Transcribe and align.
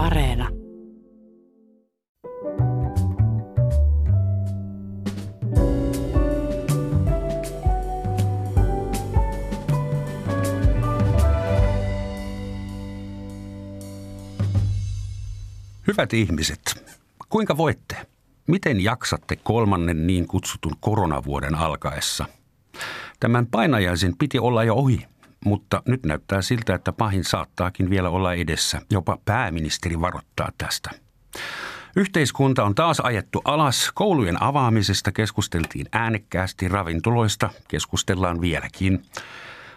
Areena. 0.00 0.48
Hyvät 15.86 16.12
ihmiset, 16.12 16.60
kuinka 17.28 17.56
voitte? 17.56 17.96
Miten 18.46 18.80
jaksatte 18.80 19.36
kolmannen 19.36 20.06
niin 20.06 20.28
kutsutun 20.28 20.72
koronavuoden 20.80 21.54
alkaessa? 21.54 22.24
Tämän 23.20 23.46
painajaisen 23.46 24.16
piti 24.18 24.38
olla 24.38 24.64
jo 24.64 24.74
ohi, 24.74 25.06
mutta 25.44 25.82
nyt 25.86 26.06
näyttää 26.06 26.42
siltä, 26.42 26.74
että 26.74 26.92
pahin 26.92 27.24
saattaakin 27.24 27.90
vielä 27.90 28.10
olla 28.10 28.34
edessä. 28.34 28.82
Jopa 28.90 29.18
pääministeri 29.24 30.00
varoittaa 30.00 30.48
tästä. 30.58 30.90
Yhteiskunta 31.96 32.64
on 32.64 32.74
taas 32.74 33.00
ajettu 33.00 33.42
alas. 33.44 33.90
Koulujen 33.94 34.42
avaamisesta 34.42 35.12
keskusteltiin 35.12 35.86
äänekkäästi, 35.92 36.68
ravintoloista 36.68 37.50
keskustellaan 37.68 38.40
vieläkin. 38.40 39.02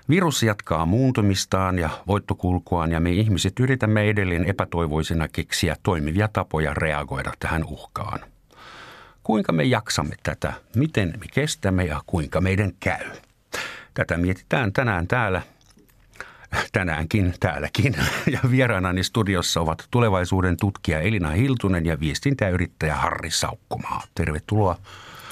Virus 0.10 0.44
jatkaa 0.44 0.86
muuntumistaan 0.86 1.80
ja 1.80 1.90
voittokulkuaan 2.08 2.92
ja 2.92 3.00
me 3.00 3.12
ihmiset 3.12 3.60
yritämme 3.60 4.10
edelleen 4.10 4.46
epätoivoisena 4.46 5.28
keksiä 5.28 5.76
toimivia 5.84 6.28
tapoja 6.28 6.74
reagoida 6.74 7.32
tähän 7.40 7.64
uhkaan. 7.64 8.20
Kuinka 9.24 9.52
me 9.52 9.64
jaksamme 9.64 10.16
tätä, 10.24 10.54
miten 10.76 11.14
me 11.20 11.26
kestämme 11.34 11.86
ja 11.86 12.02
kuinka 12.06 12.42
meidän 12.42 12.72
käy? 12.80 13.06
Tätä 13.94 14.18
mietitään 14.18 14.74
tänään 14.74 15.08
täällä, 15.08 15.42
tänäänkin 16.72 17.34
täälläkin. 17.40 17.96
Ja 18.32 18.40
vieraanani 18.52 19.04
studiossa 19.04 19.62
ovat 19.62 19.88
tulevaisuuden 19.92 20.58
tutkija 20.58 21.00
Elina 21.00 21.30
Hiltunen 21.30 21.86
ja 21.86 22.00
viestintäyrittäjä 22.00 22.96
Harri 22.96 23.32
Saukkomaa. 23.32 24.04
Tervetuloa. 24.16 24.78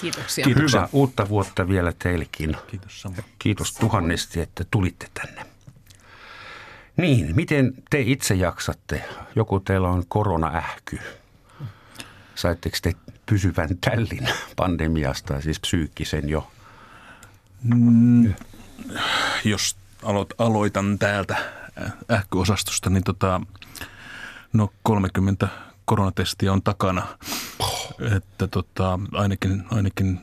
Kiitoksia. 0.02 0.46
Kiitos. 0.46 0.74
Hyvää 0.74 0.90
uutta 0.92 1.30
vuotta 1.30 1.68
vielä 1.68 1.94
teillekin. 2.00 2.58
Kiitos 2.68 3.02
Samu. 3.02 3.16
Kiitos 3.40 3.74
tuhannesti, 3.74 4.42
että 4.42 4.64
tulitte 4.72 5.08
tänne. 5.14 5.46
Niin, 6.98 7.36
miten 7.36 7.74
te 7.90 8.02
itse 8.02 8.34
jaksatte? 8.34 9.04
Joku 9.36 9.60
teillä 9.60 9.90
on 9.90 10.04
koronaähky. 10.08 11.00
Saitteko 12.36 12.78
te 12.82 12.94
pysyvän 13.26 13.70
tällin 13.82 14.28
pandemiasta, 14.56 15.42
siis 15.42 15.60
psyykkisen 15.60 16.30
jo? 16.30 16.52
Mm, 17.64 18.34
jos 19.44 19.76
aloit, 20.04 20.30
aloitan 20.38 21.00
täältä 21.00 21.38
ähkyosastosta, 22.12 22.90
niin 22.90 23.04
tota, 23.04 23.42
no 24.54 24.70
30 24.84 25.48
koronatestiä 25.86 26.54
on 26.54 26.62
takana. 26.62 27.08
Että 28.16 28.48
tota, 28.48 29.00
ainakin, 29.12 29.64
ainakin, 29.72 30.20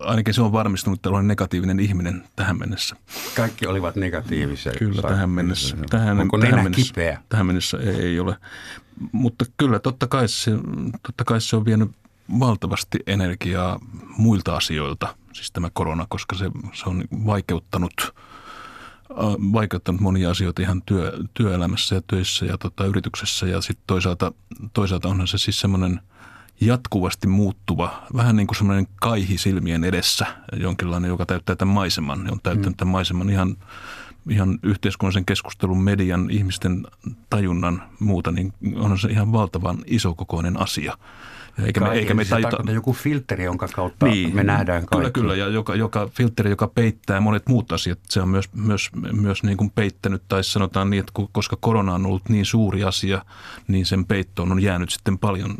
ainakin 0.00 0.34
se 0.34 0.42
on 0.42 0.52
varmistunut, 0.52 0.98
että 0.98 1.08
olen 1.08 1.28
negatiivinen 1.28 1.80
ihminen 1.80 2.24
tähän 2.36 2.58
mennessä. 2.58 2.96
Kaikki 3.36 3.66
olivat 3.66 3.96
negatiivisia. 3.96 4.72
Kyllä, 4.78 5.02
tähän 5.02 5.30
mennessä. 5.30 5.76
Tähän, 5.90 6.20
Onko 6.20 6.38
tähän 6.38 6.64
mennessä, 6.64 6.86
kipeä? 6.86 7.20
Tähän 7.28 7.46
mennessä 7.46 7.78
ei, 7.78 7.94
ei 7.94 8.20
ole. 8.20 8.36
Mutta 9.12 9.44
kyllä, 9.56 9.78
totta 9.78 10.06
kai, 10.06 10.28
se, 10.28 10.50
totta 11.02 11.24
kai 11.24 11.40
se 11.40 11.56
on 11.56 11.64
vienyt 11.64 11.90
valtavasti 12.40 12.98
energiaa 13.06 13.80
muilta 14.16 14.56
asioilta, 14.56 15.16
siis 15.32 15.50
tämä 15.50 15.70
korona, 15.72 16.06
koska 16.08 16.36
se, 16.36 16.50
se 16.72 16.84
on 16.88 17.04
vaikeuttanut– 17.26 17.94
vaikeuttanut 19.52 20.00
monia 20.00 20.30
asioita 20.30 20.62
ihan 20.62 20.82
työ, 20.82 21.12
työelämässä 21.34 21.94
ja 21.94 22.02
töissä 22.06 22.46
ja 22.46 22.58
tota, 22.58 22.84
yrityksessä. 22.84 23.46
Ja 23.46 23.60
sitten 23.60 23.84
toisaalta, 23.86 24.32
toisaalta 24.72 25.08
onhan 25.08 25.28
se 25.28 25.38
siis 25.38 25.60
semmoinen 25.60 26.00
jatkuvasti 26.60 27.26
muuttuva, 27.26 28.02
vähän 28.16 28.36
niin 28.36 28.46
kuin 28.46 28.56
semmoinen 28.56 28.86
kaihi 29.00 29.38
silmien 29.38 29.84
edessä, 29.84 30.26
jonkinlainen, 30.56 31.08
joka 31.08 31.26
täyttää 31.26 31.56
tämän 31.56 31.74
maiseman. 31.74 32.30
On 32.32 32.40
täyttänyt 32.42 32.74
mm. 32.74 32.76
tämän 32.76 32.92
maiseman 32.92 33.30
ihan, 33.30 33.56
ihan 34.30 34.58
yhteiskunnallisen 34.62 35.24
keskustelun, 35.24 35.82
median, 35.82 36.30
ihmisten 36.30 36.86
tajunnan 37.30 37.82
muuta, 38.00 38.32
niin 38.32 38.52
on 38.76 38.98
se 38.98 39.08
ihan 39.08 39.32
valtavan 39.32 39.78
isokokoinen 39.86 40.60
asia. 40.60 40.98
Eikä 41.66 41.80
me, 41.80 41.90
eikä 41.90 42.14
me 42.14 42.24
tajuta... 42.24 42.72
joku 42.72 42.92
filteri, 42.92 43.44
jonka 43.44 43.68
kautta 43.68 44.06
niin, 44.06 44.34
me 44.36 44.44
nähdään 44.44 44.86
kaikki. 44.86 44.96
Kyllä, 44.96 45.10
kyllä. 45.10 45.36
Ja 45.36 45.48
joka, 45.48 45.74
joka 45.74 46.08
filteri, 46.08 46.50
joka 46.50 46.68
peittää 46.68 47.20
monet 47.20 47.48
muut 47.48 47.72
asiat, 47.72 47.98
se 48.08 48.20
on 48.20 48.28
myös, 48.28 48.52
myös, 48.52 48.90
myös 49.12 49.42
niin 49.42 49.56
kuin 49.56 49.70
peittänyt, 49.70 50.22
tai 50.28 50.44
sanotaan 50.44 50.90
niin, 50.90 51.00
että 51.00 51.12
koska 51.32 51.56
korona 51.60 51.94
on 51.94 52.06
ollut 52.06 52.28
niin 52.28 52.46
suuri 52.46 52.84
asia, 52.84 53.24
niin 53.68 53.86
sen 53.86 54.04
peittoon 54.04 54.52
on 54.52 54.62
jäänyt 54.62 54.90
sitten 54.90 55.18
paljon 55.18 55.56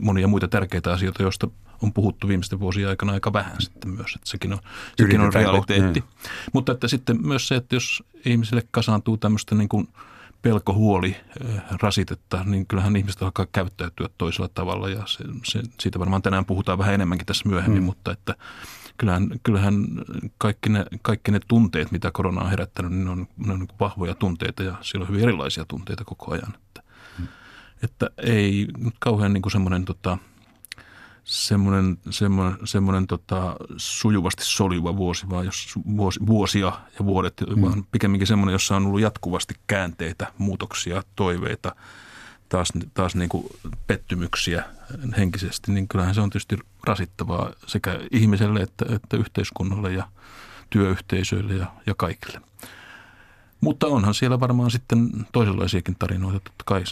monia 0.00 0.28
muita 0.28 0.48
tärkeitä 0.48 0.92
asioita, 0.92 1.22
joista 1.22 1.48
on 1.82 1.92
puhuttu 1.92 2.28
viimeisten 2.28 2.60
vuosien 2.60 2.88
aikana 2.88 3.12
aika 3.12 3.32
vähän 3.32 3.56
sitten 3.58 3.90
myös, 3.90 4.14
että 4.14 4.30
sekin 4.30 4.52
on, 4.52 4.58
sekin 4.96 5.20
on 5.20 5.32
realiteetti. 5.32 6.00
Niin. 6.00 6.10
Mutta 6.52 6.72
että 6.72 6.88
sitten 6.88 7.26
myös 7.26 7.48
se, 7.48 7.56
että 7.56 7.76
jos 7.76 8.02
ihmisille 8.24 8.62
kasaantuu 8.70 9.16
tämmöistä 9.16 9.54
niin 9.54 9.68
kuin– 9.68 9.88
pelko, 10.42 10.74
huoli, 10.74 11.16
eh, 11.44 11.62
rasitetta, 11.82 12.44
niin 12.44 12.66
kyllähän 12.66 12.96
ihmiset 12.96 13.22
alkaa 13.22 13.46
käyttäytyä 13.52 14.08
toisella 14.18 14.48
tavalla 14.54 14.88
ja 14.88 15.02
se, 15.06 15.24
se, 15.44 15.62
siitä 15.80 15.98
varmaan 15.98 16.22
tänään 16.22 16.44
puhutaan 16.44 16.78
vähän 16.78 16.94
enemmänkin 16.94 17.26
tässä 17.26 17.48
myöhemmin, 17.48 17.82
mm. 17.82 17.86
mutta 17.86 18.12
että 18.12 18.34
kyllähän, 18.96 19.28
kyllähän 19.42 19.74
kaikki, 20.38 20.68
ne, 20.68 20.84
kaikki 21.02 21.30
ne 21.30 21.40
tunteet, 21.48 21.92
mitä 21.92 22.10
korona 22.10 22.40
on 22.40 22.50
herättänyt, 22.50 22.92
niin 22.92 23.04
ne 23.04 23.10
on, 23.10 23.26
ne 23.36 23.52
on 23.52 23.58
niin 23.58 23.68
vahvoja 23.80 24.14
tunteita 24.14 24.62
ja 24.62 24.74
siellä 24.80 25.04
on 25.04 25.08
hyvin 25.08 25.22
erilaisia 25.22 25.64
tunteita 25.68 26.04
koko 26.04 26.32
ajan. 26.32 26.54
Että, 26.54 26.82
mm. 27.18 27.26
että 27.82 28.10
ei 28.16 28.68
kauhean 28.98 29.32
niin 29.32 29.42
kuin 29.42 29.52
semmoinen 29.52 29.84
tota, 29.84 30.18
semmoinen, 31.28 31.98
semmoinen, 32.10 32.58
semmoinen 32.64 33.06
tota, 33.06 33.56
sujuvasti 33.76 34.42
soliva 34.44 34.96
vuosi, 34.96 35.30
vaan 35.30 35.44
jos 35.44 35.74
vuosi, 35.96 36.20
vuosia 36.26 36.72
ja 36.98 37.04
vuodet, 37.04 37.34
mm. 37.56 37.62
vaan 37.62 37.84
pikemminkin 37.92 38.26
semmoinen, 38.26 38.52
jossa 38.52 38.76
on 38.76 38.86
ollut 38.86 39.00
jatkuvasti 39.00 39.54
käänteitä, 39.66 40.32
muutoksia, 40.38 41.02
toiveita, 41.16 41.74
taas, 42.48 42.68
taas 42.94 43.14
niin 43.14 43.28
kuin 43.28 43.46
pettymyksiä 43.86 44.64
henkisesti, 45.16 45.72
niin 45.72 45.88
kyllähän 45.88 46.14
se 46.14 46.20
on 46.20 46.30
tietysti 46.30 46.58
rasittavaa 46.84 47.52
sekä 47.66 48.00
ihmiselle 48.10 48.60
että, 48.60 48.84
että 48.88 49.16
yhteiskunnalle 49.16 49.92
ja 49.92 50.08
työyhteisöille 50.70 51.54
ja, 51.54 51.66
ja 51.86 51.94
kaikille. 51.94 52.40
Mutta 53.60 53.86
onhan 53.86 54.14
siellä 54.14 54.40
varmaan 54.40 54.70
sitten 54.70 55.10
toisenlaisiakin 55.32 55.96
tarinoita. 55.98 56.40
Totta 56.44 56.64
kai 56.66 56.84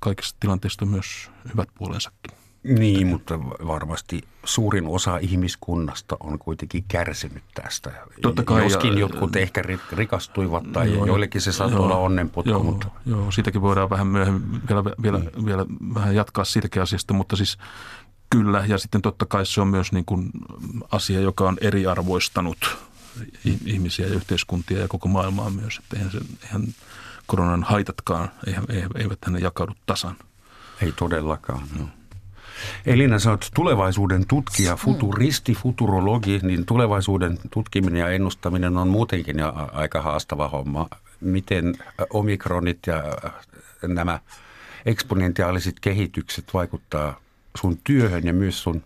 kaikissa 0.00 0.36
tilanteissa 0.40 0.84
on 0.84 0.88
myös 0.88 1.30
hyvät 1.52 1.68
puolensakin. 1.74 2.37
Niin, 2.62 3.06
mutta 3.06 3.40
varmasti 3.40 4.22
suurin 4.44 4.86
osa 4.86 5.18
ihmiskunnasta 5.18 6.16
on 6.20 6.38
kuitenkin 6.38 6.84
kärsinyt 6.88 7.42
tästä. 7.54 7.92
Totta 8.22 8.42
kai. 8.42 8.62
Joskin 8.62 8.92
ja, 8.92 8.98
jotkut 8.98 9.36
ehkä 9.36 9.62
rikastuivat 9.92 10.72
tai 10.72 10.94
joo, 10.94 11.06
joillekin 11.06 11.40
se 11.40 11.52
saattoi 11.52 11.80
olla 11.80 11.96
onnenpotku. 11.96 12.50
Joo, 12.50 12.62
mutta. 12.62 12.86
joo, 13.06 13.30
siitäkin 13.30 13.62
voidaan 13.62 13.90
vähän 13.90 14.06
myöhemmin 14.06 14.62
vielä, 14.68 14.84
vielä, 14.84 15.18
mm. 15.18 15.46
vielä 15.46 15.66
vähän 15.94 16.14
jatkaa 16.14 16.44
siitäkin 16.44 16.82
asiasta, 16.82 17.14
mutta 17.14 17.36
siis 17.36 17.58
kyllä. 18.30 18.64
Ja 18.68 18.78
sitten 18.78 19.02
totta 19.02 19.26
kai 19.26 19.46
se 19.46 19.60
on 19.60 19.68
myös 19.68 19.92
niin 19.92 20.04
kuin 20.04 20.30
asia, 20.90 21.20
joka 21.20 21.48
on 21.48 21.56
eriarvoistanut 21.60 22.78
ihmisiä 23.66 24.06
ja 24.06 24.14
yhteiskuntia 24.14 24.78
ja 24.78 24.88
koko 24.88 25.08
maailmaa 25.08 25.50
myös. 25.50 25.78
Että 25.78 25.96
eihän, 25.96 26.12
se, 26.12 26.18
eihän 26.42 26.62
koronan 27.26 27.62
haitatkaan, 27.62 28.30
eihän, 28.46 28.64
eivät 28.94 29.18
ne 29.28 29.38
jakaudu 29.38 29.72
tasan. 29.86 30.16
Ei 30.82 30.92
todellakaan, 30.92 31.68
no. 31.78 31.88
Elina, 32.86 33.18
sä 33.18 33.30
oot 33.30 33.50
tulevaisuuden 33.54 34.26
tutkija, 34.26 34.74
mm. 34.74 34.78
futuristi, 34.78 35.54
futurologi, 35.54 36.40
niin 36.42 36.66
tulevaisuuden 36.66 37.38
tutkiminen 37.50 38.00
ja 38.00 38.10
ennustaminen 38.10 38.76
on 38.76 38.88
muutenkin 38.88 39.38
jo 39.38 39.52
aika 39.72 40.02
haastava 40.02 40.48
homma. 40.48 40.88
Miten 41.20 41.74
omikronit 42.10 42.78
ja 42.86 43.02
nämä 43.86 44.20
eksponentiaaliset 44.86 45.80
kehitykset 45.80 46.54
vaikuttaa 46.54 47.20
sun 47.60 47.78
työhön 47.84 48.26
ja 48.26 48.32
myös 48.32 48.62
sun, 48.62 48.82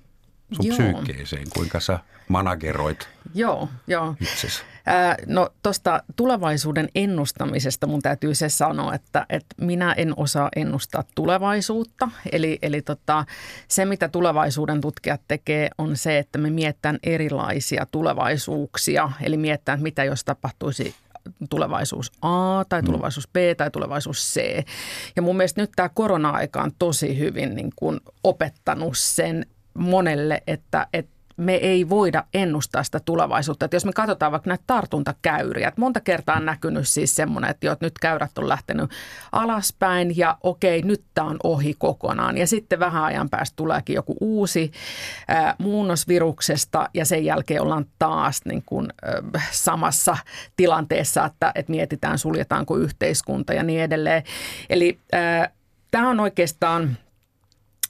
sun 0.52 0.66
psyykkeeseen? 0.68 1.46
Kuinka 1.54 1.80
sä 1.80 1.98
manageroit 2.28 3.08
joo, 3.34 3.68
joo. 3.86 4.14
itsesi? 4.20 4.62
no 5.26 5.50
tuosta 5.62 6.02
tulevaisuuden 6.16 6.88
ennustamisesta 6.94 7.86
mun 7.86 8.02
täytyy 8.02 8.34
se 8.34 8.48
sanoa, 8.48 8.94
että, 8.94 9.26
että 9.28 9.54
minä 9.60 9.92
en 9.92 10.14
osaa 10.16 10.48
ennustaa 10.56 11.04
tulevaisuutta. 11.14 12.08
Eli, 12.32 12.58
eli 12.62 12.82
tota, 12.82 13.24
se, 13.68 13.84
mitä 13.84 14.08
tulevaisuuden 14.08 14.80
tutkijat 14.80 15.20
tekee, 15.28 15.70
on 15.78 15.96
se, 15.96 16.18
että 16.18 16.38
me 16.38 16.50
miettään 16.50 16.98
erilaisia 17.02 17.86
tulevaisuuksia. 17.90 19.10
Eli 19.22 19.36
miettään, 19.36 19.82
mitä 19.82 20.04
jos 20.04 20.24
tapahtuisi 20.24 20.94
tulevaisuus 21.50 22.12
A 22.22 22.64
tai 22.68 22.82
mm. 22.82 22.86
tulevaisuus 22.86 23.28
B 23.28 23.36
tai 23.56 23.70
tulevaisuus 23.70 24.34
C. 24.34 24.64
Ja 25.16 25.22
mun 25.22 25.36
mielestä 25.36 25.60
nyt 25.60 25.70
tämä 25.76 25.88
korona-aika 25.88 26.62
on 26.62 26.72
tosi 26.78 27.18
hyvin 27.18 27.54
niin 27.54 27.70
kuin 27.76 28.00
opettanut 28.24 28.92
sen 28.96 29.46
monelle, 29.74 30.42
että, 30.46 30.86
että 30.92 31.11
me 31.36 31.54
ei 31.54 31.88
voida 31.88 32.24
ennustaa 32.34 32.82
sitä 32.82 33.00
tulevaisuutta. 33.04 33.64
Että 33.64 33.76
jos 33.76 33.84
me 33.84 33.92
katsotaan 33.92 34.32
vaikka 34.32 34.50
näitä 34.50 34.64
tartuntakäyriä, 34.66 35.68
että 35.68 35.80
monta 35.80 36.00
kertaa 36.00 36.36
on 36.36 36.44
näkynyt 36.44 36.88
siis 36.88 37.16
semmoinen, 37.16 37.50
että, 37.50 37.66
jo, 37.66 37.72
että 37.72 37.86
nyt 37.86 37.98
käyrät 37.98 38.38
on 38.38 38.48
lähtenyt 38.48 38.90
alaspäin 39.32 40.16
ja 40.16 40.38
okei, 40.42 40.82
nyt 40.82 41.04
tämä 41.14 41.26
on 41.26 41.36
ohi 41.44 41.74
kokonaan. 41.78 42.38
Ja 42.38 42.46
sitten 42.46 42.78
vähän 42.78 43.04
ajan 43.04 43.30
päästä 43.30 43.56
tuleekin 43.56 43.94
joku 43.94 44.16
uusi 44.20 44.72
ää, 45.28 45.54
muunnosviruksesta 45.58 46.88
ja 46.94 47.04
sen 47.04 47.24
jälkeen 47.24 47.62
ollaan 47.62 47.86
taas 47.98 48.40
niin 48.44 48.62
kuin, 48.66 48.88
ä, 49.36 49.40
samassa 49.50 50.16
tilanteessa, 50.56 51.24
että, 51.24 51.52
että 51.54 51.72
mietitään 51.72 52.18
suljetaanko 52.18 52.76
yhteiskunta 52.76 53.54
ja 53.54 53.62
niin 53.62 53.82
edelleen. 53.82 54.22
Eli 54.70 54.98
ää, 55.12 55.50
tämä 55.90 56.08
on 56.08 56.20
oikeastaan– 56.20 56.96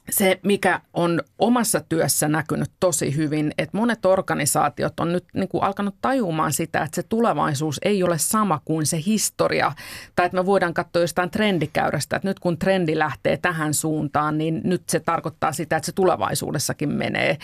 se, 0.09 0.39
mikä 0.43 0.81
on 0.93 1.21
omassa 1.39 1.79
työssä 1.89 2.27
näkynyt 2.27 2.71
tosi 2.79 3.15
hyvin, 3.15 3.51
että 3.57 3.77
monet 3.77 4.05
organisaatiot 4.05 4.99
on 4.99 5.11
nyt 5.11 5.25
niin 5.33 5.47
kuin 5.47 5.63
alkanut 5.63 5.95
tajumaan 6.01 6.53
sitä, 6.53 6.81
että 6.81 6.95
se 6.95 7.03
tulevaisuus 7.03 7.79
ei 7.81 8.03
ole 8.03 8.17
sama 8.17 8.61
kuin 8.65 8.85
se 8.85 8.99
historia. 9.05 9.71
Tai 10.15 10.25
että 10.25 10.37
me 10.37 10.45
voidaan 10.45 10.73
katsoa 10.73 11.01
jostain 11.01 11.29
trendikäyrästä, 11.29 12.15
että 12.15 12.27
nyt 12.27 12.39
kun 12.39 12.57
trendi 12.57 12.99
lähtee 12.99 13.37
tähän 13.37 13.73
suuntaan, 13.73 14.37
niin 14.37 14.61
nyt 14.63 14.83
se 14.89 14.99
tarkoittaa 14.99 15.51
sitä, 15.51 15.77
että 15.77 15.85
se 15.85 15.91
tulevaisuudessakin 15.91 16.89
menee. 16.89 17.37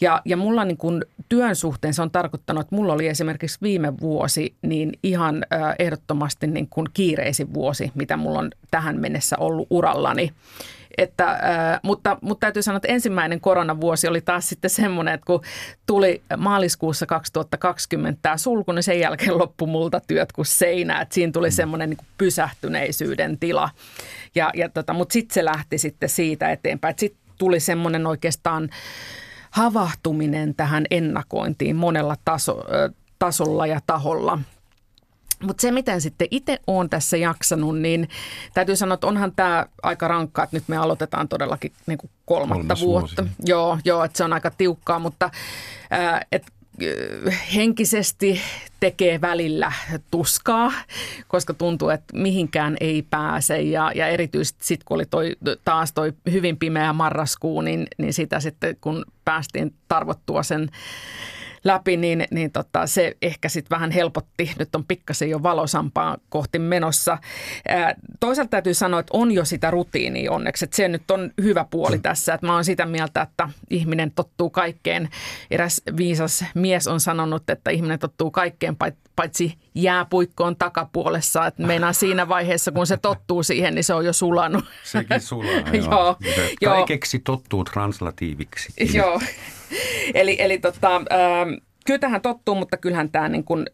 Ja, 0.00 0.22
ja 0.24 0.36
mulla 0.36 0.64
niin 0.64 0.76
kuin 0.76 1.04
työn 1.28 1.56
suhteen 1.56 1.94
se 1.94 2.02
on 2.02 2.10
tarkoittanut, 2.10 2.60
että 2.60 2.76
mulla 2.76 2.92
oli 2.92 3.06
esimerkiksi 3.06 3.58
viime 3.62 4.00
vuosi 4.00 4.54
niin 4.62 4.92
ihan 5.02 5.46
ehdottomasti 5.78 6.46
niin 6.46 6.68
kuin 6.68 6.86
kiireisin 6.94 7.54
vuosi, 7.54 7.92
mitä 7.94 8.16
mulla 8.16 8.38
on 8.38 8.50
tähän 8.70 9.00
mennessä 9.00 9.36
ollut 9.38 9.66
urallani. 9.70 10.32
Että, 10.98 11.30
äh, 11.30 11.80
mutta, 11.82 12.18
mutta 12.20 12.40
täytyy 12.40 12.62
sanoa, 12.62 12.76
että 12.76 12.88
ensimmäinen 12.88 13.40
koronavuosi 13.40 14.08
oli 14.08 14.20
taas 14.20 14.48
sitten 14.48 14.70
semmoinen, 14.70 15.14
että 15.14 15.26
kun 15.26 15.40
tuli 15.86 16.22
maaliskuussa 16.36 17.06
2020 17.06 18.18
tämä 18.22 18.36
sulku, 18.36 18.72
niin 18.72 18.82
sen 18.82 19.00
jälkeen 19.00 19.38
loppui 19.38 19.68
multa 19.68 20.00
työt 20.00 20.32
kuin 20.32 20.46
seinä. 20.46 21.00
Että 21.00 21.14
siinä 21.14 21.32
tuli 21.32 21.48
mm. 21.48 21.52
semmoinen 21.52 21.90
niin 21.90 22.06
pysähtyneisyyden 22.18 23.38
tila. 23.38 23.70
Ja, 24.34 24.50
ja 24.54 24.68
tota, 24.68 24.92
mutta 24.92 25.12
sitten 25.12 25.34
se 25.34 25.44
lähti 25.44 25.78
sitten 25.78 26.08
siitä 26.08 26.50
eteenpäin. 26.50 26.94
Sitten 26.98 27.20
tuli 27.38 27.60
semmoinen 27.60 28.06
oikeastaan 28.06 28.70
havahtuminen 29.50 30.54
tähän 30.54 30.84
ennakointiin 30.90 31.76
monella 31.76 32.16
taso, 32.24 32.64
tasolla 33.18 33.66
ja 33.66 33.80
taholla– 33.86 34.38
mutta 35.42 35.60
se, 35.60 35.70
miten 35.70 36.00
sitten 36.00 36.28
itse 36.30 36.60
olen 36.66 36.90
tässä 36.90 37.16
jaksanut, 37.16 37.78
niin 37.78 38.08
täytyy 38.54 38.76
sanoa, 38.76 38.94
että 38.94 39.06
onhan 39.06 39.32
tämä 39.36 39.66
aika 39.82 40.08
rankkaa, 40.08 40.44
että 40.44 40.56
nyt 40.56 40.68
me 40.68 40.76
aloitetaan 40.76 41.28
todellakin 41.28 41.72
niin 41.86 41.98
kuin 41.98 42.10
kolmatta 42.24 42.54
Kolmas 42.54 42.82
vuotta. 42.82 43.22
Vuosi. 43.22 43.36
Joo, 43.44 43.78
joo, 43.84 44.04
että 44.04 44.18
se 44.18 44.24
on 44.24 44.32
aika 44.32 44.50
tiukkaa, 44.50 44.98
mutta 44.98 45.30
ää, 45.90 46.22
et, 46.32 46.42
henkisesti 47.54 48.40
tekee 48.80 49.20
välillä 49.20 49.72
tuskaa, 50.10 50.72
koska 51.28 51.54
tuntuu, 51.54 51.88
että 51.88 52.16
mihinkään 52.16 52.76
ei 52.80 53.02
pääse. 53.10 53.60
Ja, 53.60 53.92
ja 53.94 54.08
erityisesti 54.08 54.66
sitten, 54.66 54.84
kun 54.84 54.94
oli 54.94 55.06
toi, 55.06 55.36
taas 55.64 55.92
toi 55.92 56.12
hyvin 56.30 56.56
pimeä 56.56 56.92
marraskuu, 56.92 57.60
niin, 57.60 57.86
niin 57.98 58.12
sitä 58.12 58.40
sitten, 58.40 58.76
kun 58.80 59.04
päästiin 59.24 59.74
tarvottua 59.88 60.42
sen 60.42 60.70
läpi, 61.66 61.96
niin, 61.96 62.24
niin 62.30 62.52
tota, 62.52 62.86
se 62.86 63.16
ehkä 63.22 63.48
sitten 63.48 63.76
vähän 63.76 63.90
helpotti. 63.90 64.52
Nyt 64.58 64.74
on 64.74 64.84
pikkasen 64.84 65.30
jo 65.30 65.42
valosampaa 65.42 66.16
kohti 66.28 66.58
menossa. 66.58 67.18
Ää, 67.68 67.94
toisaalta 68.20 68.50
täytyy 68.50 68.74
sanoa, 68.74 69.00
että 69.00 69.10
on 69.12 69.32
jo 69.32 69.44
sitä 69.44 69.70
rutiinia 69.70 70.32
onneksi. 70.32 70.64
Että 70.64 70.76
se 70.76 70.88
nyt 70.88 71.10
on 71.10 71.30
hyvä 71.42 71.66
puoli 71.70 71.98
tässä. 71.98 72.34
Että 72.34 72.46
mä 72.46 72.54
oon 72.54 72.64
sitä 72.64 72.86
mieltä, 72.86 73.22
että 73.22 73.48
ihminen 73.70 74.10
tottuu 74.10 74.50
kaikkeen. 74.50 75.08
Eräs 75.50 75.82
viisas 75.96 76.44
mies 76.54 76.88
on 76.88 77.00
sanonut, 77.00 77.50
että 77.50 77.70
ihminen 77.70 77.98
tottuu 77.98 78.30
kaikkeen 78.30 78.76
paitsi 79.16 79.54
jääpuikkoon 79.74 80.56
takapuolessa. 80.56 81.46
Että 81.46 81.66
meinaa 81.66 81.92
siinä 81.92 82.28
vaiheessa, 82.28 82.72
kun 82.72 82.86
se 82.86 82.96
tottuu 82.96 83.42
siihen, 83.42 83.74
niin 83.74 83.84
se 83.84 83.94
on 83.94 84.04
jo 84.04 84.12
sulanut. 84.12 84.64
Sekin 84.84 85.20
sulaa, 85.20 85.50
joo. 85.90 86.16
joo. 86.60 86.74
Kaikeksi 86.74 87.18
tottuu 87.18 87.64
translatiiviksi. 87.64 88.96
Joo. 88.96 89.20
eli 90.14 90.36
eli 90.38 90.58
tota, 90.58 90.96
äh, 90.96 91.62
kyllä 91.86 91.98
tähän 91.98 92.20
tottuu, 92.20 92.54
mutta 92.54 92.76
kyllähän 92.76 93.10
tämä 93.10 93.28
niin 93.28 93.44
kuin 93.44 93.66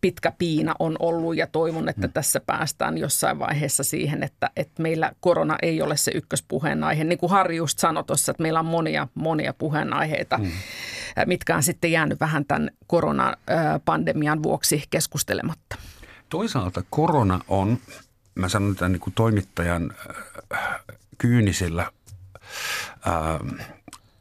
pitkä 0.00 0.32
piina 0.38 0.74
on 0.78 0.96
ollut 1.00 1.36
ja 1.36 1.46
toivon, 1.46 1.88
että 1.88 2.06
mm. 2.06 2.12
tässä 2.12 2.40
päästään 2.40 2.98
jossain 2.98 3.38
vaiheessa 3.38 3.84
siihen, 3.84 4.22
että, 4.22 4.50
että 4.56 4.82
meillä 4.82 5.12
korona 5.20 5.56
ei 5.62 5.82
ole 5.82 5.96
se 5.96 6.10
ykköspuheenaihe. 6.14 7.04
Niin 7.04 7.18
kuin 7.18 7.30
Harri 7.30 7.56
just 7.56 7.78
sanoi 7.78 8.04
tuossa, 8.04 8.30
että 8.30 8.42
meillä 8.42 8.60
on 8.60 8.66
monia, 8.66 9.08
monia 9.14 9.52
puheenaiheita, 9.52 10.38
mm. 10.38 10.50
mitkä 11.26 11.56
on 11.56 11.62
sitten 11.62 11.92
jäänyt 11.92 12.20
vähän 12.20 12.44
tämän 12.44 12.70
koronapandemian 12.86 14.42
vuoksi 14.42 14.84
keskustelematta. 14.90 15.76
Toisaalta 16.28 16.82
korona 16.90 17.40
on, 17.48 17.78
mä 18.34 18.48
sanon 18.48 18.76
tämän 18.76 18.92
niin 18.92 19.00
kuin 19.00 19.14
toimittajan 19.14 19.94
kyynisellä 21.18 21.92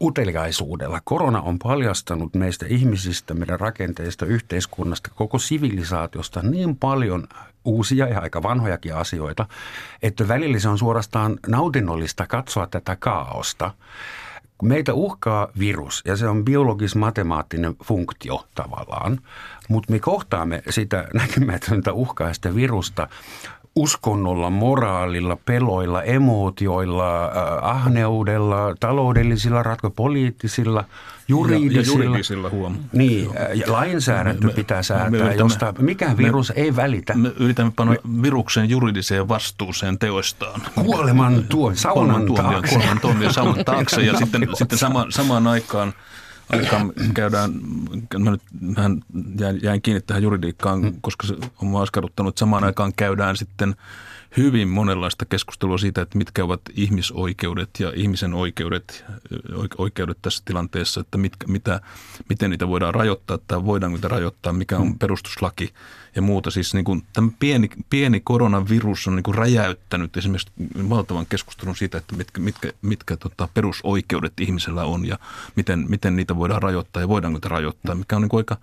uteliaisuudella. 0.03 1.01
Korona 1.03 1.41
on 1.41 1.59
paljastanut 1.59 2.35
meistä 2.35 2.65
ihmisistä, 2.69 3.33
meidän 3.33 3.59
rakenteista, 3.59 4.25
yhteiskunnasta, 4.25 5.09
koko 5.15 5.39
sivilisaatiosta 5.39 6.41
niin 6.41 6.75
paljon 6.75 7.27
uusia 7.65 8.07
ja 8.07 8.19
aika 8.19 8.43
vanhojakin 8.43 8.95
asioita, 8.95 9.45
että 10.01 10.27
välillä 10.27 10.59
se 10.59 10.69
on 10.69 10.77
suorastaan 10.77 11.39
nautinnollista 11.47 12.27
katsoa 12.27 12.67
tätä 12.67 12.95
kaaosta. 12.95 13.71
Meitä 14.63 14.93
uhkaa 14.93 15.47
virus 15.59 16.01
ja 16.05 16.17
se 16.17 16.27
on 16.27 16.45
biologis-matemaattinen 16.45 17.75
funktio 17.83 18.47
tavallaan, 18.55 19.19
mutta 19.69 19.91
me 19.91 19.99
kohtaamme 19.99 20.63
sitä 20.69 21.07
näkymätöntä 21.13 21.93
uhkaista 21.93 22.55
virusta 22.55 23.07
uskonnolla, 23.75 24.49
moraalilla, 24.49 25.37
peloilla, 25.45 26.03
emootioilla, 26.03 27.25
äh, 27.25 27.31
ahneudella, 27.61 28.75
taloudellisilla, 28.79 29.63
ratko 29.63 29.89
poliittisilla, 29.89 30.85
juridisilla. 31.27 31.97
Ja, 31.97 32.03
ja 32.03 32.05
juridisilla 32.05 32.49
huom. 32.49 32.77
Niin, 32.93 33.29
äh, 33.37 33.57
ja 33.57 33.71
lainsäädäntö 33.71 34.47
me, 34.47 34.53
pitää 34.53 34.83
säätää, 34.83 35.09
me 35.09 35.17
yritämme, 35.17 35.39
josta 35.39 35.73
mikään 35.79 36.17
virus 36.17 36.53
me, 36.55 36.61
ei 36.61 36.75
välitä. 36.75 37.13
Me 37.13 37.31
yritämme 37.39 37.73
panna 37.75 37.95
viruksen 38.21 38.69
juridiseen 38.69 39.27
vastuuseen 39.27 39.99
teoistaan. 39.99 40.61
Kuoleman 40.75 41.43
tuo, 41.49 41.71
saunan 41.75 42.33
taakse. 42.33 42.75
Kuoleman 42.75 42.99
tuomio 42.99 43.33
saunan 43.33 43.65
taakse 43.65 44.01
ja 44.01 44.17
sitten, 44.17 44.47
sitten 44.53 44.77
sama, 44.77 45.05
samaan 45.09 45.47
aikaan– 45.47 45.93
aikaan 46.49 46.93
käydään, 47.13 47.51
mä 48.19 48.31
nyt 48.31 48.41
vähän 48.75 49.01
jäin, 49.39 49.59
jäin 49.63 49.81
kiinni 49.81 50.01
tähän 50.01 50.23
juridiikkaan, 50.23 50.81
mm. 50.81 50.93
koska 51.01 51.27
se 51.27 51.35
on 51.61 51.81
askarruttanut, 51.81 52.37
samaan 52.37 52.63
aikaan 52.63 52.93
käydään 52.95 53.37
sitten 53.37 53.75
hyvin 54.37 54.67
monenlaista 54.67 55.25
keskustelua 55.25 55.77
siitä, 55.77 56.01
että 56.01 56.17
mitkä 56.17 56.43
ovat 56.43 56.61
ihmisoikeudet 56.73 57.69
ja 57.79 57.91
ihmisen 57.95 58.33
oikeudet, 58.33 59.05
oikeudet 59.77 60.17
tässä 60.21 60.43
tilanteessa, 60.45 61.01
että 61.01 61.17
mitkä, 61.17 61.47
mitä, 61.47 61.81
miten 62.29 62.49
niitä 62.49 62.67
voidaan 62.67 62.93
rajoittaa 62.93 63.37
tai 63.47 63.65
voidaanko 63.65 63.97
niitä 63.97 64.07
rajoittaa, 64.07 64.53
mikä 64.53 64.77
on 64.77 64.87
mm. 64.87 64.99
perustuslaki 64.99 65.73
ja 66.15 66.21
muuta. 66.21 66.51
Siis 66.51 66.73
niin 66.73 66.85
kuin 66.85 67.03
tämä 67.13 67.29
pieni, 67.39 67.69
pieni 67.89 68.19
koronavirus 68.19 69.07
on 69.07 69.15
niin 69.15 69.23
kuin 69.23 69.35
räjäyttänyt 69.35 70.17
esimerkiksi 70.17 70.51
valtavan 70.89 71.25
keskustelun 71.25 71.75
siitä, 71.75 71.97
että 71.97 72.15
mitkä, 72.15 72.41
mitkä, 72.41 72.71
mitkä 72.81 73.17
tota 73.17 73.49
perusoikeudet 73.53 74.33
ihmisellä 74.39 74.83
on 74.83 75.05
ja 75.05 75.19
miten, 75.55 75.85
miten 75.89 76.15
niitä 76.15 76.35
voidaan 76.35 76.61
rajoittaa 76.61 77.01
ja 77.01 77.07
voidaanko 77.07 77.37
niitä 77.37 77.49
rajoittaa, 77.49 77.95
mikä 77.95 78.15
on 78.15 78.21
niin 78.21 78.29
kuin 78.29 78.39
aika, 78.39 78.57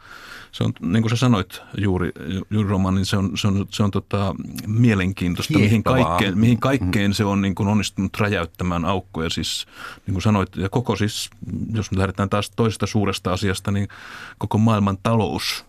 se 0.53 0.65
on, 0.65 0.73
niin 0.81 1.03
kuin 1.03 1.11
sä 1.11 1.17
sanoit 1.17 1.63
juuri, 1.79 2.13
juuri 2.51 2.69
Roman, 2.69 2.95
niin 2.95 3.07
se 3.07 3.17
on, 3.17 3.39
se 3.39 3.49
on, 3.49 3.67
se 3.71 3.83
on 3.83 3.91
tota, 3.91 4.35
mielenkiintoista, 4.67 5.59
mihin 5.61 5.83
kaikkeen, 5.83 6.39
mihin 6.39 6.61
kaikkeen 6.61 7.15
se 7.15 7.25
on 7.25 7.43
niin 7.43 7.55
kuin 7.55 7.69
onnistunut 7.69 8.17
räjäyttämään 8.19 8.85
aukkoja. 8.85 9.31
Siis 9.31 9.67
niin 10.07 10.13
kuin 10.15 10.23
sanoit, 10.23 10.57
ja 10.57 10.69
koko 10.69 10.97
siis, 10.97 11.31
jos 11.73 11.91
me 11.91 11.99
lähdetään 11.99 12.31
taas 12.31 12.51
toisesta 12.51 12.87
suuresta 12.87 13.33
asiasta, 13.33 13.71
niin 13.71 13.89
koko 14.39 14.59
maailman 14.59 14.99
talous 15.03 15.65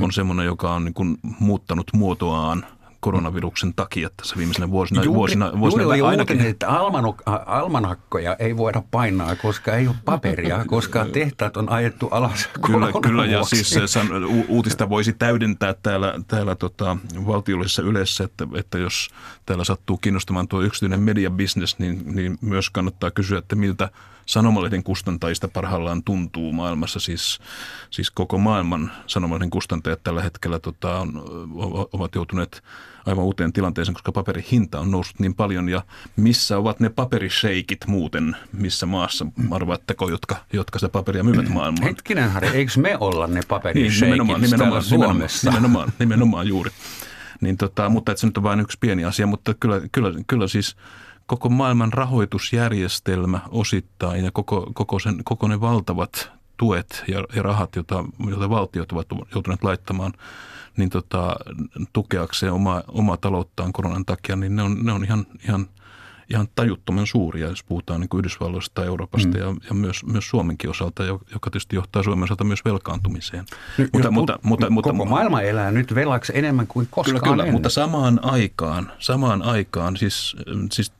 on 0.00 0.12
semmoinen, 0.12 0.46
joka 0.46 0.74
on 0.74 0.84
niin 0.84 0.94
kuin 0.94 1.18
muuttanut 1.40 1.86
muotoaan– 1.92 2.66
koronaviruksen 3.00 3.74
takia 3.74 4.10
tässä 4.16 4.36
viimeisenä 4.36 4.70
vuosina. 4.70 5.02
Juuri, 5.04 5.16
vuosina, 5.18 5.52
vuosina 5.58 5.82
juuri 5.82 6.00
oli 6.00 6.10
ainakin. 6.10 6.36
uutinen, 6.36 6.50
että 6.50 6.68
almanakkoja 7.46 8.36
ei 8.38 8.56
voida 8.56 8.82
painaa, 8.90 9.36
koska 9.36 9.76
ei 9.76 9.88
ole 9.88 9.96
paperia, 10.04 10.64
koska 10.66 11.06
tehtaat 11.12 11.56
on 11.56 11.68
ajettu 11.68 12.08
alas 12.10 12.48
Kyllä, 12.66 12.88
kyllä 13.02 13.26
ja 13.26 13.42
siis 13.42 13.78
san, 13.86 14.08
uutista 14.48 14.88
voisi 14.88 15.12
täydentää 15.12 15.74
täällä, 15.82 16.14
täällä 16.28 16.54
tota, 16.54 16.96
valtiollisessa 17.26 17.82
yleensä, 17.82 18.24
että, 18.24 18.46
että 18.54 18.78
jos 18.78 19.08
täällä 19.46 19.64
sattuu 19.64 19.96
kiinnostamaan 19.96 20.48
tuo 20.48 20.62
yksityinen 20.62 21.00
mediabisnes, 21.00 21.78
niin, 21.78 22.02
niin 22.14 22.38
myös 22.40 22.70
kannattaa 22.70 23.10
kysyä, 23.10 23.38
että 23.38 23.56
miltä 23.56 23.90
sanomalehden 24.28 24.82
kustantajista 24.82 25.48
parhaillaan 25.48 26.02
tuntuu 26.02 26.52
maailmassa. 26.52 27.00
Siis, 27.00 27.38
siis 27.90 28.10
koko 28.10 28.38
maailman 28.38 28.92
sanomalehden 29.06 29.50
kustantajat 29.50 30.02
tällä 30.02 30.22
hetkellä 30.22 30.58
tota, 30.58 30.98
on, 30.98 31.22
ovat 31.92 32.14
joutuneet 32.14 32.62
aivan 33.06 33.24
uuteen 33.24 33.52
tilanteeseen, 33.52 33.94
koska 33.94 34.12
paperin 34.12 34.44
hinta 34.52 34.80
on 34.80 34.90
noussut 34.90 35.20
niin 35.20 35.34
paljon. 35.34 35.68
Ja 35.68 35.82
missä 36.16 36.58
ovat 36.58 36.80
ne 36.80 36.88
paperiseikit 36.88 37.86
muuten, 37.86 38.36
missä 38.52 38.86
maassa, 38.86 39.26
arvaatteko, 39.50 40.10
jotka, 40.10 40.36
jotka 40.52 40.78
sitä 40.78 40.88
paperia 40.88 41.24
myyvät 41.24 41.48
maailmaan? 41.48 41.88
Hetkinen, 41.88 42.30
Harri, 42.30 42.48
eikö 42.48 42.72
me 42.76 42.96
olla 43.00 43.26
ne 43.26 43.40
paperiseikit 43.48 44.00
niin, 44.00 44.10
nimenomaan, 44.10 44.40
nimenomaan, 44.40 44.82
Suomessa? 44.82 45.50
Nimenomaan, 45.50 45.92
nimenomaan 45.98 46.48
juuri. 46.48 46.70
Niin 47.40 47.56
tota, 47.56 47.88
mutta 47.88 48.12
että 48.12 48.20
se 48.20 48.26
nyt 48.26 48.36
on 48.36 48.42
vain 48.42 48.60
yksi 48.60 48.78
pieni 48.80 49.04
asia, 49.04 49.26
mutta 49.26 49.54
kyllä, 49.54 49.80
kyllä, 49.92 50.12
kyllä 50.26 50.48
siis 50.48 50.76
koko 51.28 51.48
maailman 51.48 51.92
rahoitusjärjestelmä 51.92 53.40
osittain 53.50 54.24
ja 54.24 54.30
koko, 54.30 54.70
koko, 54.74 54.98
sen, 54.98 55.24
koko 55.24 55.48
ne 55.48 55.60
valtavat 55.60 56.30
tuet 56.56 57.04
ja, 57.08 57.24
ja 57.36 57.42
rahat, 57.42 57.76
joita, 57.76 58.04
joita 58.30 58.50
valtiot 58.50 58.92
ovat 58.92 59.06
joutuneet 59.34 59.64
laittamaan 59.64 60.12
niin 60.76 60.90
tota, 60.90 61.36
tukeakseen 61.92 62.52
oma, 62.52 62.82
omaa 62.88 63.16
talouttaan 63.16 63.72
koronan 63.72 64.04
takia, 64.04 64.36
niin 64.36 64.56
ne 64.56 64.62
on, 64.62 64.84
ne 64.84 64.92
on 64.92 65.04
ihan, 65.04 65.26
ihan 65.44 65.66
ihan 66.30 66.48
tajuttoman 66.54 67.06
suuria, 67.06 67.48
jos 67.48 67.62
puhutaan 67.62 68.00
niin 68.00 68.08
kuin 68.08 68.18
Yhdysvalloista 68.18 68.74
tai 68.74 68.86
Euroopasta 68.86 69.28
mm. 69.28 69.38
ja, 69.38 69.54
ja 69.68 69.74
myös, 69.74 70.04
myös 70.04 70.28
Suomenkin 70.28 70.70
osalta, 70.70 71.04
joka 71.04 71.50
tietysti 71.50 71.76
johtaa 71.76 72.02
Suomen 72.02 72.24
osalta 72.24 72.44
myös 72.44 72.64
velkaantumiseen. 72.64 73.44
Nyt, 73.78 73.90
mutta, 73.92 74.10
mutta, 74.10 74.38
mutta, 74.42 74.70
mutta, 74.70 74.90
koko 74.90 75.04
maailma 75.04 75.42
elää 75.42 75.70
nyt 75.70 75.94
velaksi 75.94 76.32
enemmän 76.34 76.66
kuin 76.66 76.88
koskaan 76.90 77.20
Kyllä, 77.20 77.32
kyllä 77.32 77.42
ennen. 77.42 77.54
mutta 77.54 77.68
samaan 77.68 78.24
aikaan, 78.24 78.92
samaan 78.98 79.42
aikaan 79.42 79.96
siis, 79.96 80.36
siis 80.72 80.92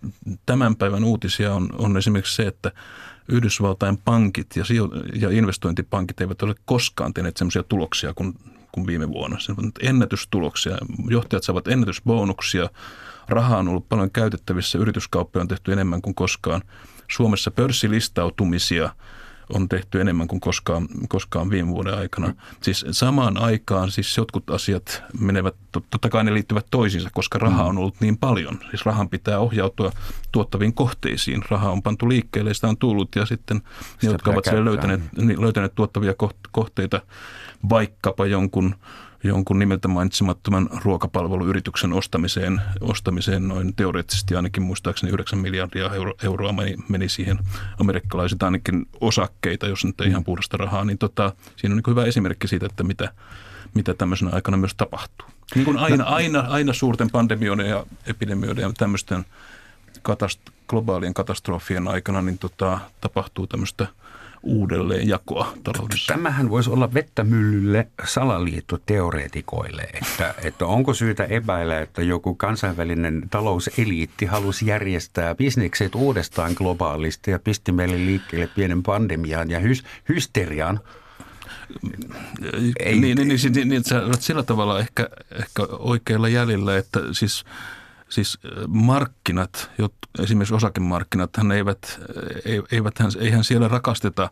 tämän 0.46 0.76
päivän 0.76 1.04
uutisia 1.04 1.54
on, 1.54 1.68
on 1.78 1.96
esimerkiksi 1.96 2.36
se, 2.36 2.46
että 2.46 2.72
Yhdysvaltain 3.28 3.98
pankit 3.98 4.56
ja, 4.56 4.64
ja 5.14 5.30
investointipankit 5.30 6.20
eivät 6.20 6.42
ole 6.42 6.54
koskaan 6.64 7.14
tehneet 7.14 7.36
sellaisia 7.36 7.62
tuloksia 7.62 8.14
kuin, 8.14 8.34
kuin 8.72 8.86
viime 8.86 9.08
vuonna. 9.08 9.38
Se 9.38 9.52
on 9.52 9.72
ennätystuloksia. 9.82 10.78
Johtajat 11.10 11.44
saavat 11.44 11.68
ennätysbonuksia 11.68 12.70
Rahaa 13.28 13.58
on 13.58 13.68
ollut 13.68 13.88
paljon 13.88 14.10
käytettävissä, 14.10 14.78
yrityskauppoja 14.78 15.40
on 15.40 15.48
tehty 15.48 15.72
enemmän 15.72 16.02
kuin 16.02 16.14
koskaan. 16.14 16.62
Suomessa 17.08 17.50
pörssilistautumisia 17.50 18.90
on 19.54 19.68
tehty 19.68 20.00
enemmän 20.00 20.28
kuin 20.28 20.40
koskaan, 20.40 20.88
koskaan 21.08 21.50
viime 21.50 21.68
vuoden 21.68 21.94
aikana. 21.94 22.34
Siis 22.62 22.84
samaan 22.90 23.36
aikaan 23.36 23.90
siis 23.90 24.16
jotkut 24.16 24.50
asiat 24.50 25.02
menevät, 25.20 25.54
totta 25.90 26.08
kai 26.08 26.24
ne 26.24 26.34
liittyvät 26.34 26.66
toisiinsa, 26.70 27.10
koska 27.12 27.38
rahaa 27.38 27.66
on 27.66 27.78
ollut 27.78 28.00
niin 28.00 28.18
paljon. 28.18 28.58
Siis 28.70 28.86
rahan 28.86 29.08
pitää 29.08 29.38
ohjautua 29.38 29.92
tuottaviin 30.32 30.74
kohteisiin. 30.74 31.42
Raha 31.50 31.70
on 31.70 31.82
pantu 31.82 32.08
liikkeelle, 32.08 32.54
sitä 32.54 32.68
on 32.68 32.76
tullut 32.76 33.16
ja 33.16 33.26
sitten 33.26 33.56
ne, 34.02 34.10
jotka 34.10 34.30
ovat 34.30 34.46
löytäneet, 34.64 35.00
niin, 35.16 35.40
löytäneet 35.40 35.74
tuottavia 35.74 36.14
kohteita, 36.52 37.00
vaikkapa 37.68 38.26
jonkun 38.26 38.74
jonkun 39.24 39.58
nimeltä 39.58 39.88
mainitsemattoman 39.88 40.68
ruokapalveluyrityksen 40.84 41.92
ostamiseen, 41.92 42.60
ostamiseen 42.80 43.48
noin 43.48 43.74
teoreettisesti 43.74 44.34
ainakin 44.34 44.62
muistaakseni 44.62 45.12
9 45.12 45.38
miljardia 45.38 45.94
euro, 45.94 46.14
euroa 46.22 46.52
meni, 46.52 46.76
meni 46.88 47.08
siihen 47.08 47.38
amerikkalaiset 47.80 48.42
ainakin 48.42 48.86
osakkeita, 49.00 49.66
jos 49.66 49.84
nyt 49.84 50.00
ei 50.00 50.08
ihan 50.08 50.24
puhdasta 50.24 50.56
rahaa, 50.56 50.84
niin 50.84 50.98
tota, 50.98 51.32
siinä 51.56 51.72
on 51.72 51.76
niin 51.76 51.90
hyvä 51.90 52.04
esimerkki 52.04 52.48
siitä, 52.48 52.66
että 52.66 52.84
mitä, 52.84 53.12
mitä 53.74 53.94
tämmöisenä 53.94 54.30
aikana 54.34 54.56
myös 54.56 54.74
tapahtuu. 54.74 55.28
Niin 55.54 55.64
kuin 55.64 55.78
aina, 55.78 56.04
aina, 56.04 56.40
aina 56.40 56.72
suurten 56.72 57.10
pandemioiden 57.10 57.68
ja 57.68 57.86
epidemioiden 58.06 58.62
ja 58.62 58.72
tämmöisten 58.72 59.24
katast- 60.08 60.52
globaalien 60.68 61.14
katastrofien 61.14 61.88
aikana 61.88 62.22
niin 62.22 62.38
tota, 62.38 62.78
tapahtuu 63.00 63.46
tämmöistä– 63.46 63.86
uudelleenjakoa 64.42 65.52
taloudessa. 65.64 66.14
Tämähän 66.14 66.50
voisi 66.50 66.70
olla 66.70 66.94
vettä 66.94 67.24
myllylle 67.24 67.88
salaliittoteoreetikoille, 68.04 69.82
että, 69.82 70.34
että 70.42 70.66
onko 70.66 70.94
syytä 70.94 71.24
epäillä, 71.24 71.80
että 71.80 72.02
joku 72.02 72.34
kansainvälinen 72.34 73.22
talouseliitti 73.30 74.26
halusi 74.26 74.66
järjestää 74.66 75.34
bisnekset 75.34 75.94
uudestaan 75.94 76.52
globaalisti 76.56 77.30
ja 77.30 77.38
pisti 77.38 77.72
meille 77.72 77.96
liikkeelle 77.96 78.46
pienen 78.54 78.82
pandemiaan 78.82 79.50
ja 79.50 79.58
hys, 79.58 79.84
hysteriaan. 80.08 80.80
Ei. 82.80 83.00
Niin, 83.00 83.16
niin, 83.16 83.28
niin, 83.28 83.52
niin, 83.54 83.68
niin 83.68 83.84
sä 83.84 84.04
olet 84.04 84.22
sillä 84.22 84.42
tavalla 84.42 84.80
ehkä, 84.80 85.08
ehkä 85.40 85.62
oikealla 85.78 86.28
jäljellä, 86.28 86.76
että 86.76 87.00
siis– 87.12 87.44
Siis 88.08 88.38
markkinat, 88.68 89.70
esimerkiksi 90.18 90.54
osakemarkkinat, 90.54 91.36
hän 91.36 91.52
eivät, 91.52 92.00
eivät 92.72 92.98
hän, 92.98 93.10
eihän 93.20 93.44
siellä 93.44 93.68
rakasteta 93.68 94.30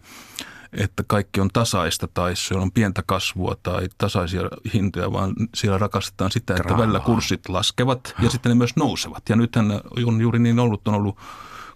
että 0.72 1.04
kaikki 1.06 1.40
on 1.40 1.48
tasaista 1.52 2.08
tai 2.14 2.36
se 2.36 2.54
on 2.54 2.72
pientä 2.72 3.02
kasvua 3.06 3.56
tai 3.62 3.88
tasaisia 3.98 4.42
hintoja, 4.74 5.12
vaan 5.12 5.34
siellä 5.54 5.78
rakastetaan 5.78 6.30
sitä, 6.30 6.54
että 6.54 6.62
Rahaa. 6.62 6.78
välillä 6.78 7.00
kurssit 7.00 7.48
laskevat 7.48 8.14
ja 8.22 8.30
sitten 8.30 8.50
ne 8.50 8.54
myös 8.54 8.76
nousevat. 8.76 9.22
Ja 9.28 9.36
nythän 9.36 9.80
on 10.06 10.20
juuri 10.20 10.38
niin 10.38 10.58
ollut, 10.58 10.88
on 10.88 10.94
ollut 10.94 11.18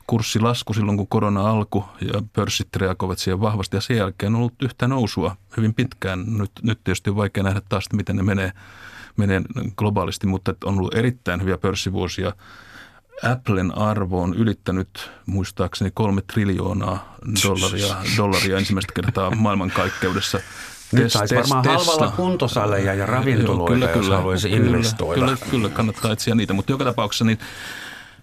kurssilasku 0.06 0.72
silloin, 0.72 0.98
kun 0.98 1.08
korona 1.08 1.50
alkoi 1.50 1.84
ja 2.00 2.22
pörssit 2.32 2.76
reagoivat 2.76 3.18
siihen 3.18 3.40
vahvasti 3.40 3.76
ja 3.76 3.80
sen 3.80 3.96
jälkeen 3.96 4.34
on 4.34 4.38
ollut 4.38 4.62
yhtä 4.62 4.88
nousua 4.88 5.36
hyvin 5.56 5.74
pitkään. 5.74 6.24
Nyt, 6.26 6.50
nyt 6.62 6.80
tietysti 6.84 7.10
on 7.10 7.16
vaikea 7.16 7.42
nähdä 7.42 7.62
taas, 7.68 7.84
miten 7.92 8.16
ne 8.16 8.22
menee 8.22 8.52
menee 9.16 9.42
globaalisti, 9.76 10.26
mutta 10.26 10.54
on 10.64 10.78
ollut 10.78 10.94
erittäin 10.94 11.40
hyviä 11.40 11.58
pörssivuosia. 11.58 12.32
Applen 13.32 13.78
arvo 13.78 14.22
on 14.22 14.34
ylittänyt 14.34 15.10
muistaakseni 15.26 15.90
kolme 15.94 16.22
triljoonaa 16.22 17.16
dollaria, 17.44 17.96
dollaria 18.16 18.58
ensimmäistä 18.58 18.92
kertaa 18.92 19.30
maailmankaikkeudessa. 19.30 20.40
Nyt 20.92 21.12
saisi 21.12 21.34
varmaan 21.34 21.62
Tesla. 21.62 21.78
halvalla 21.78 22.12
kuntosaleja 22.16 22.94
ja 22.94 23.06
ravintoloita, 23.06 23.74
kyllä, 23.74 23.86
kyllä, 23.86 24.06
jos 24.06 24.16
haluaisi 24.16 24.50
kyllä, 24.50 24.66
investoida. 24.66 25.20
Kyllä, 25.20 25.36
kyllä, 25.50 25.68
kannattaa 25.68 26.12
etsiä 26.12 26.34
niitä, 26.34 26.52
mutta 26.52 26.72
joka 26.72 26.84
tapauksessa 26.84 27.24
niin, 27.24 27.38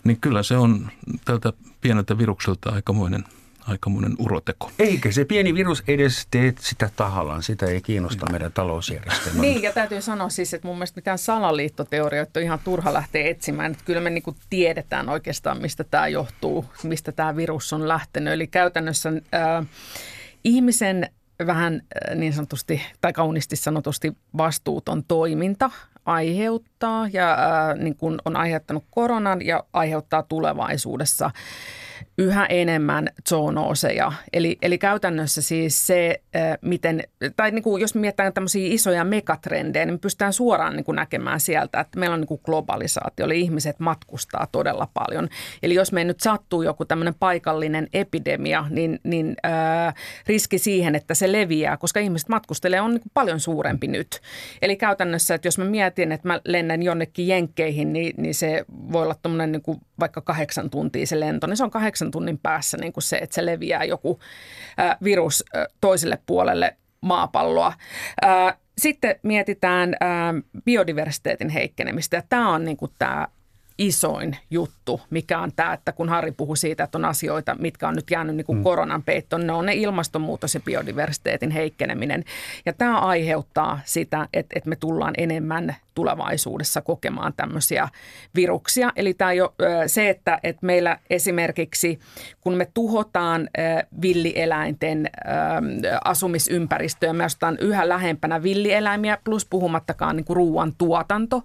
niin 0.04 0.18
kyllä 0.22 0.44
se 0.44 0.58
on 0.58 0.90
tältä 1.26 1.54
pieneltä 1.82 2.18
virukselta 2.18 2.70
aikamoinen– 2.70 3.24
aikamoinen 3.68 4.16
uroteko. 4.20 4.72
Eikä 4.80 5.12
se 5.12 5.26
pieni 5.26 5.54
virus 5.54 5.84
edes 5.88 6.28
tee 6.32 6.54
sitä 6.60 6.90
tahallaan, 6.96 7.44
sitä 7.44 7.66
ei 7.66 7.82
kiinnosta 7.82 8.26
mm. 8.26 8.32
meidän 8.32 8.52
talousjärjestelmä. 8.52 9.42
Niin, 9.42 9.62
ja 9.62 9.74
täytyy 9.74 10.02
sanoa 10.02 10.30
siis, 10.30 10.54
että 10.54 10.68
mun 10.68 10.78
mielestä 10.78 10.98
mitään 10.98 11.18
salaliittoteorioita 11.18 12.40
on 12.40 12.44
ihan 12.44 12.60
turha 12.64 12.94
lähteä 12.94 13.28
etsimään. 13.28 13.72
Että 13.72 13.84
kyllä 13.86 14.02
me 14.02 14.10
niin 14.10 14.24
tiedetään 14.50 15.10
oikeastaan, 15.10 15.62
mistä 15.62 15.84
tämä 15.84 16.08
johtuu, 16.08 16.66
mistä 16.84 17.12
tämä 17.12 17.36
virus 17.36 17.74
on 17.74 17.88
lähtenyt. 17.88 18.34
Eli 18.34 18.48
käytännössä 18.48 19.10
äh, 19.10 19.66
ihmisen 20.44 21.10
vähän 21.46 21.82
niin 22.16 22.34
sanotusti 22.34 22.82
tai 23.02 23.14
kauniisti 23.14 23.56
sanotusti 23.56 24.14
vastuuton 24.38 25.04
toiminta 25.04 25.72
aiheuttaa 26.06 27.08
ja 27.14 27.34
äh, 27.34 27.78
niin 27.78 27.96
kuin 27.96 28.20
on 28.26 28.36
aiheuttanut 28.36 28.84
koronan 28.90 29.46
ja 29.46 29.64
aiheuttaa 29.74 30.24
tulevaisuudessa 30.24 31.32
yhä 32.18 32.46
enemmän 32.46 33.10
zoonooseja. 33.30 34.12
Eli, 34.34 34.58
eli 34.62 34.78
käytännössä 34.78 35.42
siis 35.42 35.88
se, 35.88 36.22
miten, 36.62 37.04
tai 37.36 37.52
niin 37.52 37.64
kuin 37.64 37.82
jos 37.82 37.96
mietitään 37.96 38.34
tämmöisiä 38.34 38.74
isoja 38.74 39.04
megatrendejä, 39.04 39.86
niin 39.86 39.94
me 39.94 39.98
pystytään 39.98 40.34
suoraan 40.34 40.76
niin 40.76 40.84
kuin 40.84 40.96
näkemään 40.96 41.40
sieltä, 41.40 41.80
että 41.80 42.00
meillä 42.00 42.14
on 42.14 42.20
niin 42.20 42.28
kuin 42.28 42.42
globalisaatio, 42.46 43.26
eli 43.26 43.42
ihmiset 43.42 43.80
matkustaa 43.80 44.48
todella 44.52 44.88
paljon. 44.94 45.30
Eli 45.64 45.74
jos 45.74 45.92
me 45.92 46.04
nyt 46.04 46.20
sattuu 46.20 46.62
joku 46.62 46.86
tämmöinen 46.86 47.14
paikallinen 47.14 47.88
epidemia, 47.94 48.66
niin, 48.70 49.00
niin 49.04 49.36
ää, 49.44 49.94
riski 50.28 50.58
siihen, 50.58 50.96
että 50.96 51.14
se 51.14 51.32
leviää, 51.32 51.78
koska 51.78 52.00
ihmiset 52.00 52.30
matkustelee, 52.30 52.82
on 52.82 52.92
niin 52.92 53.02
kuin 53.02 53.12
paljon 53.14 53.40
suurempi 53.40 53.88
nyt. 53.88 54.22
Eli 54.62 54.76
käytännössä, 54.76 55.36
että 55.36 55.48
jos 55.48 55.58
mä 55.58 55.66
mietin, 55.66 56.12
että 56.12 56.28
mä 56.28 56.42
lennän 56.46 56.84
jonnekin 56.84 57.28
jenkkeihin, 57.28 57.94
niin, 57.94 58.14
niin 58.18 58.36
se 58.36 58.66
voi 58.92 59.04
olla 59.04 59.16
tuommoinen 59.22 59.52
niin 59.52 59.62
kuin 59.62 59.80
vaikka 60.00 60.22
kahdeksan 60.22 60.70
tuntia 60.70 61.06
se 61.06 61.20
lento, 61.20 61.48
niin 61.48 61.58
se 61.58 61.64
on 61.64 61.72
kahdeksan 61.72 62.07
tunnin 62.12 62.38
päässä 62.38 62.78
niin 62.78 62.94
kuin 62.94 63.04
se, 63.04 63.18
että 63.18 63.34
se 63.34 63.46
leviää 63.46 63.84
joku 63.84 64.20
virus 65.04 65.44
toiselle 65.82 66.20
puolelle 66.26 66.78
maapalloa. 67.02 67.74
Sitten 68.78 69.16
mietitään 69.24 69.96
biodiversiteetin 70.66 71.50
heikkenemistä 71.50 72.24
tämä 72.30 72.50
on 72.50 72.66
niin 72.66 72.78
kuin 72.78 72.92
tämä 73.00 73.28
isoin 73.78 74.38
juttu, 74.50 75.02
mikä 75.10 75.40
on 75.40 75.52
tämä, 75.56 75.74
että 75.74 75.92
kun 75.92 76.10
Harri 76.10 76.32
puhui 76.32 76.58
siitä, 76.58 76.84
että 76.84 76.98
on 76.98 77.06
asioita, 77.06 77.56
mitkä 77.60 77.88
on 77.88 77.96
nyt 77.96 78.12
jäänyt 78.12 78.36
niin 78.36 78.46
kuin 78.46 78.58
mm. 78.58 78.64
koronan 78.64 79.04
peittoon, 79.04 79.48
ne 79.48 79.54
on 79.54 79.66
ne 79.66 79.74
ilmastonmuutos 79.74 80.54
ja 80.54 80.60
biodiversiteetin 80.60 81.52
heikkeneminen. 81.52 82.24
Ja 82.66 82.74
tämä 82.74 83.00
aiheuttaa 83.00 83.80
sitä, 83.86 84.28
että, 84.34 84.54
että 84.58 84.70
me 84.70 84.76
tullaan 84.76 85.14
enemmän 85.18 85.76
tulevaisuudessa 85.94 86.82
kokemaan 86.82 87.34
tämmöisiä 87.38 87.90
viruksia. 88.36 88.92
Eli 88.96 89.14
tämä 89.14 89.34
jo 89.34 89.56
se, 89.88 90.10
että, 90.10 90.40
että 90.44 90.66
meillä 90.66 91.00
esimerkiksi 91.10 92.00
kun 92.42 92.54
me 92.54 92.68
tuhotaan 92.74 93.50
villieläinten 94.02 95.10
asumisympäristöä, 96.04 97.14
me 97.14 97.26
ostetaan 97.26 97.58
yhä 97.62 97.90
lähempänä 97.90 98.44
villieläimiä, 98.44 99.18
plus 99.24 99.46
puhumattakaan 99.46 100.16
niin 100.16 100.26
kuin 100.26 100.38
ruoan 100.38 100.74
tuotanto. 100.78 101.42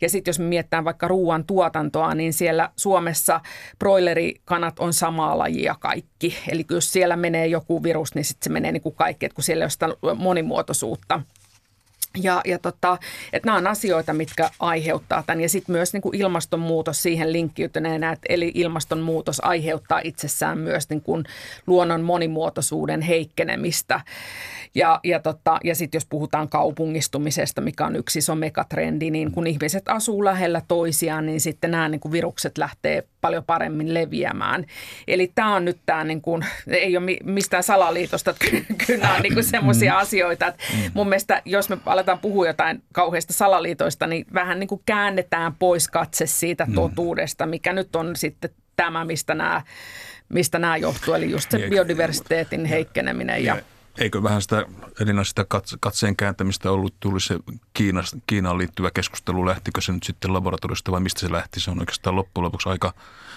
Ja 0.00 0.08
sitten 0.08 0.28
jos 0.30 0.38
me 0.38 0.44
mietitään 0.44 0.84
vaikka 0.84 1.08
ruoan 1.08 1.44
tuotanto, 1.44 1.75
tuotantoa, 1.76 2.14
niin 2.14 2.32
siellä 2.32 2.70
Suomessa 2.76 3.40
broilerikanat 3.78 4.78
on 4.78 4.92
samaa 4.92 5.38
lajia 5.38 5.76
kaikki. 5.80 6.36
Eli 6.48 6.64
jos 6.70 6.92
siellä 6.92 7.16
menee 7.16 7.46
joku 7.46 7.82
virus, 7.82 8.14
niin 8.14 8.24
sitten 8.24 8.44
se 8.44 8.50
menee 8.50 8.72
niin 8.72 8.82
kuin 8.82 8.94
kaikki, 8.94 9.26
että 9.26 9.34
kun 9.34 9.44
siellä 9.44 9.62
ei 9.62 9.64
ole 9.64 9.70
sitä 9.70 9.88
monimuotoisuutta– 10.16 11.20
ja, 12.22 12.40
ja 12.44 12.58
tota, 12.58 12.98
että 13.32 13.46
nämä 13.46 13.58
on 13.58 13.66
asioita, 13.66 14.12
mitkä 14.12 14.50
aiheuttaa 14.60 15.22
tämän. 15.26 15.40
Ja 15.40 15.48
sitten 15.48 15.72
myös 15.72 15.92
niin 15.92 16.00
kuin 16.02 16.16
ilmastonmuutos 16.16 17.02
siihen 17.02 17.32
linkkiytyneenä, 17.32 18.12
että 18.12 18.26
eli 18.28 18.52
ilmastonmuutos 18.54 19.40
aiheuttaa 19.44 20.00
itsessään 20.04 20.58
myös 20.58 20.90
niin 20.90 21.02
kuin 21.02 21.24
luonnon 21.66 22.02
monimuotoisuuden 22.02 23.00
heikkenemistä. 23.00 24.00
Ja, 24.74 25.00
ja, 25.04 25.20
tota, 25.20 25.60
ja 25.64 25.74
sitten 25.74 25.96
jos 25.96 26.06
puhutaan 26.06 26.48
kaupungistumisesta, 26.48 27.60
mikä 27.60 27.86
on 27.86 27.96
yksi 27.96 28.18
iso 28.18 28.34
megatrendi, 28.34 29.10
niin 29.10 29.32
kun 29.32 29.46
ihmiset 29.46 29.88
asuu 29.88 30.24
lähellä 30.24 30.62
toisiaan, 30.68 31.26
niin 31.26 31.40
sitten 31.40 31.70
nämä 31.70 31.88
niin 31.88 32.00
kuin 32.00 32.12
virukset 32.12 32.58
lähtee 32.58 33.04
paljon 33.26 33.44
paremmin 33.44 33.94
leviämään. 33.94 34.64
Eli 35.08 35.32
tämä 35.34 35.54
on 35.54 35.64
nyt 35.64 35.78
tämä, 35.86 36.04
niin 36.04 36.22
kuin, 36.22 36.44
ei 36.66 36.96
ole 36.96 37.06
mistään 37.24 37.62
salaliitosta, 37.62 38.30
että 38.30 38.46
kyllä 38.86 39.02
nämä 39.02 39.14
on 39.14 39.22
niin 39.22 39.44
semmoisia 39.44 39.92
mm. 39.92 39.98
asioita, 39.98 40.46
että 40.46 40.62
mun 40.94 41.08
mielestä 41.08 41.42
jos 41.44 41.68
me 41.68 41.78
aletaan 41.86 42.18
puhua 42.18 42.46
jotain 42.46 42.82
kauheista 42.92 43.32
salaliitoista, 43.32 44.06
niin 44.06 44.26
vähän 44.34 44.60
niin 44.60 44.68
kuin 44.68 44.82
käännetään 44.86 45.54
pois 45.54 45.88
katse 45.88 46.26
siitä 46.26 46.64
mm. 46.64 46.74
totuudesta, 46.74 47.46
mikä 47.46 47.72
nyt 47.72 47.96
on 47.96 48.16
sitten 48.16 48.50
tämä, 48.76 49.04
mistä 49.04 49.34
nämä, 49.34 49.62
mistä 50.28 50.58
nämä 50.58 50.76
johtuu, 50.76 51.14
eli 51.14 51.30
just 51.30 51.50
se 51.50 51.58
biodiversiteetin 51.70 52.64
heikkeneminen 52.64 53.44
ja 53.44 53.56
Eikö 53.98 54.22
vähän 54.22 54.42
sitä 54.42 54.66
Elina 55.00 55.24
sitä 55.24 55.46
katseen 55.80 56.16
kääntämistä 56.16 56.70
ollut, 56.70 56.94
tuli 57.00 57.20
se 57.20 57.38
Kiina, 57.74 58.02
Kiinaan 58.26 58.58
liittyvä 58.58 58.90
keskustelu, 58.90 59.46
lähtikö 59.46 59.80
se 59.80 59.92
nyt 59.92 60.02
sitten 60.02 60.32
laboratoriosta 60.32 60.92
vai 60.92 61.00
mistä 61.00 61.20
se 61.20 61.32
lähti? 61.32 61.60
Se 61.60 61.70
on 61.70 61.80
oikeastaan 61.80 62.16
loppujen 62.16 62.44
lopuksi 62.44 62.68
aika, 62.68 62.92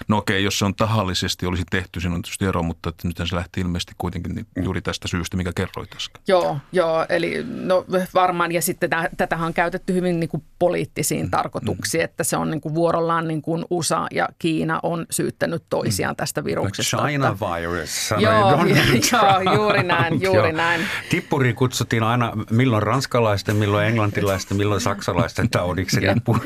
no 0.08 0.18
okei, 0.18 0.44
jos 0.44 0.58
se 0.58 0.64
on 0.64 0.74
tahallisesti 0.74 1.46
olisi 1.46 1.62
tehty, 1.70 2.00
siinä 2.00 2.14
on 2.14 2.22
tietysti 2.22 2.44
ero, 2.44 2.62
mutta 2.62 2.88
että 2.88 3.08
nyt 3.08 3.16
se 3.16 3.36
lähti 3.36 3.60
ilmeisesti 3.60 3.92
kuitenkin 3.98 4.34
niin 4.34 4.46
juuri 4.62 4.82
tästä 4.82 5.08
syystä, 5.08 5.36
mikä 5.36 5.52
kerroit 5.56 5.96
äsken. 5.96 6.22
Joo, 6.28 6.56
joo, 6.72 7.06
eli 7.08 7.46
no 7.48 7.84
varmaan, 8.14 8.52
ja 8.52 8.62
sitten 8.62 8.90
tätä 9.16 9.36
on 9.36 9.54
käytetty 9.54 9.94
hyvin 9.94 10.20
niin 10.20 10.30
kuin 10.30 10.42
poliittisiin 10.58 11.26
mm. 11.26 11.30
tarkoituksiin, 11.30 12.00
mm. 12.00 12.04
että 12.04 12.24
se 12.24 12.36
on 12.36 12.50
niin 12.50 12.60
kuin 12.60 12.74
vuorollaan 12.74 13.28
niin 13.28 13.42
kuin 13.42 13.64
USA 13.70 14.06
ja 14.10 14.28
Kiina 14.38 14.80
on 14.82 15.06
syyttänyt 15.10 15.64
toisiaan 15.70 16.12
mm. 16.12 16.16
tästä 16.16 16.44
viruksesta. 16.44 16.96
China 16.96 17.36
virus, 17.40 18.10
joo, 18.18 18.50
joo, 19.12 19.54
juuri 19.54 19.82
näin, 19.82 20.22
juuri 20.22 20.49
Juuri 20.50 20.62
näin. 20.62 20.80
Tippuri 21.10 21.54
kutsuttiin 21.54 22.02
aina 22.02 22.32
milloin 22.50 22.82
ranskalaisten, 22.82 23.56
milloin 23.56 23.86
englantilaisten, 23.86 24.56
milloin 24.56 24.80
saksalaisten 24.80 25.50
taudiksi. 25.50 26.00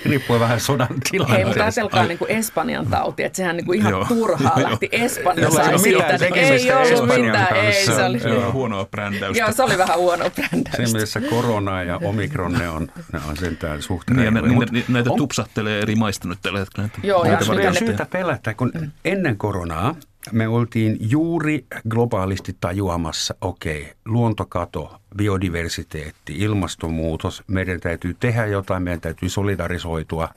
Riippuu, 0.04 0.40
vähän 0.40 0.60
sodan 0.60 0.88
tilanteesta. 1.10 1.34
Hei, 1.34 1.44
mutta 1.44 1.62
ajatelkaa 1.64 2.04
niin 2.04 2.18
kuin 2.18 2.30
Espanjan 2.30 2.86
tauti, 2.86 3.22
että 3.22 3.36
sehän 3.36 3.56
niin 3.56 3.66
kuin 3.66 3.78
ihan 3.78 3.90
Joo. 3.90 4.04
turhaa 4.04 4.62
lähti. 4.62 4.88
Espanja 4.92 5.50
sai 5.50 5.78
siitä. 5.78 6.18
Niin 6.18 6.34
ei 6.34 6.72
ollut 6.72 7.16
mitään. 7.16 7.56
Ei, 7.56 7.84
se 7.84 8.04
oli 8.04 8.20
Joo. 8.28 8.52
huonoa 8.52 8.84
brändäystä. 8.84 9.38
Joo, 9.38 9.52
se 9.52 9.62
oli 9.62 9.78
vähän 9.78 9.98
huonoa 9.98 10.30
brändäystä. 10.30 10.76
Siinä 10.76 10.92
mielessä 10.92 11.20
korona 11.20 11.82
ja 11.82 12.00
omikron, 12.04 12.52
ne 12.52 12.68
on, 12.68 12.88
ne 13.12 13.20
on 13.28 13.36
sentään 13.36 13.82
suhteen. 13.82 14.16
Niin, 14.16 14.24
ja 14.24 14.30
ne, 14.30 14.40
ne, 14.72 14.84
näitä 14.88 15.10
on... 15.10 15.16
tupsahtelee 15.16 15.80
eri 15.80 15.94
maista 15.94 16.28
nyt 16.28 16.38
tällä 16.42 16.58
hetkellä. 16.58 16.88
Joo, 17.02 17.24
ja 17.24 17.38
on 17.68 17.74
syytä 17.74 18.06
pelätä, 18.10 18.54
kun 18.54 18.72
mm. 18.74 18.90
ennen 19.04 19.36
koronaa 19.36 19.94
me 20.32 20.48
oltiin 20.48 20.96
juuri 21.00 21.66
globaalisti 21.88 22.56
tajuamassa, 22.60 23.34
okei, 23.40 23.82
okay, 23.82 23.94
luontokato, 24.04 25.00
biodiversiteetti, 25.16 26.36
ilmastonmuutos, 26.38 27.42
meidän 27.46 27.80
täytyy 27.80 28.16
tehdä 28.20 28.46
jotain, 28.46 28.82
meidän 28.82 29.00
täytyy 29.00 29.28
solidarisoitua. 29.28 30.28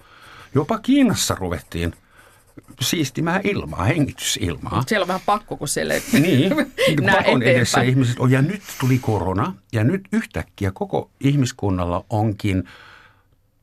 Jopa 0.56 0.80
Kiinassa 0.80 1.36
ruvettiin 1.36 1.94
siistimään 2.82 3.42
ilmaa, 3.44 3.84
hengitysilmaa. 3.84 4.84
Siellä 4.88 5.04
on 5.04 5.08
vähän 5.08 5.22
pakko, 5.26 5.58
kun 5.58 5.68
siellä 5.68 5.94
Niin, 6.14 6.52
pakon 7.18 7.44
edessä 7.44 7.82
ihmiset 7.82 8.20
on. 8.20 8.32
Ja 8.32 8.42
nyt 8.42 8.62
tuli 8.80 8.98
korona 8.98 9.54
ja 9.74 9.84
nyt 9.84 10.08
yhtäkkiä 10.12 10.72
koko 10.72 11.12
ihmiskunnalla 11.20 12.06
onkin– 12.10 12.64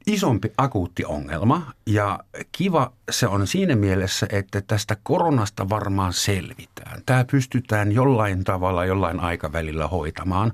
isompi 0.07 0.53
akuutti 0.57 1.05
ongelma 1.05 1.73
ja 1.87 2.19
kiva 2.53 2.93
se 3.11 3.27
on 3.27 3.47
siinä 3.47 3.77
mielessä, 3.77 4.27
että 4.31 4.63
tästä 4.67 4.97
koronasta 5.03 5.69
varmaan 5.69 6.13
selvitään. 6.13 7.03
Tämä 7.07 7.25
pystytään 7.31 7.93
jollain 7.93 8.45
tavalla, 8.45 8.85
jollain 8.85 9.21
aikavälillä 9.21 9.87
hoitamaan. 9.87 10.53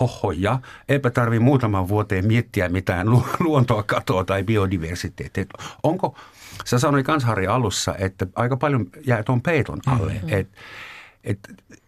Hohoja, 0.00 0.60
eipä 0.88 1.10
tarvi 1.10 1.38
muutaman 1.38 1.88
vuoteen 1.88 2.26
miettiä 2.26 2.68
mitään 2.68 3.06
luontoa 3.40 3.82
katoa 3.82 4.24
tai 4.24 4.44
biodiversiteettiä. 4.44 5.44
Onko, 5.82 6.18
sä 6.64 6.78
sanoit 6.78 7.06
Kansharja 7.06 7.54
alussa, 7.54 7.94
että 7.98 8.26
aika 8.34 8.56
paljon 8.56 8.86
jää 9.06 9.22
tuon 9.22 9.42
peiton 9.42 9.80
alle. 9.86 10.12
Mm-hmm. 10.12 10.28
Et, 10.32 10.48
et, 11.24 11.38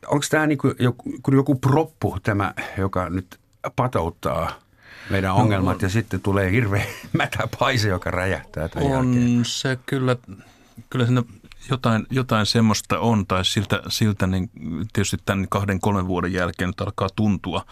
onko 0.07 0.27
tämä 0.31 0.47
niin 0.47 0.59
joku, 0.79 1.13
joku 1.33 1.55
proppu 1.55 2.17
tämä, 2.23 2.55
joka 2.79 3.11
nyt 3.11 3.39
patouttaa– 3.77 4.51
meidän 5.11 5.29
no, 5.29 5.37
ongelmat 5.37 5.83
ja 5.83 5.89
sitten 5.89 6.21
tulee 6.21 6.51
hirveä 6.51 6.85
mätäpaise, 7.13 7.89
joka 7.89 8.11
räjähtää 8.11 8.69
tämän 8.69 8.93
On 8.93 9.15
jälkeen. 9.15 9.45
se 9.45 9.79
kyllä, 9.87 10.17
kyllä 10.91 11.07
siinä 11.07 11.23
jotain, 11.71 12.07
jotain 12.11 12.47
semmoista 12.47 12.99
on, 12.99 13.27
tai 13.27 13.45
siltä, 13.45 13.83
siltä 13.89 14.27
niin 14.27 14.51
tietysti 14.93 15.17
tämän 15.25 15.47
kahden, 15.49 15.81
kolmen 15.81 16.07
vuoden 16.07 16.33
jälkeen 16.33 16.69
nyt 16.69 16.81
alkaa 16.81 17.09
tuntua, 17.17 17.65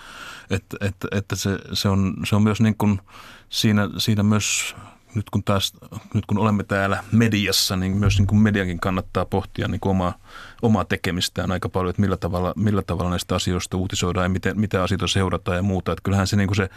että, 0.50 0.76
että, 0.80 1.08
että 1.12 1.36
se, 1.36 1.58
se, 1.72 1.88
on, 1.88 2.14
se 2.24 2.36
on 2.36 2.42
myös 2.42 2.60
niin 2.60 2.76
kuin 2.76 3.00
siinä, 3.48 3.88
siinä 3.98 4.22
myös 4.22 4.76
nyt 5.14 5.30
kun, 5.30 5.44
taas, 5.44 5.72
nyt 6.14 6.26
kun 6.26 6.38
olemme 6.38 6.64
täällä 6.64 7.04
mediassa, 7.12 7.76
niin 7.76 7.96
myös 7.96 8.18
niin 8.18 8.26
kuin 8.26 8.38
mediankin 8.38 8.80
kannattaa 8.80 9.24
pohtia 9.24 9.68
niin 9.68 9.80
kuin 9.80 9.90
omaa, 9.90 10.14
omaa 10.62 10.84
tekemistään 10.84 11.52
aika 11.52 11.68
paljon, 11.68 11.90
että 11.90 12.02
millä 12.02 12.16
tavalla, 12.16 12.52
millä 12.56 12.82
tavalla 12.82 13.10
näistä 13.10 13.34
asioista 13.34 13.76
uutisoidaan 13.76 14.24
ja 14.24 14.28
miten, 14.28 14.60
mitä 14.60 14.82
asioita 14.82 15.06
seurataan 15.06 15.56
ja 15.56 15.62
muuta. 15.62 15.92
Että 15.92 16.02
kyllähän 16.02 16.26
se, 16.26 16.36
niin 16.36 16.48
kuin 16.48 16.56
se 16.56 16.68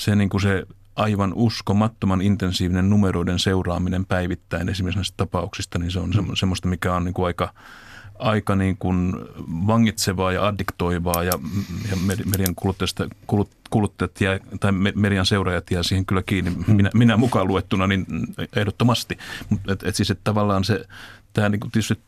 se, 0.00 0.16
niin 0.16 0.28
kuin 0.28 0.40
se 0.40 0.66
aivan 0.96 1.32
uskomattoman 1.34 2.22
intensiivinen 2.22 2.90
numeroiden 2.90 3.38
seuraaminen 3.38 4.06
päivittäin 4.06 4.68
esimerkiksi 4.68 4.98
näistä 4.98 5.16
tapauksista, 5.16 5.78
niin 5.78 5.90
se 5.90 6.00
on 6.00 6.10
mm. 6.10 6.34
semmoista, 6.34 6.68
mikä 6.68 6.94
on 6.94 7.04
niin 7.04 7.14
kuin 7.14 7.26
aika, 7.26 7.54
aika 8.18 8.56
niin 8.56 8.76
kuin 8.76 9.12
vangitsevaa 9.66 10.32
ja 10.32 10.46
addiktoivaa 10.46 11.24
ja, 11.24 11.32
ja 11.90 11.96
median 12.24 12.54
kuluttajista, 12.54 13.08
kulut, 13.26 13.50
kuluttajat 13.70 14.20
jää, 14.20 14.38
tai 14.60 14.72
median 14.94 15.26
seuraajat 15.26 15.70
jää 15.70 15.82
siihen 15.82 16.06
kyllä 16.06 16.22
kiinni, 16.22 16.52
minä, 16.66 16.90
minä 16.94 17.16
mukaan 17.16 17.48
luettuna, 17.48 17.86
niin 17.86 18.06
ehdottomasti. 18.56 19.18
Mutta 19.48 19.72
et, 19.72 19.82
et 19.82 19.96
siis, 19.96 20.10
että 20.10 20.24
tavallaan 20.24 20.64
se, 20.64 20.84
tämä 21.32 21.48
niin 21.48 21.60
kuin 21.60 21.70
tietysti 21.70 21.98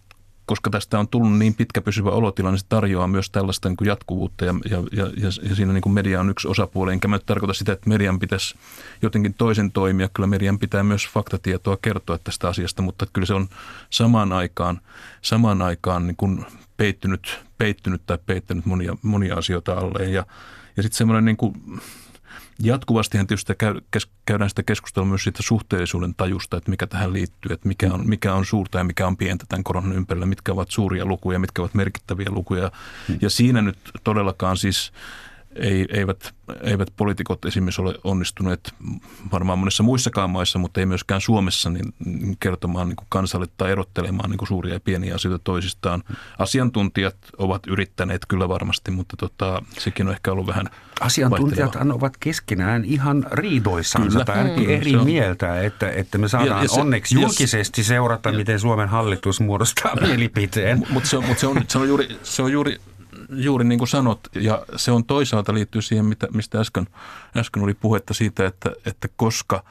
koska 0.53 0.71
tästä 0.71 0.99
on 0.99 1.09
tullut 1.09 1.38
niin 1.38 1.55
pitkä 1.55 1.81
pysyvä 1.81 2.11
olotila, 2.11 2.51
niin 2.51 2.59
se 2.59 2.67
tarjoaa 2.69 3.07
myös 3.07 3.31
tällaista 3.31 3.69
niin 3.69 3.77
kuin 3.77 3.88
jatkuvuutta 3.88 4.45
ja, 4.45 4.55
ja, 4.71 4.79
ja, 4.93 5.07
ja 5.49 5.55
siinä 5.55 5.73
niin 5.73 5.83
kuin 5.83 5.93
media 5.93 6.21
on 6.21 6.31
yksi 6.31 6.49
osapuoli. 6.49 6.93
Enkä 6.93 7.09
mä 7.09 7.19
tarkoita 7.19 7.55
sitä, 7.55 7.73
että 7.73 7.88
median 7.88 8.19
pitäisi 8.19 8.55
jotenkin 9.03 9.35
toisen 9.35 9.73
toimia. 9.73 10.09
Kyllä 10.09 10.27
median 10.27 10.59
pitää 10.59 10.83
myös 10.83 11.09
faktatietoa 11.09 11.79
kertoa 11.83 12.19
tästä 12.19 12.49
asiasta, 12.49 12.83
mutta 12.83 13.07
kyllä 13.12 13.27
se 13.27 13.35
on 13.35 13.49
samaan 13.91 14.33
aikaan, 14.33 14.81
samaan 15.23 15.62
aikaan 15.62 16.07
niin 16.07 16.17
kuin 16.17 16.47
peittynyt, 16.77 17.41
peittynyt 17.59 18.03
tai 18.07 18.19
peittänyt 18.27 18.67
monia, 18.67 18.97
monia 19.03 19.35
asioita 19.37 19.73
alleen. 19.73 20.12
Ja, 20.12 20.27
ja 20.77 20.83
sitten 20.83 20.97
semmoinen 20.97 21.25
niin 21.25 21.37
kuin, 21.37 21.55
Jatkuvastihan 22.59 23.27
tietysti 23.27 23.53
käydään 24.27 24.51
sitä 24.51 24.62
keskustelua 24.62 25.09
myös 25.09 25.25
siitä 25.25 25.43
suhteellisuuden 25.43 26.15
tajusta, 26.15 26.57
että 26.57 26.71
mikä 26.71 26.87
tähän 26.87 27.12
liittyy, 27.12 27.53
että 27.53 27.69
mikä 27.69 27.93
on, 27.93 28.09
mikä 28.09 28.35
on 28.35 28.45
suurta 28.45 28.79
ja 28.79 28.85
mikä 28.85 29.07
on 29.07 29.17
pientä 29.17 29.45
tämän 29.49 29.65
koronan 29.65 29.93
ympärillä, 29.93 30.27
mitkä 30.27 30.53
ovat 30.53 30.71
suuria 30.71 31.05
lukuja, 31.05 31.38
mitkä 31.38 31.62
ovat 31.62 31.75
merkittäviä 31.75 32.31
lukuja. 32.31 32.71
Hmm. 33.09 33.19
Ja 33.21 33.31
siinä 33.31 33.62
nyt 33.62 33.79
todellakaan 34.05 34.57
siis 34.57 34.93
ei, 35.57 35.87
eivät, 35.93 36.35
eivät 36.62 36.88
poliitikot 36.97 37.45
esimerkiksi 37.45 37.83
ole 37.83 37.95
onnistuneet 38.05 38.75
varmaan 39.33 39.59
monessa 39.59 39.83
muissakaan 39.83 40.31
maissa, 40.31 40.59
mutta 40.59 40.81
ei 40.81 40.87
myöskään 40.87 41.21
Suomessa 41.21 41.71
niin 41.71 42.37
kertomaan 42.41 42.88
niin 42.88 42.97
kuin 42.97 43.07
kansalle 43.09 43.47
tai 43.57 43.71
erottelemaan 43.71 44.31
niin 44.31 44.38
kuin 44.38 44.49
suuria 44.49 44.75
ja 44.75 44.81
pieniä 44.81 45.15
asioita 45.15 45.45
toisistaan. 45.45 46.03
Asiantuntijat 46.38 47.17
ovat 47.38 47.67
yrittäneet 47.67 48.23
kyllä 48.29 48.49
varmasti, 48.49 48.91
mutta 48.91 49.17
tota, 49.17 49.62
sekin 49.79 50.07
on 50.07 50.12
ehkä 50.12 50.33
ollut 50.33 50.47
vähän 50.47 50.67
Asiantuntijat 51.01 51.77
ovat 51.93 52.17
keskenään 52.21 52.85
ihan 52.85 53.27
riidoissansa 53.33 54.25
tai 54.25 54.38
ainakin 54.38 54.69
mm. 54.69 54.75
eri 54.75 54.97
on... 54.97 55.05
mieltä, 55.05 55.61
että, 55.61 55.91
että 55.91 56.19
me 56.19 56.29
saadaan 56.29 56.59
ja, 56.59 56.62
ja 56.62 56.69
se, 56.69 56.81
onneksi 56.81 57.15
julkisesti 57.15 57.85
seurata, 57.85 58.31
ja, 58.31 58.37
miten 58.37 58.61
Suomen 58.61 58.88
hallitus 58.88 59.41
muodostaa 59.41 59.97
mielipiteen. 60.07 60.87
Mutta 60.91 61.09
se, 61.09 61.19
mut 61.19 61.38
se, 61.38 61.47
on, 61.47 61.65
se 61.69 61.79
on 61.79 61.88
juuri, 61.88 62.19
se 62.23 62.43
on 62.43 62.53
juuri 62.53 62.81
juuri 63.33 63.64
niin 63.64 63.79
kuin 63.79 63.88
sanot, 63.88 64.21
ja 64.35 64.64
se 64.77 64.92
on 64.92 65.05
toisaalta 65.05 65.55
liittyy 65.55 65.83
siihen, 65.83 66.05
mitä, 66.05 66.29
mistä 66.35 66.61
äsken, 66.61 66.87
äsken 67.37 67.62
oli 67.62 67.75
puhetta 67.75 68.14
siitä, 68.14 68.47
että, 68.47 68.73
että 68.87 69.09
koska 69.16 69.64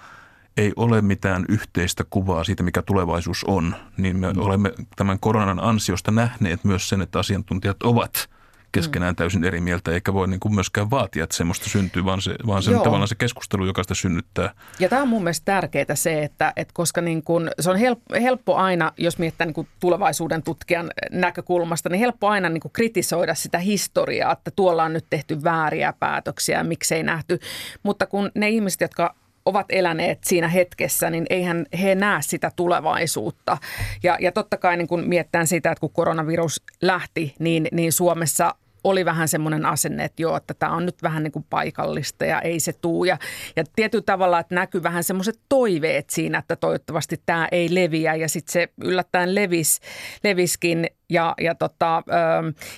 ei 0.58 0.74
ole 0.76 1.02
mitään 1.02 1.46
yhteistä 1.50 2.04
kuvaa 2.10 2.44
siitä, 2.44 2.64
mikä 2.64 2.82
tulevaisuus 2.82 3.44
on, 3.44 3.76
niin 3.98 4.20
me 4.20 4.34
mm. 4.34 4.40
olemme 4.40 4.74
tämän 4.96 5.20
koronan 5.20 5.60
ansiosta 5.60 6.12
nähneet 6.12 6.64
myös 6.64 6.90
sen, 6.90 7.02
että 7.02 7.20
asiantuntijat 7.20 7.84
ovat 7.84 8.30
keskenään 8.72 9.16
täysin 9.16 9.44
eri 9.44 9.62
mieltä, 9.62 9.92
eikä 9.92 10.14
voi 10.14 10.28
niin 10.28 10.40
kuin 10.40 10.56
myöskään 10.56 10.90
vaatia, 10.90 11.24
että 11.24 11.36
semmoista 11.36 11.70
syntyy, 11.70 12.06
vaan 12.06 12.22
se, 12.22 12.36
vaan 12.48 12.64
se 12.64 12.72
tavallaan 12.72 13.08
se 13.08 13.16
keskustelu, 13.16 13.66
joka 13.66 13.84
sitä 13.84 13.94
synnyttää. 13.94 14.54
Ja 14.80 14.90
tämä 14.90 15.02
on 15.02 15.08
mun 15.08 15.24
mielestä 15.24 15.46
tärkeää 15.46 15.96
se, 15.96 16.24
että, 16.24 16.54
että 16.56 16.72
koska 16.74 17.02
niin 17.02 17.24
kuin, 17.24 17.50
se 17.60 17.70
on 17.70 17.78
helppo, 17.78 18.16
helppo 18.22 18.56
aina, 18.56 18.92
jos 18.98 19.18
mietitään 19.18 19.48
niin 19.48 19.54
kuin 19.54 19.68
tulevaisuuden 19.80 20.44
tutkijan 20.44 20.92
näkökulmasta, 21.12 21.90
niin 21.90 22.00
helppo 22.00 22.28
aina 22.28 22.50
niin 22.50 22.62
kuin 22.62 22.72
kritisoida 22.72 23.36
sitä 23.36 23.58
historiaa, 23.58 24.32
että 24.32 24.52
tuolla 24.52 24.84
on 24.84 24.94
nyt 24.94 25.06
tehty 25.10 25.44
vääriä 25.44 25.94
päätöksiä 26.00 26.58
ja 26.58 26.64
miksei 26.64 27.04
nähty. 27.04 27.40
Mutta 27.84 28.06
kun 28.06 28.32
ne 28.36 28.50
ihmiset, 28.50 28.82
jotka 28.82 29.16
ovat 29.46 29.66
eläneet 29.70 30.24
siinä 30.24 30.48
hetkessä, 30.48 31.10
niin 31.10 31.26
eihän 31.30 31.66
he 31.82 31.96
näe 31.96 32.22
sitä 32.22 32.52
tulevaisuutta. 32.56 33.58
Ja, 34.04 34.18
ja 34.20 34.32
totta 34.32 34.58
kai 34.58 34.78
niin 34.78 34.88
kun 34.88 35.08
miettään 35.08 35.48
sitä, 35.48 35.72
että 35.72 35.80
kun 35.80 35.94
koronavirus 35.94 36.62
lähti, 36.82 37.36
niin, 37.40 37.68
niin 37.72 37.92
Suomessa 37.92 38.56
oli 38.84 39.06
vähän 39.06 39.28
semmoinen 39.28 39.66
asenne, 39.66 40.04
että 40.04 40.22
joo, 40.22 40.38
että 40.38 40.54
tämä 40.54 40.76
on 40.76 40.86
nyt 40.86 41.04
vähän 41.04 41.24
niin 41.24 41.32
kuin 41.32 41.46
paikallista 41.50 42.26
ja 42.26 42.42
ei 42.42 42.60
se 42.60 42.74
tuu. 42.74 43.06
Ja, 43.06 43.18
ja 43.56 43.64
tietyllä 43.76 44.04
tavalla, 44.04 44.40
että 44.40 44.56
näkyy 44.56 44.84
vähän 44.84 45.04
semmoiset 45.04 45.40
toiveet 45.50 46.10
siinä, 46.10 46.38
että 46.38 46.56
toivottavasti 46.56 47.22
tämä 47.26 47.48
ei 47.52 47.76
leviä 47.76 48.16
ja 48.16 48.30
sitten 48.30 48.52
se 48.52 48.70
yllättäen 48.84 49.36
levis, 49.36 49.80
leviskin. 50.24 50.88
Ja, 51.10 51.34
ja 51.42 51.56
tota, 51.56 52.04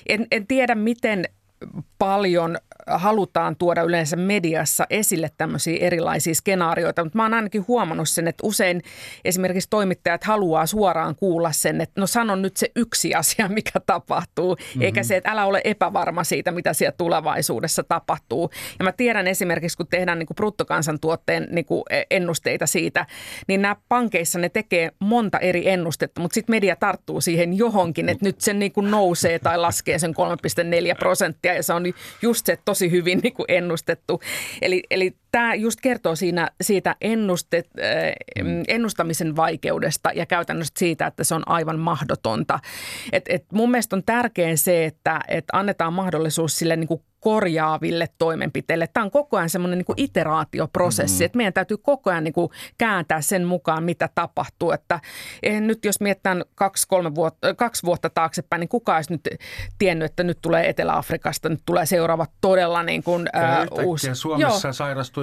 en, 0.10 0.28
en 0.32 0.48
tiedä, 0.48 0.76
miten 0.76 1.26
paljon 2.00 2.58
halutaan 2.88 3.56
tuoda 3.56 3.82
yleensä 3.82 4.15
mediassa 4.15 4.88
esille 4.89 5.30
tämmöisiä 5.38 5.78
erilaisia 5.82 6.36
skenaarioita, 6.36 7.04
mutta 7.04 7.17
mä 7.17 7.24
oon 7.24 7.34
ainakin 7.34 7.65
huomannut 7.67 8.10
sen, 8.10 8.28
että 8.28 8.48
usein 8.48 8.82
esimerkiksi 9.26 9.69
toimittajat 9.69 10.24
haluaa 10.24 10.65
suoraan 10.65 11.15
kuulla 11.15 11.52
sen, 11.52 11.82
että 11.82 12.02
no 12.02 12.08
sanon 12.08 12.41
nyt 12.41 12.58
se 12.58 12.72
yksi 12.76 13.15
asia, 13.15 13.48
mikä 13.58 13.80
tapahtuu, 13.86 14.56
mm-hmm. 14.56 14.82
eikä 14.82 15.04
se, 15.04 15.15
että 15.15 15.32
älä 15.32 15.46
ole 15.46 15.62
epävarma 15.63 16.24
siitä, 16.24 16.52
mitä 16.52 16.74
siellä 16.74 16.96
tulevaisuudessa 16.98 17.84
tapahtuu. 17.84 18.50
Ja 18.80 18.84
mä 18.84 18.91
tiedän 18.91 19.28
esimerkiksi, 19.28 19.78
kun 19.78 19.88
tehdään 19.88 20.19
niin 20.19 20.28
kuin 20.28 20.36
bruttokansantuotteen 20.36 21.48
niin 21.52 21.65
kuin 21.65 21.84
ennusteita 22.12 22.67
siitä, 22.67 23.06
niin 23.48 23.62
nämä 23.62 23.76
pankeissa 23.89 24.39
ne 24.39 24.50
tekee 24.50 24.91
monta 25.00 25.39
eri 25.39 25.69
ennustetta, 25.69 26.22
mutta 26.22 26.34
sitten 26.34 26.54
media 26.54 26.76
tarttuu 26.76 27.22
siihen 27.22 27.58
johonkin, 27.58 28.10
että 28.10 28.26
nyt 28.26 28.41
se 28.41 28.54
niin 28.54 28.72
kuin 28.72 28.91
nousee 28.91 29.39
tai 29.39 29.58
laskee 29.58 30.00
sen 30.00 30.13
3,4 30.91 30.96
prosenttia 31.00 31.54
ja 31.54 31.63
se 31.63 31.74
on 31.74 31.84
just 32.22 32.46
se 32.46 32.58
tosi 32.74 32.92
hyvin 32.92 33.20
niin 33.24 33.34
kuin 33.34 33.46
ennustettu. 33.48 34.22
Eli, 34.62 34.84
eli 34.90 35.16
tämä 35.34 35.56
just 35.56 35.82
kertoo 35.82 36.15
siinä, 36.15 36.50
siitä 36.62 36.96
ennustet, 37.02 37.67
äh, 37.80 38.43
mm. 38.43 38.63
ennustamisen 38.67 39.36
vaikeudesta 39.36 40.10
ja 40.15 40.26
käytännössä 40.26 40.74
siitä, 40.78 41.08
että 41.08 41.24
se 41.24 41.36
on 41.36 41.43
aivan 41.46 41.80
mahdotonta. 41.80 42.60
Et, 43.12 43.24
et 43.28 43.46
mun 43.54 43.72
mielestä 43.72 43.96
on 43.96 44.04
tärkeää 44.04 44.56
se, 44.56 44.86
että 44.86 45.19
et 45.28 45.46
annetaan 45.54 45.93
mahdollisuus 45.93 46.60
sille 46.60 46.76
niin 46.76 46.88
kuin 46.88 47.02
korjaaville 47.24 48.08
toimenpiteille. 48.17 48.88
Tämä 48.88 49.04
on 49.04 49.12
koko 49.12 49.38
ajan 49.38 49.50
semmoinen 49.50 49.78
niin 49.78 49.96
iteraatioprosessi, 49.98 51.15
mm-hmm. 51.15 51.26
että 51.26 51.38
meidän 51.38 51.54
täytyy 51.54 51.78
koko 51.78 52.10
ajan 52.10 52.24
niin 52.24 52.34
kuin 52.34 52.50
kääntää 52.78 53.22
sen 53.22 53.46
mukaan, 53.46 53.84
mitä 53.84 54.10
tapahtuu. 54.15 54.72
Että 54.72 55.00
nyt 55.60 55.86
jos 55.86 56.00
mietitään 56.02 56.43
kaksi, 56.56 56.88
kolme 56.88 57.15
vuotta, 57.15 57.54
kaksi 57.54 57.84
vuotta 57.84 58.10
taaksepäin, 58.10 58.60
niin 58.60 58.69
kukaan 58.69 58.96
olisi 58.96 59.13
nyt 59.13 59.30
tiennyt, 59.78 60.06
että 60.06 60.24
nyt 60.24 60.38
tulee 60.41 60.69
Etelä-Afrikasta, 60.69 61.50
nyt 61.50 61.62
tulee 61.65 61.86
seuraava 61.86 62.26
todella 62.41 62.84
niin 62.84 63.04
kuin, 63.04 63.28
ää, 63.34 63.65
uusi. 63.84 64.15
Suomessa 64.15 64.67
Joo. 64.67 64.74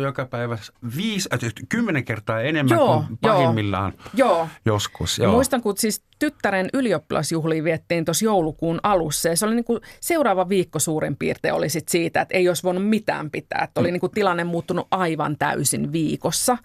Sairastuu 0.01 0.23
joka 0.23 0.25
päivä 0.25 0.59
viisi, 0.97 1.29
äh, 1.33 1.53
kymmenen 1.69 2.05
kertaa 2.05 2.41
enemmän 2.41 2.79
joo, 2.79 3.05
kuin 3.07 3.19
pahimmillaan 3.19 3.93
joo. 4.15 4.49
joskus. 4.65 5.19
Joo. 5.19 5.33
Muistan, 5.33 5.63
kun 5.63 5.77
siis 5.77 6.03
tyttären 6.19 6.69
ylioppilasjuhliin 6.73 7.65
viettiin 7.65 8.05
tuossa 8.05 8.25
joulukuun 8.25 8.81
alussa 8.83 9.29
ja 9.29 9.37
se 9.37 9.47
oli 9.47 9.55
niin 9.55 9.65
kuin 9.65 9.81
seuraava 10.01 10.49
viikko 10.49 10.79
suurin 10.79 11.17
piirtein 11.17 11.55
oli 11.55 11.69
sit 11.69 11.89
siitä, 11.89 12.21
että 12.21 12.37
ei 12.37 12.49
olisi 12.49 12.63
voinut 12.63 12.89
mitään 12.89 13.31
pitää. 13.31 13.65
Että 13.65 13.81
oli 13.81 13.91
niin 13.91 14.01
kuin 14.01 14.13
tilanne 14.13 14.45
muuttunut 14.45 14.87
aivan 14.91 15.37
täysin 15.39 15.93
viikossa. 15.93 16.59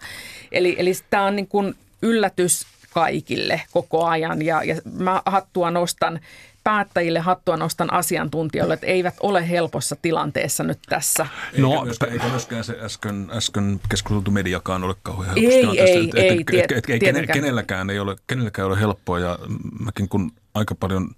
Eli, 0.52 0.76
eli 0.78 0.92
tämä 1.10 1.24
on 1.24 1.36
niin 1.36 1.48
kuin 1.48 1.74
yllätys 2.02 2.66
kaikille 2.90 3.62
koko 3.72 4.04
ajan 4.04 4.42
ja, 4.42 4.62
ja 4.64 4.76
mä 4.92 5.22
hattua 5.26 5.70
nostan 5.70 6.20
päättäjille 6.66 7.20
hattua 7.20 7.56
nostan 7.56 7.92
asiantuntijoille, 7.92 8.74
että 8.74 8.86
eivät 8.86 9.14
ole 9.20 9.48
helpossa 9.48 9.96
tilanteessa 10.02 10.64
nyt 10.64 10.78
tässä. 10.88 11.26
No, 11.58 11.72
eikä, 11.72 11.84
myöskään, 11.84 12.12
eikä 12.12 12.28
myöskään 12.28 12.64
se 12.64 12.78
äsken, 12.80 13.28
äsken 13.32 13.80
keskusteltu 13.88 14.30
mediakaan 14.30 14.84
ole 14.84 14.94
kauhean 15.02 15.34
helpossa 15.34 15.54
ei, 15.54 15.60
tilanteessa. 15.60 15.98
Ei, 15.98 16.08
et, 16.08 16.50
ei, 16.50 16.60
et, 16.60 16.72
et, 16.72 16.90
et, 16.90 17.16
et, 17.16 17.32
kenelläkään, 17.32 17.90
ei 17.90 17.98
ole, 17.98 18.16
kenelläkään 18.26 18.66
ei 18.66 18.72
ole 18.72 18.80
helppoa 18.80 19.18
ja 19.18 19.38
mäkin 19.84 20.08
kun 20.08 20.32
aika 20.54 20.74
paljon 20.74 21.10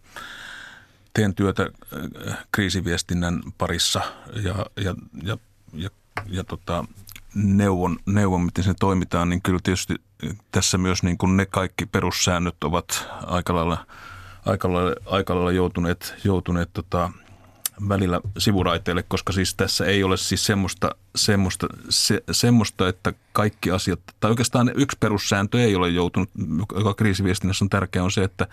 teen 1.15 1.35
työtä 1.35 1.71
äh, 2.29 2.39
kriisiviestinnän 2.53 3.43
parissa 3.59 4.01
ja, 4.43 4.67
ja, 4.85 4.95
ja, 5.23 5.39
ja, 5.73 5.91
ja 6.27 6.45
tota, 6.45 6.85
neuvon, 7.35 7.97
neuvon, 8.07 8.41
miten 8.41 8.65
se 8.65 8.75
toimitaan, 8.81 9.29
niin 9.29 9.43
kyllä 9.43 9.61
tietysti 9.63 9.95
tässä 10.53 10.79
myös 10.79 11.03
niin 11.03 11.19
kuin 11.19 11.37
ne 11.37 11.47
kaikki 11.47 11.87
perussäännöt 11.87 12.65
ovat 12.65 13.09
aika 13.27 13.55
lailla– 13.55 13.87
aika 14.49 14.73
lailla, 14.73 14.95
aika 15.07 15.35
lailla 15.35 15.53
joutuneet, 15.53 16.15
joutuneet 16.25 16.71
tota, 16.73 17.11
välillä 17.89 18.21
sivuraiteille, 18.39 19.05
koska 19.09 19.33
siis 19.33 19.55
tässä 19.55 19.87
ei 19.87 20.05
ole 20.05 20.17
siis 20.17 20.47
semmoista, 20.47 20.91
semmoista, 21.17 21.67
se, 21.89 22.23
semmoista, 22.31 22.89
että 22.89 23.13
kaikki 23.33 23.71
asiat, 23.71 24.01
tai 24.21 24.31
oikeastaan 24.31 24.73
yksi 24.75 24.97
perussääntö 25.01 25.63
ei 25.63 25.77
ole 25.77 25.89
joutunut, 25.89 26.31
joka 26.75 26.95
kriisiviestinnässä 26.95 27.65
on 27.65 27.69
tärkeä, 27.69 28.05
on 28.05 28.11
se, 28.11 28.25
että, 28.25 28.47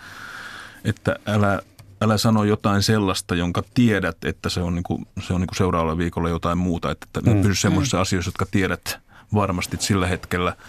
että 0.84 1.16
älä, 1.26 1.60
älä 2.00 2.18
sano 2.18 2.44
jotain 2.44 2.82
sellaista, 2.82 3.34
jonka 3.34 3.62
tiedät, 3.74 4.24
että 4.24 4.48
se 4.48 4.60
on, 4.60 4.74
niin 4.74 4.82
kuin, 4.82 5.06
se 5.26 5.32
on 5.32 5.40
niin 5.40 5.48
kuin 5.48 5.56
seuraavalla 5.56 5.98
viikolla 5.98 6.28
jotain 6.28 6.58
muuta, 6.58 6.90
että, 6.90 7.06
että 7.18 7.30
mm. 7.30 7.42
pysy 7.42 7.54
semmoisissa 7.54 7.96
mm. 7.96 8.00
asioissa, 8.00 8.28
jotka 8.28 8.46
tiedät 8.50 8.98
varmasti 9.34 9.76
sillä 9.80 10.06
hetkellä– 10.06 10.56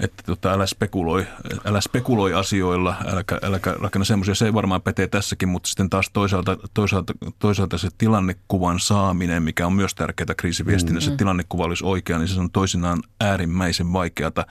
että 0.00 0.22
tota, 0.22 0.52
älä, 0.52 0.66
spekuloi, 0.66 1.26
älä 1.64 1.80
spekuloi 1.80 2.34
asioilla, 2.34 2.94
äläkä, 3.06 3.38
äläkä 3.42 3.74
rakenna 3.80 4.04
semmoisia. 4.04 4.34
Se 4.34 4.54
varmaan 4.54 4.82
pätee 4.82 5.06
tässäkin, 5.06 5.48
mutta 5.48 5.68
sitten 5.68 5.90
taas 5.90 6.10
toisaalta, 6.12 6.56
toisaalta, 6.74 7.12
toisaalta 7.38 7.78
se 7.78 7.88
tilannekuvan 7.98 8.80
saaminen, 8.80 9.42
mikä 9.42 9.66
on 9.66 9.72
myös 9.72 9.94
tärkeää 9.94 10.34
kriisiviestinnässä, 10.36 11.10
mm-hmm. 11.10 11.18
tilannekuva 11.18 11.64
olisi 11.64 11.84
oikea, 11.84 12.18
niin 12.18 12.28
se 12.28 12.40
on 12.40 12.50
toisinaan 12.50 13.02
äärimmäisen 13.20 13.92
vaikeata. 13.92 14.46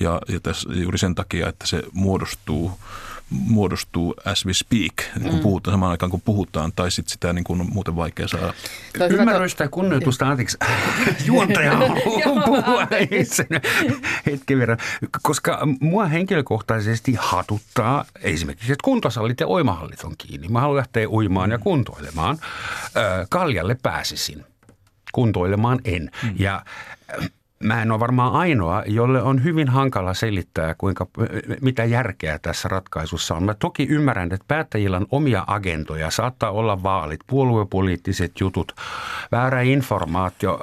Ja, 0.00 0.20
ja 0.28 0.40
tässä, 0.40 0.68
juuri 0.72 0.98
sen 0.98 1.14
takia, 1.14 1.48
että 1.48 1.66
se 1.66 1.82
muodostuu 1.92 2.78
muodostuu 3.34 4.14
as 4.24 4.46
we 4.46 4.54
speak, 4.54 4.92
niin 5.14 5.28
kun 5.28 5.38
mm. 5.38 5.42
puhutaan, 5.42 5.72
samaan 5.74 5.90
aikaan 5.90 6.10
kun 6.10 6.20
puhutaan, 6.20 6.72
tai 6.76 6.90
sitten 6.90 7.12
sitä 7.12 7.32
niin 7.32 7.44
kuin 7.44 7.60
on 7.60 7.66
muuten 7.72 7.96
vaikea 7.96 8.28
saada. 8.28 8.54
Ymmärrystä 9.10 9.64
ja 9.64 9.68
kunnioitusta, 9.68 10.28
anteeksi, 10.28 10.58
juontaja 11.26 11.78
puhua 12.46 12.88
itse 13.10 13.46
hetken 14.26 14.58
verran, 14.58 14.78
koska 15.22 15.60
mua 15.80 16.06
henkilökohtaisesti 16.06 17.14
hatuttaa 17.18 18.04
esimerkiksi, 18.20 18.72
että 18.72 18.84
kuntosallit 18.84 19.40
ja 19.40 19.48
uimahallit 19.48 20.04
on 20.04 20.14
kiinni. 20.18 20.48
Mä 20.48 20.60
haluan 20.60 20.76
lähteä 20.76 21.08
uimaan 21.08 21.50
ja 21.50 21.58
kuntoilemaan. 21.58 22.38
Kaljalle 23.28 23.76
pääsisin 23.82 24.44
kuntoilemaan 25.14 25.80
en. 25.84 26.10
Mm. 26.22 26.34
Ja 26.38 26.64
mä 27.62 27.82
en 27.82 27.92
ole 27.92 28.00
varmaan 28.00 28.32
ainoa, 28.32 28.82
jolle 28.86 29.22
on 29.22 29.44
hyvin 29.44 29.68
hankala 29.68 30.14
selittää, 30.14 30.74
kuinka, 30.78 31.06
mitä 31.60 31.84
järkeä 31.84 32.38
tässä 32.38 32.68
ratkaisussa 32.68 33.34
on. 33.34 33.44
Mä 33.44 33.54
toki 33.54 33.86
ymmärrän, 33.90 34.32
että 34.32 34.44
päättäjillä 34.48 34.96
on 34.96 35.06
omia 35.10 35.44
agentoja, 35.46 36.10
saattaa 36.10 36.50
olla 36.50 36.82
vaalit, 36.82 37.20
puoluepoliittiset 37.26 38.40
jutut, 38.40 38.72
väärä 39.32 39.60
informaatio, 39.60 40.60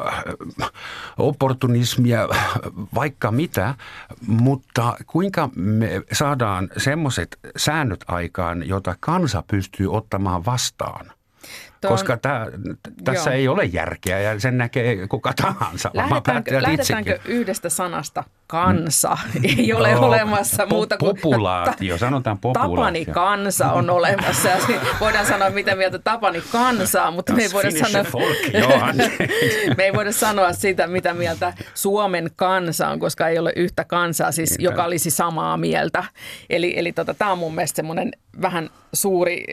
opportunismia, 1.17 2.27
vaikka 2.95 3.31
mitä, 3.31 3.75
mutta 4.27 4.97
kuinka 5.07 5.49
me 5.55 6.01
saadaan 6.11 6.69
semmoiset 6.77 7.39
säännöt 7.57 8.05
aikaan, 8.07 8.67
jota 8.67 8.95
kansa 8.99 9.43
pystyy 9.47 9.93
ottamaan 9.93 10.45
vastaan– 10.45 11.11
Tuon, 11.81 11.93
Koska 11.93 12.17
tää, 12.17 12.47
tässä 13.03 13.29
joo. 13.29 13.37
ei 13.37 13.47
ole 13.47 13.65
järkeä 13.65 14.19
ja 14.19 14.39
sen 14.39 14.57
näkee 14.57 15.07
kuka 15.07 15.33
tahansa. 15.41 15.91
Lähdetäänkö, 15.93 16.61
lähdetäänkö 16.61 17.19
yhdestä 17.25 17.69
sanasta 17.69 18.23
kansa? 18.47 19.17
Mm. 19.33 19.41
Ei 19.43 19.73
ole 19.73 19.93
no, 19.93 19.99
olemassa 19.99 20.65
muuta 20.65 20.97
kuin... 20.97 21.15
Populaatio, 21.15 21.97
sanotaan 21.97 22.37
populaatio. 22.37 22.75
Tapani 22.75 23.05
kansa 23.05 23.71
on 23.71 23.89
olemassa 23.89 24.49
ja 24.49 24.57
voidaan 24.99 25.25
sanoa 25.25 25.49
mitä 25.49 25.75
mieltä 25.75 25.99
Tapani 25.99 26.41
kansaa, 26.51 27.11
mutta 27.11 27.33
me 27.33 27.43
ei, 27.43 27.49
voida 27.53 27.71
sanoa, 27.71 28.93
me 29.77 29.83
ei 29.83 29.93
voida 29.93 30.11
sanoa 30.11 30.53
sitä 30.53 30.87
mitä 30.87 31.13
mieltä 31.13 31.53
Suomen 31.73 32.31
kansa 32.35 32.89
on, 32.89 32.99
koska 32.99 33.27
ei 33.27 33.39
ole 33.39 33.53
yhtä 33.55 33.83
kansaa, 33.83 34.31
siis, 34.31 34.55
joka 34.59 34.83
olisi 34.83 35.11
samaa 35.11 35.57
mieltä. 35.57 36.03
Eli, 36.49 36.79
eli 36.79 36.91
tota, 36.91 37.13
tämä 37.13 37.31
on 37.31 37.37
mun 37.37 37.55
mielestä 37.55 37.75
semmoinen 37.75 38.11
vähän 38.41 38.69
suuri, 38.93 39.45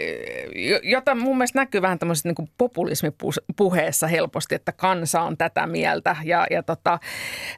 jota 0.83 1.15
mun 1.15 1.37
mielestä 1.37 1.59
näkyy 1.59 1.83
vähän 1.83 1.99
tämmöisessä 1.99 2.29
niin 2.29 2.51
populismipuheessa 2.59 4.07
helposti, 4.07 4.55
että 4.55 4.73
kansa 4.73 5.21
on 5.21 5.37
tätä 5.37 5.67
mieltä. 5.67 6.17
Ja, 6.25 6.47
ja 6.51 6.63
tota, 6.63 6.99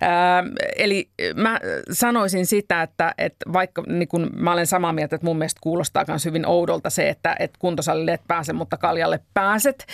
ää, 0.00 0.44
eli 0.76 1.10
mä 1.34 1.60
sanoisin 1.92 2.46
sitä, 2.46 2.82
että, 2.82 3.14
että 3.18 3.52
vaikka 3.52 3.82
niin 3.86 4.08
kun 4.08 4.30
mä 4.36 4.52
olen 4.52 4.66
samaa 4.66 4.92
mieltä, 4.92 5.16
että 5.16 5.26
mun 5.26 5.38
mielestä 5.38 5.58
kuulostaa 5.62 6.04
myös 6.08 6.24
hyvin 6.24 6.46
oudolta 6.46 6.90
se, 6.90 7.08
että, 7.08 7.36
että 7.38 7.58
kuntosalille 7.58 8.12
et 8.12 8.22
pääse, 8.28 8.52
mutta 8.52 8.76
kaljalle 8.76 9.20
pääset, 9.34 9.86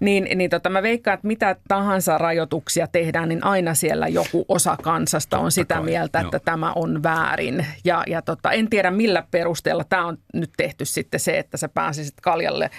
niin, 0.00 0.28
niin 0.34 0.50
tota, 0.50 0.70
mä 0.70 0.82
veikkaan, 0.82 1.14
että 1.14 1.26
mitä 1.26 1.56
tahansa 1.68 2.18
rajoituksia 2.18 2.86
tehdään, 2.86 3.28
niin 3.28 3.44
aina 3.44 3.74
siellä 3.74 4.08
joku 4.08 4.44
osa 4.48 4.76
kansasta 4.82 5.38
on 5.38 5.52
sitä 5.52 5.74
kai, 5.74 5.84
mieltä, 5.84 6.20
että 6.20 6.36
joo. 6.36 6.42
tämä 6.44 6.72
on 6.72 7.02
väärin. 7.02 7.66
Ja, 7.84 8.04
ja 8.06 8.22
tota, 8.22 8.52
en 8.52 8.70
tiedä 8.70 8.90
millä 8.90 9.24
perusteella 9.30 9.84
tämä 9.84 10.06
on 10.06 10.18
nyt 10.34 10.50
tehty 10.62 10.84
sitten 10.84 11.20
se, 11.20 11.38
että 11.38 11.56
sä 11.56 11.68
pääsisit 11.68 12.20
kaljalle, 12.20 12.70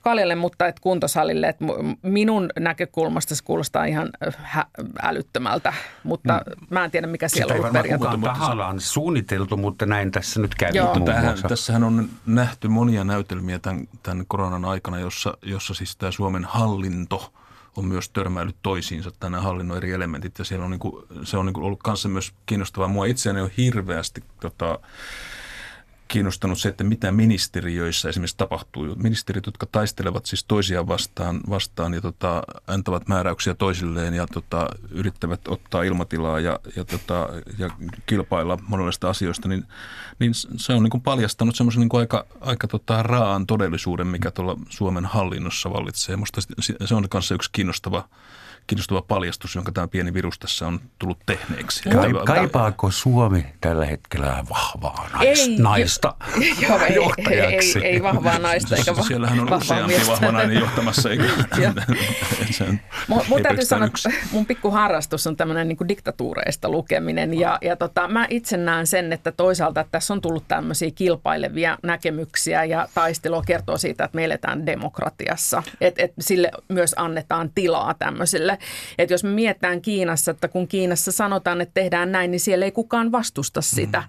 kaljalle 0.00 0.34
mutta 0.34 0.66
et 0.66 0.80
kuntosalille. 0.80 1.48
Et 1.48 1.56
minun 2.02 2.48
näkökulmasta 2.58 3.34
se 3.34 3.44
kuulostaa 3.44 3.84
ihan 3.84 4.10
hä- 4.36 4.66
älyttömältä, 5.02 5.72
mutta 6.04 6.42
mm. 6.46 6.66
mä 6.70 6.84
en 6.84 6.90
tiedä 6.90 7.06
mikä 7.06 7.28
siellä 7.28 7.54
on 7.54 7.60
ollut 7.60 7.72
periaatteessa. 7.72 8.20
tahallaan 8.24 8.80
suunniteltu, 8.80 9.56
mutta 9.56 9.86
näin 9.86 10.10
tässä 10.10 10.40
nyt 10.40 10.54
käy. 10.54 10.70
Joo. 10.74 11.00
Tähän, 11.00 11.38
tässähän 11.48 11.84
on 11.84 12.08
nähty 12.26 12.68
monia 12.68 13.04
näytelmiä 13.04 13.58
tämän, 13.58 13.88
tämän 14.02 14.24
koronan 14.28 14.64
aikana, 14.64 14.98
jossa, 14.98 15.38
jossa 15.42 15.74
siis 15.74 15.96
tämä 15.96 16.10
Suomen 16.10 16.44
hallinto– 16.44 17.32
on 17.76 17.84
myös 17.84 18.08
törmäillyt 18.08 18.56
toisiinsa 18.62 19.10
tänä 19.20 19.40
hallinnon 19.40 19.76
eri 19.76 19.92
elementit 19.92 20.38
ja 20.38 20.44
siellä 20.44 20.64
on 20.64 20.70
niin 20.70 20.78
kuin, 20.78 21.04
se 21.24 21.36
on 21.36 21.46
niin 21.46 21.54
kuin 21.54 21.64
ollut 21.64 21.82
kanssa 21.82 22.08
myös 22.08 22.32
kiinnostavaa. 22.46 22.88
Mua 22.88 23.06
itseäni 23.06 23.40
on 23.40 23.50
hirveästi 23.56 24.24
tota, 24.40 24.78
kiinnostanut 26.12 26.58
se, 26.58 26.68
että 26.68 26.84
mitä 26.84 27.12
ministeriöissä 27.12 28.08
esimerkiksi 28.08 28.36
tapahtuu. 28.36 28.94
Ministerit, 28.96 29.46
jotka 29.46 29.66
taistelevat 29.66 30.26
siis 30.26 30.44
toisiaan 30.44 30.88
vastaan, 30.88 31.40
vastaan 31.50 31.94
ja 31.94 32.00
tota, 32.00 32.42
antavat 32.66 33.08
määräyksiä 33.08 33.54
toisilleen 33.54 34.14
ja 34.14 34.26
tota, 34.26 34.66
yrittävät 34.90 35.48
ottaa 35.48 35.82
ilmatilaa 35.82 36.40
ja, 36.40 36.58
ja, 36.76 36.84
tota, 36.84 37.28
ja 37.58 37.70
kilpailla 38.06 38.58
monenlaista 38.68 39.10
asioista, 39.10 39.48
niin, 39.48 39.64
niin 40.18 40.32
se 40.34 40.72
on 40.72 40.82
niin 40.82 40.90
kuin 40.90 41.02
paljastanut 41.02 41.56
semmoisen 41.56 41.80
niin 41.80 42.00
aika, 42.00 42.26
aika 42.40 42.68
tota, 42.68 43.02
raan 43.02 43.46
todellisuuden, 43.46 44.06
mikä 44.06 44.30
tuolla 44.30 44.56
Suomen 44.68 45.04
hallinnossa 45.04 45.72
vallitsee. 45.72 46.16
Musta 46.16 46.40
se 46.84 46.94
on 46.94 47.08
kanssa 47.08 47.34
yksi 47.34 47.50
kiinnostava 47.52 48.08
kiinnostava 48.66 49.02
paljastus, 49.02 49.54
jonka 49.54 49.72
tämä 49.72 49.88
pieni 49.88 50.14
virus 50.14 50.38
tässä 50.38 50.66
on 50.66 50.80
tullut 50.98 51.18
tehneeksi. 51.26 51.82
Ka- 51.88 52.24
kaipaako 52.26 52.90
Suomi 52.90 53.46
tällä 53.60 53.86
hetkellä 53.86 54.44
vahvaa 54.50 55.08
naista, 55.12 55.50
ei, 55.50 55.58
naista 55.58 56.14
jo, 56.68 56.78
ei, 56.78 56.94
johtajaksi? 56.94 57.78
Ei, 57.78 57.84
ei, 57.84 57.92
ei 57.92 58.02
vahvaa 58.02 58.38
naista 58.38 58.76
eikä 58.76 58.90
vahvaa 58.90 59.06
Siellähän 59.06 59.40
on 59.40 59.52
useampi 59.52 59.94
vahva 60.08 60.32
nainen 60.32 60.60
johtamassa. 60.60 61.10
Eikä, 61.10 61.24
sen, 62.50 62.80
mun, 63.08 63.22
mun 63.28 63.42
täytyy 63.42 63.64
sanoa, 63.64 63.86
että 63.86 64.10
mun 64.30 64.46
pikku 64.46 64.70
harrastus 64.70 65.26
on 65.26 65.36
tämmöinen 65.36 65.68
niin 65.68 65.88
diktatuureista 65.88 66.68
lukeminen 66.68 67.40
ja, 67.40 67.58
ja 67.62 67.76
tota, 67.76 68.08
mä 68.08 68.26
itse 68.30 68.56
näen 68.56 68.86
sen, 68.86 69.12
että 69.12 69.32
toisaalta 69.32 69.80
että 69.80 69.92
tässä 69.92 70.14
on 70.14 70.20
tullut 70.20 70.44
tämmöisiä 70.48 70.90
kilpailevia 70.94 71.78
näkemyksiä 71.82 72.64
ja 72.64 72.88
taistelua 72.94 73.42
kertoo 73.46 73.78
siitä, 73.78 74.04
että 74.04 74.16
me 74.16 74.24
eletään 74.24 74.66
demokratiassa. 74.66 75.62
Että 75.80 76.02
et 76.02 76.12
sille 76.20 76.50
myös 76.68 76.94
annetaan 76.98 77.50
tilaa 77.54 77.94
tämmöisille 77.94 78.51
ihmisille. 78.52 78.94
Että 78.98 79.14
jos 79.14 79.24
me 79.24 79.30
mietitään 79.30 79.82
Kiinassa, 79.82 80.30
että 80.30 80.48
kun 80.48 80.68
Kiinassa 80.68 81.12
sanotaan, 81.12 81.60
että 81.60 81.74
tehdään 81.74 82.12
näin, 82.12 82.30
niin 82.30 82.40
siellä 82.40 82.64
ei 82.64 82.72
kukaan 82.72 83.12
vastusta 83.12 83.60
sitä. 83.60 83.98
Mm. 83.98 84.06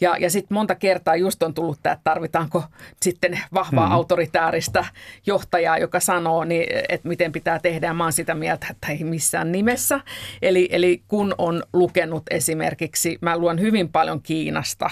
Ja, 0.00 0.16
ja 0.16 0.30
sitten 0.30 0.54
monta 0.54 0.74
kertaa 0.74 1.16
just 1.16 1.42
on 1.42 1.54
tullut 1.54 1.78
tämä, 1.82 1.92
että 1.92 2.04
tarvitaanko 2.04 2.64
sitten 3.02 3.40
vahvaa 3.54 3.86
mm. 3.86 3.92
autoritääristä 3.92 4.84
johtajaa, 5.26 5.78
joka 5.78 6.00
sanoo, 6.00 6.44
niin, 6.44 6.66
että 6.88 7.08
miten 7.08 7.32
pitää 7.32 7.58
tehdä. 7.58 7.86
Ja 7.86 7.94
mä 7.94 8.04
oon 8.04 8.12
sitä 8.12 8.34
mieltä, 8.34 8.66
että 8.70 8.92
ei 8.92 9.04
missään 9.04 9.52
nimessä. 9.52 10.00
Eli, 10.42 10.68
eli 10.72 11.02
kun 11.08 11.34
on 11.38 11.62
lukenut 11.72 12.22
esimerkiksi, 12.30 13.18
mä 13.20 13.38
luen 13.38 13.60
hyvin 13.60 13.88
paljon 13.88 14.22
Kiinasta 14.22 14.90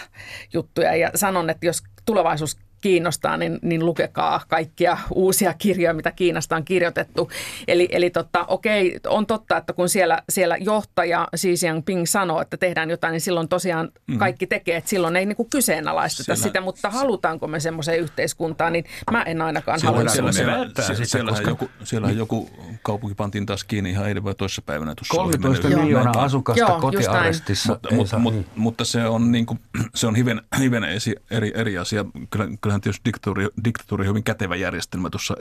juttuja 0.53 0.97
ja 0.97 1.11
sanon, 1.15 1.51
että 1.51 1.67
jos 1.67 1.83
tulevaisuus 2.05 2.59
kiinnostaa, 2.81 3.37
niin, 3.37 3.59
niin 3.63 3.87
lukekaa 3.87 4.41
kaikkia 4.49 4.99
uusia 5.15 5.55
kirjoja, 5.55 5.95
mitä 5.95 6.13
Kiinasta 6.13 6.57
on 6.57 6.65
kirjoitettu. 6.65 7.31
Eli, 7.69 7.89
eli 7.93 8.11
totta, 8.11 8.45
okei, 8.49 9.01
on 9.07 9.27
totta, 9.27 9.57
että 9.57 9.73
kun 9.73 9.89
siellä, 9.89 10.23
siellä 10.29 10.57
johtaja 10.57 11.29
Xi 11.37 11.67
Jinping 11.67 12.07
sanoo, 12.07 12.41
että 12.41 12.57
tehdään 12.57 12.91
jotain, 12.91 13.13
niin 13.13 13.21
silloin 13.21 13.49
tosiaan 13.49 13.89
mm. 14.07 14.19
kaikki 14.19 14.47
tekee, 14.47 14.77
että 14.77 14.91
silloin 14.91 15.17
ei 15.17 15.27
niin 15.27 15.37
kuin 15.37 15.51
kyseenalaisteta 15.51 16.25
siellä, 16.25 16.43
sitä, 16.43 16.61
mutta 16.61 16.91
halutaanko 16.91 17.47
me 17.47 17.61
semmoiseen 17.61 18.01
yhteiskuntaan, 18.01 18.73
niin 18.73 18.85
mä 19.11 19.23
en 19.23 19.43
ainakaan 19.43 19.81
siellä, 19.81 19.97
halua. 19.97 20.11
Siellä, 20.11 20.33
siellä, 20.33 20.69
siellä, 20.81 21.05
siellä, 21.05 21.31
koska... 21.31 21.49
joku, 21.51 21.71
siellä 21.85 22.11
joku 22.11 22.51
kaupunki 22.83 23.15
pantiin 23.15 23.47
taas 23.47 23.65
kiinni 23.65 23.91
ihan 23.91 24.09
eilen 24.09 24.25
vai 24.25 24.35
toisessa 24.35 24.63
päivänä. 24.63 24.95
13 25.09 25.69
miljoonaa 25.69 26.23
asukasta 26.25 26.61
Joo, 26.61 26.81
kotiarestissa. 26.81 27.73
Mutta, 27.73 27.95
mutta, 27.95 28.19
mutta, 28.19 28.51
mutta, 28.57 28.85
se 28.85 29.07
on, 29.07 29.33
niin 29.33 29.47
kuin, 29.47 29.61
se 29.95 30.07
on 30.07 30.15
hiven, 30.15 30.43
hiven 30.59 30.85
eri, 31.31 31.53
eri 31.55 31.79
asia. 31.79 32.05
Kyllä, 32.31 32.47
kyllähän 32.71 32.81
tietysti 32.81 33.05
diktatuuri, 33.05 33.49
diktatuuri 33.65 34.07
hyvin 34.07 34.25
kätevä 34.25 34.57
järjestelmä 34.57 35.11
tuossa 35.11 35.37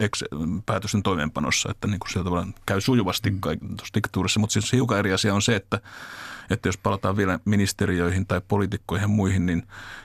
päätösten 0.65 1.03
toimeenpanossa, 1.03 1.71
että 1.71 1.87
niin 1.87 1.99
kuin 1.99 2.11
sieltä 2.11 2.29
käy 2.65 2.81
sujuvasti 2.81 3.31
mm. 3.31 3.39
tuossa 3.77 3.93
diktatuurissa, 3.93 4.39
mutta 4.39 4.53
siis 4.53 4.73
hiukan 4.73 4.99
eri 4.99 5.13
asia 5.13 5.33
on 5.33 5.41
se, 5.41 5.55
että 5.55 5.81
että 6.49 6.69
jos 6.69 6.77
palataan 6.77 7.17
vielä 7.17 7.39
ministeriöihin 7.45 8.25
tai 8.25 8.41
poliitikkoihin 8.47 9.03
ja 9.03 9.07
muihin, 9.07 9.45
niin, 9.45 9.63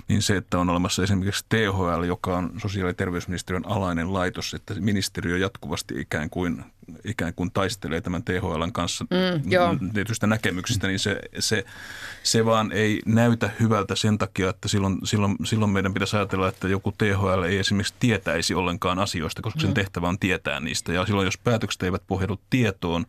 niin 0.09 0.23
se, 0.23 0.37
että 0.37 0.59
on 0.59 0.71
olemassa 0.71 1.03
esimerkiksi 1.03 1.45
THL, 1.49 2.03
joka 2.03 2.37
on 2.37 2.53
sosiaali- 2.63 2.91
ja 2.91 2.95
terveysministeriön 2.95 3.67
alainen 3.67 4.13
laitos, 4.13 4.55
että 4.55 4.75
ministeriö 4.81 5.39
jatkuvasti 5.39 6.01
ikään 6.01 6.31
kuin 6.31 6.65
ikään 7.05 7.35
kuin 7.35 7.51
taistelee 7.51 8.01
tämän 8.01 8.23
THLn 8.23 8.73
kanssa 8.73 9.05
mm, 9.05 9.91
tietystä 9.91 10.27
näkemyksistä, 10.27 10.87
niin 10.87 10.99
se, 10.99 11.21
se, 11.39 11.65
se 12.23 12.45
vaan 12.45 12.73
ei 12.73 13.01
näytä 13.07 13.51
hyvältä 13.61 13.95
sen 13.95 14.19
takia, 14.19 14.51
että 14.51 14.69
silloin, 14.69 14.99
silloin, 15.05 15.37
silloin 15.45 15.71
meidän 15.71 15.95
pitäisi 15.95 16.17
ajatella, 16.17 16.49
että 16.49 16.69
joku 16.69 16.93
THL 16.93 17.43
ei 17.43 17.59
esimerkiksi 17.59 17.95
tietäisi 18.01 18.55
ollenkaan 18.55 18.99
asioista, 18.99 19.43
koska 19.43 19.61
sen 19.61 19.71
mm. 19.71 19.75
tehtävä 19.75 20.09
on 20.09 20.19
tietää 20.19 20.61
niistä. 20.61 20.93
Ja 20.93 21.07
silloin, 21.07 21.25
jos 21.25 21.39
päätökset 21.39 21.83
eivät 21.83 22.03
pohjaudu 22.07 22.41
tietoon, 22.51 23.07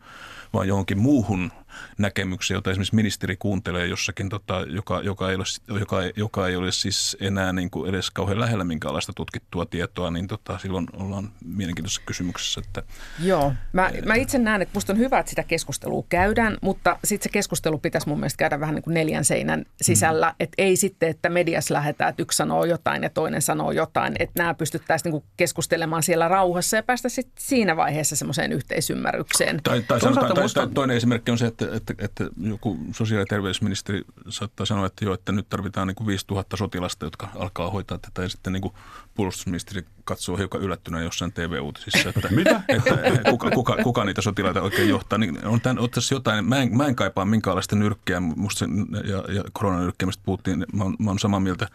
vaan 0.52 0.68
johonkin 0.68 0.98
muuhun 0.98 1.52
näkemyksiä, 1.98 2.54
joita 2.54 2.70
esimerkiksi 2.70 2.94
ministeri 2.94 3.36
kuuntelee 3.36 3.86
jossakin, 3.86 4.28
tota, 4.28 4.64
joka, 4.68 5.00
joka, 5.00 5.30
ei 5.30 5.36
ole, 5.36 5.44
joka, 5.80 5.96
joka 6.16 6.48
ei 6.48 6.56
ole 6.56 6.72
siis 6.72 7.16
enää 7.20 7.52
niin 7.52 7.70
kuin 7.70 7.88
edes 7.88 8.10
kauhean 8.10 8.40
lähellä 8.40 8.64
minkäänlaista 8.64 9.12
tutkittua 9.16 9.66
tietoa, 9.66 10.10
niin 10.10 10.26
tota, 10.26 10.58
silloin 10.58 10.86
ollaan 10.92 11.32
mielenkiintoisessa 11.44 12.02
kysymyksessä. 12.06 12.60
Että, 12.66 12.82
Joo, 13.22 13.52
mä, 13.72 13.90
mä 14.04 14.14
itse 14.14 14.38
näen, 14.38 14.62
että 14.62 14.74
musta 14.74 14.92
on 14.92 14.98
hyvä, 14.98 15.18
että 15.18 15.30
sitä 15.30 15.42
keskustelua 15.42 16.04
käydään, 16.08 16.56
mutta 16.60 16.98
sitten 17.04 17.24
se 17.24 17.32
keskustelu 17.32 17.78
pitäisi 17.78 18.08
mun 18.08 18.18
mielestä 18.18 18.38
käydä 18.38 18.60
vähän 18.60 18.74
niin 18.74 18.82
kuin 18.82 18.94
neljän 18.94 19.24
seinän 19.24 19.64
sisällä, 19.82 20.28
mm. 20.28 20.34
että 20.40 20.54
ei 20.58 20.76
sitten, 20.76 21.08
että 21.08 21.28
mediassa 21.28 21.74
lähdetään, 21.74 22.10
että 22.10 22.22
yksi 22.22 22.36
sanoo 22.36 22.64
jotain 22.64 23.02
ja 23.02 23.10
toinen 23.10 23.42
sanoo 23.42 23.72
jotain, 23.72 24.16
että 24.18 24.42
nämä 24.42 24.54
pystyttäisiin 24.54 25.12
niin 25.12 25.20
kuin 25.20 25.30
keskustelemaan 25.36 26.02
siellä 26.02 26.28
rauhassa 26.28 26.76
ja 26.76 26.82
päästä 26.82 27.08
sitten 27.08 27.44
siinä 27.44 27.76
vaiheessa 27.76 28.16
semmoiseen 28.16 28.52
yhteisymmärrykseen. 28.52 29.60
Tai, 29.62 29.82
tai, 29.82 30.00
sanotaan, 30.00 30.34
tai, 30.34 30.48
tai 30.54 30.68
toinen 30.74 30.96
esimerkki 30.96 31.30
on 31.30 31.38
se, 31.38 31.46
että, 31.46 31.65
että, 31.72 31.94
että 31.98 32.30
joku 32.40 32.78
sosiaali- 32.92 33.22
ja 33.22 33.26
terveysministeri 33.26 34.02
saattaa 34.28 34.66
sanoa, 34.66 34.86
että 34.86 35.04
jo, 35.04 35.14
että 35.14 35.32
nyt 35.32 35.48
tarvitaan 35.48 35.88
niin 35.88 35.94
kuin 35.94 36.06
5000 36.06 36.56
sotilasta, 36.56 37.06
jotka 37.06 37.28
alkaa 37.34 37.70
hoitaa 37.70 37.98
tätä 37.98 38.22
ja 38.22 38.28
sitten 38.28 38.52
niin 38.52 38.60
kuin 38.60 38.74
puolustusministeri 39.14 39.84
katsoo 40.04 40.36
hiukan 40.36 40.60
yllättyneen 40.60 41.04
jossain 41.04 41.32
TV-uutisissa, 41.32 42.08
että, 42.08 42.28
Mitä? 42.30 42.62
että 42.68 43.30
kuka, 43.30 43.50
kuka, 43.50 43.76
kuka, 43.82 44.04
niitä 44.04 44.22
sotilaita 44.22 44.62
oikein 44.62 44.88
johtaa. 44.88 45.18
Niin 45.18 45.46
on, 45.46 45.60
tämän, 45.60 45.78
on 45.78 45.90
tässä 45.90 46.14
jotain, 46.14 46.44
mä 46.44 46.58
en, 46.58 46.76
mä 46.76 46.86
en 46.86 46.96
kaipaa 46.96 47.24
minkäänlaista 47.24 47.76
nyrkkiä, 47.76 48.20
musta 48.20 48.58
sen, 48.58 48.70
ja, 49.04 49.34
ja 49.34 49.44
koronanyrkkiä, 49.52 50.08
puhuttiin, 50.24 50.66
mä 50.72 50.84
oon, 50.84 50.96
mä 50.98 51.10
oon 51.10 51.18
samaa 51.18 51.40
mieltä 51.40 51.68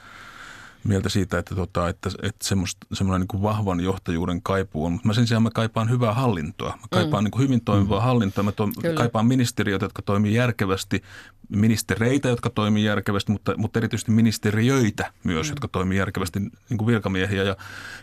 mieltä 0.83 1.09
siitä, 1.09 1.39
että, 1.39 1.55
tota, 1.55 1.89
että, 1.89 2.09
että 2.23 2.45
semmoinen 2.93 3.27
niin 3.31 3.41
vahvan 3.41 3.79
johtajuuden 3.79 4.41
kaipuu 4.41 4.85
on. 4.85 4.91
Mutta 4.91 5.07
mä 5.07 5.13
sen 5.13 5.27
sijaan 5.27 5.43
mä 5.43 5.49
kaipaan 5.53 5.89
hyvää 5.89 6.13
hallintoa. 6.13 6.69
Mä 6.69 6.87
kaipaan 6.91 7.23
mm. 7.23 7.25
niin 7.25 7.31
kuin 7.31 7.43
hyvin 7.43 7.61
toimivaa 7.61 7.99
mm. 7.99 8.03
hallintoa. 8.03 8.43
Mä 8.43 8.51
to, 8.51 8.69
kaipaan 8.95 9.25
ministeriöitä, 9.25 9.85
jotka 9.85 10.01
toimii 10.01 10.33
järkevästi, 10.33 11.03
ministereitä, 11.49 12.29
jotka 12.29 12.49
toimii 12.49 12.83
järkevästi, 12.83 13.31
mutta, 13.31 13.57
mutta 13.57 13.79
erityisesti 13.79 14.11
ministeriöitä 14.11 15.11
myös, 15.23 15.47
mm. 15.47 15.51
jotka 15.51 15.67
toimii 15.67 15.97
järkevästi, 15.97 16.39
niin 16.39 16.77
kuin 16.77 16.87
virkamiehiä 16.87 17.43
ja, 17.43 17.55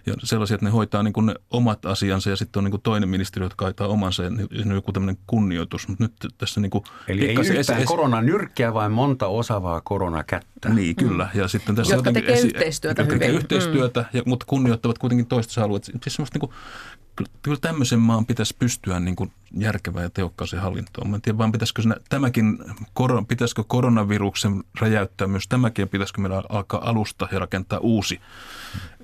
ja 0.07 0.15
sellaisia, 0.23 0.55
että 0.55 0.67
ne 0.67 0.71
hoitaa 0.71 1.03
niin 1.03 1.13
kuin 1.13 1.27
ne 1.27 1.35
omat 1.51 1.87
asiansa 1.87 2.31
ja 2.31 2.37
sitten 2.37 2.61
on 2.61 2.65
niin 2.65 2.71
kuin 2.71 2.83
toinen 2.83 3.09
ministeriö, 3.09 3.47
jotka 3.47 3.65
hoitaa 3.65 3.89
omansa 3.89 4.23
ja 4.23 4.31
on 4.67 4.75
joku 4.75 4.93
tämmöinen 4.93 5.19
kunnioitus. 5.27 5.89
Mutta 5.89 6.05
nyt 6.05 6.35
tässä 6.39 6.61
niin 6.61 6.71
kuin 6.71 6.85
Eli 7.09 7.29
ei 7.29 7.37
yhtään 7.59 7.81
es, 7.81 7.87
koronanyrkkiä, 7.89 8.75
vai 8.75 8.89
monta 8.89 9.27
osaavaa 9.27 9.81
koronakättä. 9.81 10.69
Niin, 10.69 10.97
kyllä. 10.97 11.29
Ja 11.35 11.49
sitten 11.49 11.75
tässä 11.75 11.95
jotka 11.95 12.13
tekee 12.13 12.35
esi- 12.35 12.53
yhteistyötä 12.69 13.05
Tekee 13.05 13.29
hyvin. 13.29 13.39
yhteistyötä, 13.41 14.05
ja, 14.13 14.23
mutta 14.27 14.47
kunnioittavat 14.47 14.99
kuitenkin 14.99 15.27
toistensa 15.27 15.63
alueet. 15.65 15.85
Siis 15.85 16.01
semmoista 16.15 16.39
niin 16.39 16.41
kuin, 16.41 16.53
kyllä, 17.17 17.31
kyllä 17.43 17.59
tämmöisen 17.61 17.99
maan 17.99 18.27
pitäisi 18.27 18.57
pystyä 18.59 19.01
niin 19.01 19.17
kuin 19.17 19.33
järkevään 19.59 20.03
ja 20.03 20.11
tehokkaaseen 20.11 20.63
hallintoon. 20.63 21.11
Mä 21.11 21.17
en 21.17 21.23
tiedä, 21.23 21.39
vaan 21.39 21.53
pitäisikö, 21.53 21.83
siinä, 21.83 21.97
tämäkin, 22.09 22.59
koron, 22.95 23.27
pitäisikö 23.27 23.65
koronaviruksen 23.67 24.65
räjäyttää 24.81 25.27
myös 25.27 25.49
tämäkin, 25.49 25.83
ja 25.83 25.87
pitäisikö 25.87 26.21
meillä 26.21 26.43
alkaa 26.49 26.89
alusta 26.91 27.29
ja 27.33 27.39
rakentaa 27.39 27.79
uusi 27.79 28.21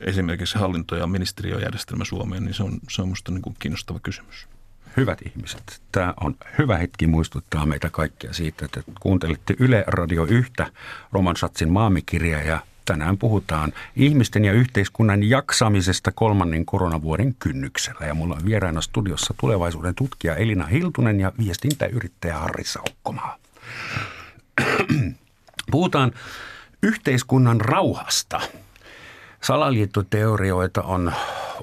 esimerkiksi 0.00 0.59
hallinto- 0.59 0.96
ja 0.96 1.07
ministeriöjärjestelmä 1.07 2.05
Suomeen, 2.05 2.44
niin 2.44 2.55
se 2.55 2.62
on, 2.62 2.81
se 2.90 3.03
on 3.03 3.09
minusta 3.09 3.33
niin 3.33 3.42
kuin 3.42 3.57
kiinnostava 3.59 4.00
kysymys. 4.00 4.48
Hyvät 4.96 5.22
ihmiset, 5.27 5.83
tämä 5.92 6.14
on 6.20 6.35
hyvä 6.59 6.79
hetki 6.79 7.07
muistuttaa 7.07 7.66
meitä 7.66 7.90
kaikkia 7.90 8.33
siitä, 8.33 8.64
että 8.64 8.83
kuuntelitte 9.00 9.55
Yle 9.59 9.85
Radio 9.87 10.24
1 10.24 10.53
Roman 11.12 11.37
Schatzin 11.37 11.72
maamikirja 11.72 12.42
ja 12.42 12.61
tänään 12.85 13.18
puhutaan 13.18 13.73
ihmisten 13.97 14.44
ja 14.44 14.53
yhteiskunnan 14.53 15.23
jaksamisesta 15.23 16.12
kolmannen 16.12 16.66
koronavuoden 16.66 17.35
kynnyksellä. 17.38 18.07
Ja 18.07 18.14
mulla 18.14 18.35
on 18.35 18.44
vieraana 18.44 18.81
studiossa 18.81 19.35
tulevaisuuden 19.40 19.94
tutkija 19.94 20.37
Elina 20.37 20.66
Hiltunen 20.66 21.20
ja 21.20 21.33
viestintäyrittäjä 21.38 22.38
Harri 22.38 22.64
Saukkomaa. 22.64 23.37
Puhutaan 25.70 26.12
yhteiskunnan 26.83 27.61
rauhasta. 27.61 28.40
Salaliittoteorioita 29.40 30.83
on 30.83 31.12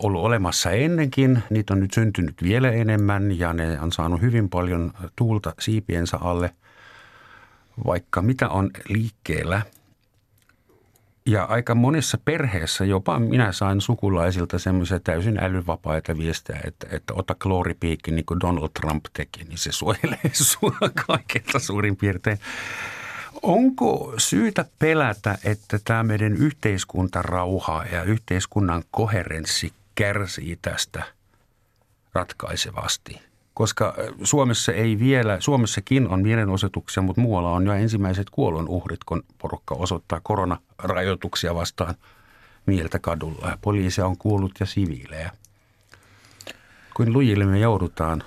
ollut 0.03 0.23
olemassa 0.23 0.71
ennenkin, 0.71 1.43
niitä 1.49 1.73
on 1.73 1.79
nyt 1.79 1.93
syntynyt 1.93 2.43
vielä 2.43 2.71
enemmän 2.71 3.39
ja 3.39 3.53
ne 3.53 3.79
on 3.81 3.91
saanut 3.91 4.21
hyvin 4.21 4.49
paljon 4.49 4.93
tuulta 5.15 5.53
siipiensä 5.59 6.17
alle, 6.17 6.55
vaikka 7.85 8.21
mitä 8.21 8.49
on 8.49 8.69
liikkeellä. 8.89 9.61
Ja 11.25 11.43
aika 11.43 11.75
monessa 11.75 12.17
perheessä 12.25 12.85
jopa 12.85 13.19
minä 13.19 13.51
sain 13.51 13.81
sukulaisilta 13.81 14.59
semmoisia 14.59 14.99
täysin 14.99 15.43
älyvapaita 15.43 16.17
viestejä, 16.17 16.59
että, 16.63 16.87
että 16.91 17.13
ota 17.13 17.35
klooripiikki 17.35 18.11
niin 18.11 18.25
kuin 18.25 18.39
Donald 18.39 18.69
Trump 18.79 19.05
teki, 19.13 19.43
niin 19.43 19.57
se 19.57 19.71
suojelee 19.71 20.19
sua 20.33 20.77
kaikilta 21.07 21.59
suurin 21.59 21.97
piirtein. 21.97 22.39
Onko 23.41 24.13
syytä 24.17 24.65
pelätä, 24.79 25.37
että 25.43 25.79
tämä 25.85 26.03
meidän 26.03 26.33
yhteiskuntarauha 26.33 27.85
ja 27.91 28.03
yhteiskunnan 28.03 28.83
koherenssi 28.91 29.73
kärsii 29.95 30.59
tästä 30.61 31.03
ratkaisevasti? 32.13 33.30
Koska 33.53 33.95
Suomessa 34.23 34.71
ei 34.71 34.99
vielä, 34.99 35.37
Suomessakin 35.39 36.09
on 36.09 36.21
mielenosoituksia, 36.21 37.03
mutta 37.03 37.21
muualla 37.21 37.51
on 37.51 37.65
jo 37.65 37.73
ensimmäiset 37.73 38.29
kuolonuhrit, 38.29 39.03
kun 39.03 39.23
porukka 39.37 39.75
osoittaa 39.75 40.19
koronarajoituksia 40.23 41.55
vastaan 41.55 41.95
mieltä 42.65 42.99
kadulla. 42.99 43.57
Poliisia 43.61 44.05
on 44.05 44.17
kuollut 44.17 44.51
ja 44.59 44.65
siviilejä. 44.65 45.31
Kuin 46.93 47.13
lujille 47.13 47.45
me 47.45 47.59
joudutaan 47.59 48.23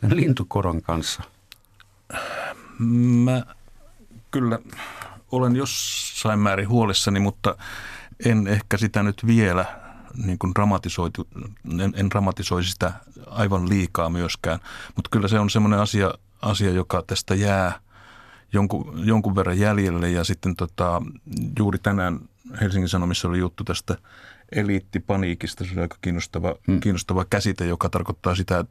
tämän 0.00 0.16
lintukoron 0.16 0.82
kanssa? 0.82 1.22
Mä 3.24 3.42
kyllä 4.30 4.58
olen 5.32 5.56
jossain 5.56 6.38
määrin 6.38 6.68
huolissani, 6.68 7.20
mutta 7.20 7.56
en 8.24 8.46
ehkä 8.46 8.76
sitä 8.76 9.02
nyt 9.02 9.26
vielä 9.26 9.87
niin 10.24 10.38
kuin 10.38 10.54
dramatisoitu, 10.54 11.28
en, 11.80 11.92
en 11.96 12.10
dramatisoisi 12.10 12.70
sitä 12.70 12.92
aivan 13.26 13.68
liikaa 13.68 14.10
myöskään. 14.10 14.60
Mutta 14.96 15.08
kyllä 15.10 15.28
se 15.28 15.38
on 15.38 15.50
semmoinen 15.50 15.80
asia, 15.80 16.14
asia, 16.42 16.70
joka 16.70 17.04
tästä 17.06 17.34
jää 17.34 17.80
jonkun, 18.52 19.06
jonkun 19.06 19.36
verran 19.36 19.58
jäljelle. 19.58 20.10
Ja 20.10 20.24
sitten 20.24 20.56
tota, 20.56 21.02
juuri 21.58 21.78
tänään 21.78 22.20
Helsingin 22.60 22.88
Sanomissa 22.88 23.28
oli 23.28 23.38
juttu 23.38 23.64
tästä 23.64 23.98
eliittipaniikista. 24.52 25.64
Se 25.64 25.70
oli 25.72 25.80
aika 25.80 25.96
kiinnostava, 26.00 26.54
hmm. 26.66 26.80
kiinnostava 26.80 27.24
käsite, 27.24 27.66
joka 27.66 27.88
tarkoittaa 27.88 28.34
sitä 28.34 28.64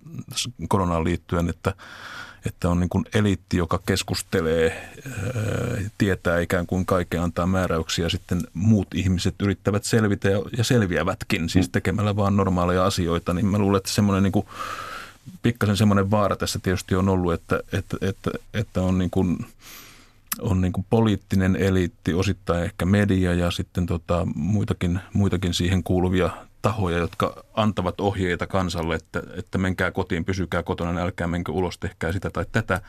koronaan 0.69 1.03
liittyen, 1.03 1.49
että 1.49 1.73
että 2.47 2.69
on 2.69 2.79
niin 2.79 2.89
kuin 2.89 3.05
eliitti, 3.13 3.57
joka 3.57 3.79
keskustelee, 3.85 4.91
tietää 5.97 6.39
ikään 6.39 6.67
kuin 6.67 6.85
kaiken, 6.85 7.21
antaa 7.21 7.45
määräyksiä 7.45 8.05
ja 8.05 8.09
sitten 8.09 8.41
muut 8.53 8.87
ihmiset 8.95 9.35
yrittävät 9.39 9.83
selvitä 9.83 10.29
ja, 10.29 10.41
ja 10.57 10.63
selviävätkin, 10.63 11.49
siis 11.49 11.67
mm. 11.67 11.71
tekemällä 11.71 12.15
vaan 12.15 12.37
normaaleja 12.37 12.85
asioita, 12.85 13.33
niin 13.33 13.45
mä 13.45 13.57
luulen, 13.59 13.77
että 13.77 13.91
semmoinen 13.91 14.23
niin 14.23 14.31
kuin, 14.31 14.45
pikkasen 15.41 15.77
semmoinen 15.77 16.11
vaara 16.11 16.35
tässä 16.35 16.59
tietysti 16.63 16.95
on 16.95 17.09
ollut, 17.09 17.33
että, 17.33 17.59
että, 17.73 17.97
että, 18.01 18.31
että 18.53 18.81
on 18.81 18.97
niin 18.97 19.09
kuin, 19.09 19.45
on 20.41 20.61
niin 20.61 20.73
kuin 20.73 20.85
poliittinen 20.89 21.55
eliitti, 21.55 22.13
osittain 22.13 22.63
ehkä 22.63 22.85
media 22.85 23.33
ja 23.33 23.51
sitten 23.51 23.85
tota, 23.85 24.27
muitakin, 24.35 24.99
muitakin 25.13 25.53
siihen 25.53 25.83
kuuluvia 25.83 26.46
tahoja, 26.61 26.97
jotka 26.97 27.43
antavat 27.53 28.01
ohjeita 28.01 28.47
kansalle, 28.47 28.95
että, 28.95 29.23
että 29.37 29.57
menkää 29.57 29.91
kotiin, 29.91 30.25
pysykää 30.25 30.63
kotona, 30.63 31.01
älkää 31.01 31.27
menkö 31.27 31.51
ulos, 31.51 31.77
tehkää 31.77 32.11
sitä 32.11 32.29
tai 32.29 32.45
tätä, 32.51 32.81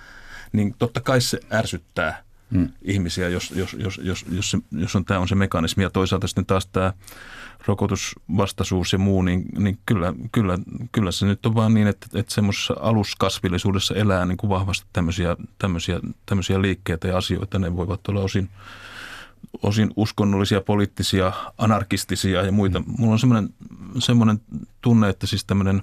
niin 0.52 0.74
totta 0.78 1.00
kai 1.00 1.20
se 1.20 1.40
ärsyttää 1.52 2.22
hmm. 2.52 2.68
ihmisiä, 2.82 3.28
jos, 3.28 3.50
jos, 3.50 3.76
jos, 3.78 4.00
jos, 4.02 4.24
jos, 4.30 4.50
se, 4.50 4.58
jos 4.72 4.96
on, 4.96 5.04
tämä 5.04 5.20
on 5.20 5.28
se 5.28 5.34
mekanismi. 5.34 5.82
Ja 5.82 5.90
toisaalta 5.90 6.26
sitten 6.26 6.46
taas 6.46 6.66
tämä 6.66 6.92
rokotusvastaisuus 7.66 8.92
ja 8.92 8.98
muu, 8.98 9.22
niin, 9.22 9.44
niin 9.58 9.78
kyllä, 9.86 10.14
kyllä, 10.32 10.58
kyllä 10.92 11.12
se 11.12 11.26
nyt 11.26 11.46
on 11.46 11.54
vaan 11.54 11.74
niin, 11.74 11.86
että, 11.86 12.06
että 12.14 12.34
semmoisessa 12.34 12.74
aluskasvillisuudessa 12.80 13.94
elää 13.94 14.26
niin 14.26 14.38
kuin 14.38 14.50
vahvasti 14.50 14.86
tämmöisiä, 14.92 15.36
tämmöisiä, 15.58 16.00
tämmöisiä 16.26 16.62
liikkeitä 16.62 17.08
ja 17.08 17.16
asioita. 17.16 17.58
Ne 17.58 17.76
voivat 17.76 18.08
olla 18.08 18.20
osin 18.20 18.48
osin 19.62 19.90
uskonnollisia, 19.96 20.60
poliittisia, 20.60 21.32
anarkistisia 21.58 22.42
ja 22.42 22.52
muita. 22.52 22.82
Mulla 22.98 23.12
on 23.12 23.18
semmoinen, 23.18 23.54
semmoinen 23.98 24.40
tunne, 24.80 25.08
että 25.08 25.26
siis 25.26 25.44
tämmöinen 25.44 25.82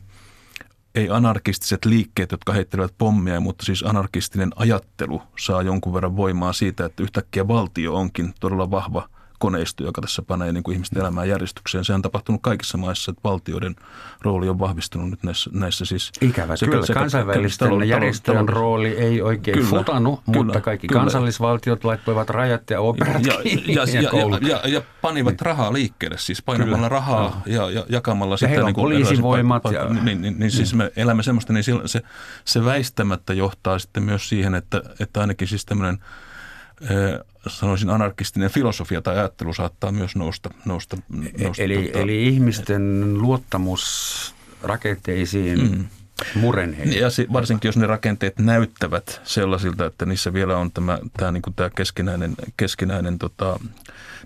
ei 0.96 1.10
anarkistiset 1.10 1.86
liikkeet, 1.86 2.32
jotka 2.32 2.54
heittelevät 2.54 2.94
pommia, 2.98 3.40
mutta 3.40 3.66
siis 3.66 3.84
anarkistinen 3.84 4.52
ajattelu 4.56 5.22
saa 5.40 5.62
jonkun 5.62 5.94
verran 5.94 6.16
voimaa 6.18 6.54
siitä, 6.54 6.86
että 6.86 7.04
yhtäkkiä 7.04 7.48
valtio 7.48 7.96
onkin 7.96 8.34
todella 8.40 8.72
vahva 8.72 9.10
koneisto, 9.40 9.84
joka 9.84 10.02
tässä 10.02 10.22
panee 10.22 10.52
niin 10.52 10.64
kuin 10.64 10.74
ihmisten 10.74 11.02
elämään 11.02 11.30
järjestykseen. 11.30 11.86
Se 11.86 11.94
on 11.94 12.02
tapahtunut 12.02 12.42
kaikissa 12.42 12.78
maissa, 12.78 13.12
että 13.12 13.22
valtioiden 13.24 13.76
rooli 14.22 14.50
on 14.50 14.60
vahvistunut 14.60 15.10
nyt 15.10 15.24
näissä, 15.24 15.50
näissä 15.54 15.86
siis. 15.86 16.12
Ikävä 16.22 16.56
sekä, 16.56 16.72
kyllä, 16.72 16.86
sekä, 16.86 17.00
kansainvälisten 17.00 17.68
talou, 17.68 17.82
järjestöjen 17.82 18.46
talou, 18.46 18.62
rooli 18.62 18.90
ei 18.90 19.22
oikein 19.22 19.58
kyllä, 19.58 19.70
futanut, 19.70 20.22
kyllä, 20.26 20.44
mutta 20.44 20.62
kaikki 20.62 20.88
kyllä. 20.88 21.02
kansallisvaltiot 21.02 21.84
laittoivat 21.84 22.30
rajat 22.30 22.70
ja 22.70 22.82
operat 22.82 23.26
ja, 23.26 23.34
ja, 23.44 23.84
ja, 23.94 24.02
ja, 24.02 24.40
ja, 24.42 24.62
ja 24.68 24.82
panivat 25.02 25.42
rahaa 25.42 25.74
liikkeelle, 25.74 26.18
siis 26.18 26.42
painamalla 26.42 26.78
kyllä, 26.78 26.90
rahaa 26.90 27.42
ja, 27.46 27.72
ja 27.72 27.86
jakamalla 27.90 28.34
ja 28.34 28.38
sitten. 28.38 28.66
niin 28.66 28.76
poliisivoimat. 28.76 29.64
Pa, 29.64 29.70
pa, 29.70 29.76
ja, 29.76 29.90
niin, 29.90 30.22
niin, 30.22 30.40
niin 30.40 30.52
siis 30.52 30.74
me 30.74 30.92
elämme 30.96 31.24
semmoista, 31.24 31.54
niin 31.54 31.64
se, 31.86 32.02
se 32.46 32.66
väistämättä 32.66 33.34
johtaa 33.34 33.80
sitten 33.80 34.04
myös 34.04 34.30
siihen, 34.30 34.56
että, 34.56 34.82
että 35.00 35.22
ainakin 35.22 35.48
siis 35.48 35.66
tämmöinen– 35.66 36.00
sanoisin 37.48 37.90
anarkistinen 37.90 38.50
filosofia 38.50 39.02
tai 39.02 39.18
ajattelu 39.18 39.54
saattaa 39.54 39.92
myös 39.92 40.16
nousta. 40.16 40.50
nousta, 40.66 40.98
nousta 41.38 41.64
eli, 41.64 41.86
tota, 41.86 42.00
eli 42.00 42.28
ihmisten 42.28 43.14
luottamus 43.22 44.36
rakenteisiin 44.64 45.72
mm. 45.72 45.86
murenee. 46.36 46.86
Ja 46.86 47.08
varsinkin 47.34 47.70
jos 47.70 47.78
ne 47.78 47.88
rakenteet 47.88 48.40
näyttävät 48.40 49.22
sellaisilta, 49.24 49.86
että 49.86 50.06
niissä 50.06 50.34
vielä 50.34 50.58
on 50.58 50.72
tämä, 50.72 51.00
tämä, 51.18 51.32
niin 51.32 51.42
kuin 51.42 51.54
tämä 51.54 51.70
keskinäinen, 51.70 52.36
keskinäinen 52.58 53.20
tota, 53.20 53.60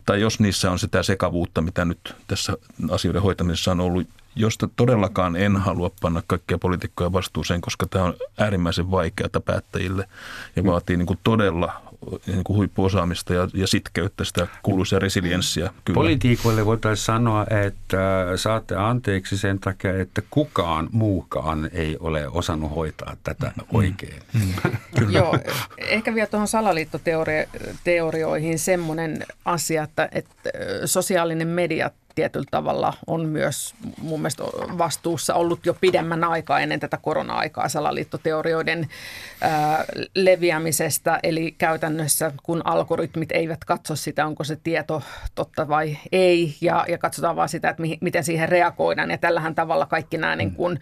tai 0.06 0.22
jos 0.22 0.40
niissä 0.40 0.72
on 0.72 0.80
sitä 0.80 1.04
sekavuutta, 1.04 1.62
mitä 1.62 1.86
nyt 1.86 2.16
tässä 2.28 2.58
asioiden 2.92 3.22
hoitamisessa 3.22 3.72
on 3.72 3.80
ollut, 3.80 4.08
josta 4.36 4.70
todellakaan 4.76 5.36
en 5.36 5.58
halua 5.58 5.92
panna 6.02 6.24
kaikkia 6.28 6.58
poliitikkoja 6.58 7.14
vastuuseen, 7.14 7.62
koska 7.62 7.86
tämä 7.90 8.06
on 8.06 8.14
äärimmäisen 8.38 8.92
vaikeaa 8.92 9.30
päättäjille 9.46 10.08
ja 10.56 10.64
vaatii 10.64 10.98
niin 10.98 11.06
kuin 11.06 11.20
todella 11.24 11.89
niin 12.28 12.44
kuin 12.44 12.58
huippuosaamista 12.58 13.34
ja, 13.34 13.48
ja 13.54 13.68
sitkeyttä, 13.68 14.24
sitä 14.24 14.48
kuuluisia 14.64 15.00
resilienssiä. 15.00 15.74
Kyllä. 15.86 15.96
Politiikoille 15.96 16.66
voitaisiin 16.66 17.06
sanoa, 17.06 17.46
että 17.68 18.26
saatte 18.36 18.76
anteeksi 18.76 19.38
sen 19.38 19.60
takia, 19.60 20.00
että 20.00 20.22
kukaan 20.30 20.90
muukaan 20.92 21.70
ei 21.74 21.98
ole 22.00 22.28
osannut 22.28 22.76
hoitaa 22.76 23.18
tätä 23.24 23.52
mm. 23.56 23.64
oikein. 23.74 24.22
Mm. 24.34 24.54
Kyllä. 25.00 25.20
Joo, 25.20 25.40
ehkä 25.78 26.16
vielä 26.16 26.28
tuohon 26.28 26.48
salaliittoteorioihin 26.48 28.60
semmoinen 28.60 29.26
asia, 29.46 29.84
että, 29.84 30.10
että 30.12 30.50
sosiaalinen 30.86 31.48
media 31.48 31.92
tietyllä 32.16 32.46
tavalla 32.52 32.94
on 33.08 33.26
myös 33.26 33.76
mun 33.98 34.20
mielestä 34.20 34.44
vastuussa 34.78 35.36
ollut 35.36 35.66
jo 35.66 35.74
pidemmän 35.74 36.24
aikaa 36.24 36.60
ennen 36.60 36.80
tätä 36.80 36.98
korona-aikaa 36.98 37.70
salaliittoteorioiden 37.70 38.88
ää, 39.42 39.86
leviämisestä. 40.16 41.20
Eli 41.24 41.52
käytännössä 41.58 42.32
kun 42.44 42.62
algoritmit 42.66 43.32
eivät 43.32 43.66
katso 43.66 43.96
sitä, 43.96 44.26
onko 44.26 44.44
se 44.44 44.56
tieto 44.56 45.02
totta 45.36 45.68
vai 45.68 45.98
ei, 46.12 46.56
ja, 46.62 46.86
ja 46.88 46.98
katsotaan 46.98 47.36
vaan 47.36 47.50
sitä, 47.50 47.70
että 47.70 47.82
mi, 47.82 47.98
miten 48.02 48.24
siihen 48.24 48.50
reagoidaan. 48.50 49.12
Ja 49.12 49.18
tällähän 49.18 49.56
tavalla 49.56 49.86
kaikki 49.86 50.18
nämä 50.18 50.36
niin 50.36 50.52
kun 50.52 50.80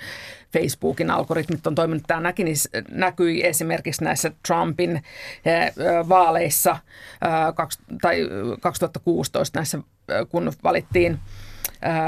Facebookin 0.54 1.12
algoritmit 1.12 1.68
on 1.68 1.76
toiminut. 1.76 2.04
Tämä 2.08 2.20
näki, 2.20 2.44
niin 2.44 2.56
näkyi 2.92 3.46
esimerkiksi 3.46 4.04
näissä 4.04 4.32
Trumpin 4.48 5.04
vaaleissa 6.10 6.78
tai 8.02 8.30
2016 8.62 9.60
näissä 9.60 9.80
kun 10.30 10.54
valittiin 10.64 11.20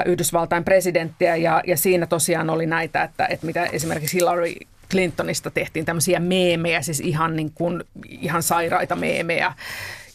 Yhdysvaltain 0.05 0.63
presidenttiä 0.63 1.35
ja, 1.35 1.63
ja 1.67 1.77
siinä 1.77 2.07
tosiaan 2.07 2.49
oli 2.49 2.65
näitä, 2.65 3.03
että, 3.03 3.25
että 3.25 3.45
mitä 3.45 3.65
esimerkiksi 3.65 4.17
Hillary 4.17 4.53
Clintonista 4.91 5.51
tehtiin 5.51 5.85
tämmöisiä 5.85 6.19
meemejä, 6.19 6.81
siis 6.81 6.99
ihan, 6.99 7.35
niin 7.35 7.51
kuin, 7.55 7.83
ihan 8.09 8.43
sairaita 8.43 8.95
meemejä 8.95 9.53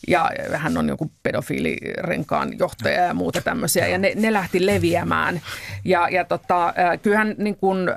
ja 0.08 0.30
hän 0.52 0.76
on 0.78 0.88
joku 0.88 1.10
pedofiilirenkaan 1.22 2.58
johtaja 2.58 3.02
ja 3.02 3.14
muuta 3.14 3.40
tämmöisiä, 3.40 3.86
ja 3.86 3.98
ne, 3.98 4.12
ne 4.16 4.32
lähti 4.32 4.66
leviämään. 4.66 5.40
Ja, 5.84 6.08
ja 6.08 6.24
tota, 6.24 6.74
kyllähän 7.02 7.34
niin 7.38 7.56
kuin, 7.56 7.88
äm, 7.88 7.94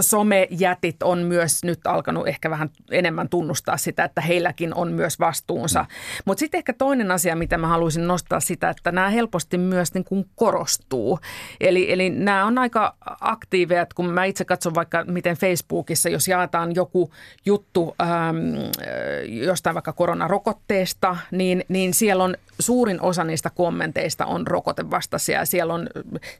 somejätit 0.00 1.02
on 1.02 1.18
myös 1.18 1.64
nyt 1.64 1.86
alkanut 1.86 2.28
ehkä 2.28 2.50
vähän 2.50 2.70
enemmän 2.90 3.28
tunnustaa 3.28 3.76
sitä, 3.76 4.04
että 4.04 4.20
heilläkin 4.20 4.74
on 4.74 4.92
myös 4.92 5.20
vastuunsa. 5.20 5.82
Mm. 5.82 5.86
Mutta 6.24 6.40
sitten 6.40 6.58
ehkä 6.58 6.72
toinen 6.72 7.10
asia, 7.10 7.36
mitä 7.36 7.58
mä 7.58 7.66
haluaisin 7.68 8.06
nostaa 8.06 8.40
sitä, 8.40 8.70
että 8.70 8.92
nämä 8.92 9.10
helposti 9.10 9.58
myös 9.58 9.94
niin 9.94 10.04
kuin 10.04 10.24
korostuu. 10.34 11.18
Eli, 11.60 11.92
eli 11.92 12.10
nämä 12.10 12.44
on 12.44 12.58
aika 12.58 12.96
aktiiveja, 13.20 13.86
kun 13.94 14.10
mä 14.10 14.24
itse 14.24 14.44
katson 14.44 14.74
vaikka 14.74 15.04
miten 15.04 15.36
Facebookissa, 15.36 16.08
jos 16.08 16.28
jaetaan 16.28 16.74
joku 16.74 17.12
juttu 17.46 17.94
äm, 18.00 18.06
jostain 19.26 19.74
vaikka 19.74 19.92
korona 19.92 20.28
rokotteesta, 20.34 21.16
niin, 21.30 21.64
niin 21.68 21.94
siellä 21.94 22.24
on 22.24 22.36
suurin 22.58 23.00
osa 23.00 23.24
niistä 23.24 23.50
kommenteista 23.50 24.26
on 24.26 24.46
rokotevastaisia. 24.46 25.44
Siellä 25.44 25.74
on 25.74 25.88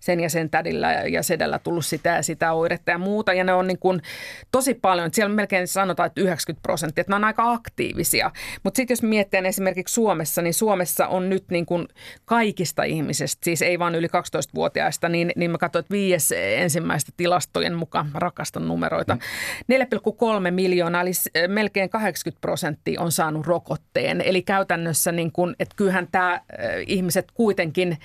sen 0.01 0.20
ja 0.20 0.30
sen 0.30 0.51
tädillä 0.51 0.92
ja 0.92 1.22
sedällä 1.22 1.59
tullut 1.59 1.86
sitä 1.86 2.11
ja 2.11 2.22
sitä 2.22 2.53
oiretta 2.53 2.90
ja 2.90 2.99
muuta. 2.99 3.32
Ja 3.32 3.45
ne 3.45 3.53
on 3.53 3.66
niin 3.66 3.78
kuin 3.78 4.03
tosi 4.53 4.74
paljon. 4.74 5.11
Siellä 5.12 5.34
melkein 5.34 5.68
sanotaan, 5.68 6.07
että 6.07 6.20
90 6.20 6.62
prosenttia, 6.62 7.01
että 7.01 7.12
ne 7.12 7.16
on 7.16 7.24
aika 7.24 7.53
aktiivisia. 7.53 8.30
Mutta 8.62 8.76
sitten 8.76 8.92
jos 8.92 9.03
miettii 9.03 9.40
esimerkiksi 9.47 9.95
Suomessa, 9.95 10.42
niin 10.42 10.55
Suomessa 10.55 11.07
on 11.07 11.30
nyt 11.30 11.45
niin 11.51 11.66
kuin 11.66 11.88
kaikista 12.24 12.82
ihmisistä, 12.82 13.45
siis 13.45 13.62
ei 13.62 13.78
vain 13.78 13.95
yli 13.95 14.07
12-vuotiaista, 14.07 15.09
niin, 15.09 15.32
niin 15.36 15.51
mä 15.51 15.59
katsoin, 15.59 15.80
että 15.80 15.92
viides 15.92 16.34
ensimmäistä 16.36 17.12
tilastojen 17.16 17.74
mukaan, 17.74 18.11
rakastan 18.14 18.68
numeroita, 18.68 19.18
4,3 19.72 20.51
miljoonaa, 20.51 21.03
eli 21.03 21.12
melkein 21.49 21.90
80 21.90 22.40
prosenttia 22.40 23.01
on 23.01 23.12
saanut 23.12 23.47
rokotteen. 23.47 23.84
Eli 24.20 24.43
käytännössä, 24.43 25.12
niin 25.12 25.32
kuin, 25.32 25.57
että 25.61 25.74
kyllähän 25.76 25.95
kyllähän 25.95 26.09
tämä 26.12 26.41
ihmiset 26.87 27.26
kuitenkin 27.35 27.99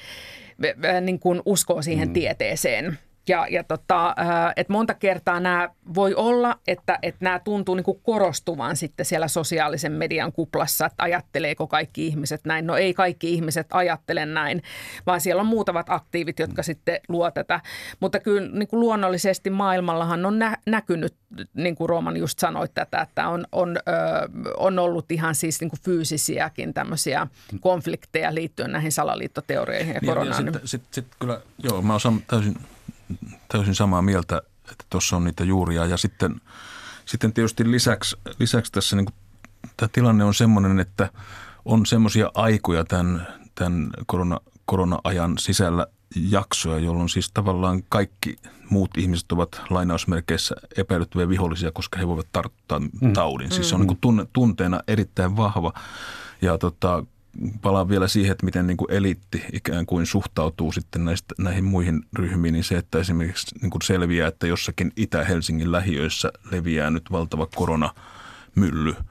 niin 1.01 1.19
kuin 1.19 1.41
uskoo 1.45 1.81
siihen 1.81 2.07
mm. 2.07 2.13
tieteeseen. 2.13 2.97
Ja, 3.29 3.47
ja 3.49 3.63
tota, 3.63 4.15
että 4.55 4.73
monta 4.73 4.93
kertaa 4.93 5.39
nämä 5.39 5.69
voi 5.95 6.15
olla, 6.15 6.59
että, 6.67 6.99
että 7.01 7.25
nämä 7.25 7.39
tuntuu 7.39 7.75
niin 7.75 7.83
kuin 7.83 7.99
korostuvan 8.03 8.75
sitten 8.75 9.05
siellä 9.05 9.27
sosiaalisen 9.27 9.91
median 9.91 10.31
kuplassa, 10.31 10.85
että 10.85 11.03
ajatteleeko 11.03 11.67
kaikki 11.67 12.07
ihmiset 12.07 12.41
näin. 12.45 12.67
No 12.67 12.77
ei 12.77 12.93
kaikki 12.93 13.33
ihmiset 13.33 13.67
ajattele 13.71 14.25
näin, 14.25 14.63
vaan 15.05 15.21
siellä 15.21 15.39
on 15.39 15.47
muutamat 15.47 15.85
aktiivit, 15.89 16.39
jotka 16.39 16.63
sitten 16.63 16.99
luo 17.07 17.31
tätä. 17.31 17.61
Mutta 17.99 18.19
kyllä 18.19 18.51
niin 18.51 18.67
kuin 18.67 18.79
luonnollisesti 18.79 19.49
maailmallahan 19.49 20.25
on 20.25 20.39
nä- 20.39 20.57
näkynyt, 20.65 21.15
niin 21.53 21.75
kuin 21.75 21.89
Rooman 21.89 22.17
just 22.17 22.39
sanoi 22.39 22.67
tätä, 22.73 23.01
että 23.01 23.27
on, 23.27 23.45
on, 23.51 23.77
ö, 23.77 23.91
on 24.57 24.79
ollut 24.79 25.11
ihan 25.11 25.35
siis 25.35 25.61
niin 25.61 25.69
kuin 25.69 25.81
fyysisiäkin 25.81 26.73
tämmöisiä 26.73 27.27
konflikteja 27.61 28.35
liittyen 28.35 28.71
näihin 28.71 28.91
salaliittoteorioihin 28.91 29.93
ja 29.93 30.01
koronaan. 30.05 30.45
Niin, 30.45 30.53
ja 30.53 30.59
sitten 30.59 30.67
sit, 30.67 30.81
sit 30.91 31.07
kyllä, 31.19 31.41
joo, 31.63 31.81
mä 31.81 31.95
osaan 31.95 32.21
täysin 32.27 32.55
täysin 33.47 33.75
samaa 33.75 34.01
mieltä, 34.01 34.41
että 34.71 34.85
tuossa 34.89 35.15
on 35.15 35.23
niitä 35.23 35.43
juuria. 35.43 35.85
Ja 35.85 35.97
sitten, 35.97 36.41
sitten 37.05 37.33
tietysti 37.33 37.71
lisäksi, 37.71 38.17
lisäksi 38.39 38.71
tässä 38.71 38.95
niin 38.95 39.05
kuin, 39.05 39.15
tämä 39.77 39.89
tilanne 39.93 40.23
on 40.23 40.33
sellainen, 40.33 40.79
että 40.79 41.09
on 41.65 41.85
semmoisia 41.85 42.31
aikoja 42.33 42.83
tämän, 42.83 43.27
tämän 43.55 43.89
korona, 44.05 44.39
korona-ajan 44.65 45.37
sisällä 45.37 45.87
jaksoja, 46.15 46.79
jolloin 46.79 47.09
siis 47.09 47.31
tavallaan 47.31 47.83
kaikki 47.89 48.35
muut 48.69 48.97
ihmiset 48.97 49.31
ovat 49.31 49.61
lainausmerkeissä 49.69 50.55
epäilyttäviä 50.77 51.29
vihollisia, 51.29 51.71
koska 51.71 51.99
he 51.99 52.07
voivat 52.07 52.27
tarttua 52.31 52.79
mm. 52.79 53.13
taudin. 53.13 53.51
Siis 53.51 53.69
se 53.69 53.75
on 53.75 53.79
mm. 53.79 53.81
niin 53.81 53.87
kuin 53.87 54.01
tunne, 54.01 54.25
tunteena 54.33 54.81
erittäin 54.87 55.37
vahva. 55.37 55.73
Ja 56.41 56.57
tota, 56.57 57.03
palaan 57.61 57.89
vielä 57.89 58.07
siihen, 58.07 58.31
että 58.31 58.45
miten 58.45 58.67
niin 58.67 58.77
kuin 58.77 58.91
eliitti 58.91 59.43
ikään 59.53 59.85
kuin 59.85 60.05
suhtautuu 60.05 60.71
sitten 60.71 61.05
näistä, 61.05 61.35
näihin 61.37 61.63
muihin 61.63 62.05
ryhmiin, 62.15 62.53
niin 62.53 62.63
se, 62.63 62.77
että 62.77 62.99
esimerkiksi 62.99 63.55
niin 63.61 63.69
kuin 63.69 63.81
selviää, 63.81 64.27
että 64.27 64.47
jossakin 64.47 64.91
Itä-Helsingin 64.95 65.71
lähiöissä 65.71 66.31
leviää 66.51 66.89
nyt 66.89 67.11
valtava 67.11 67.47
koronamylly– 67.55 68.95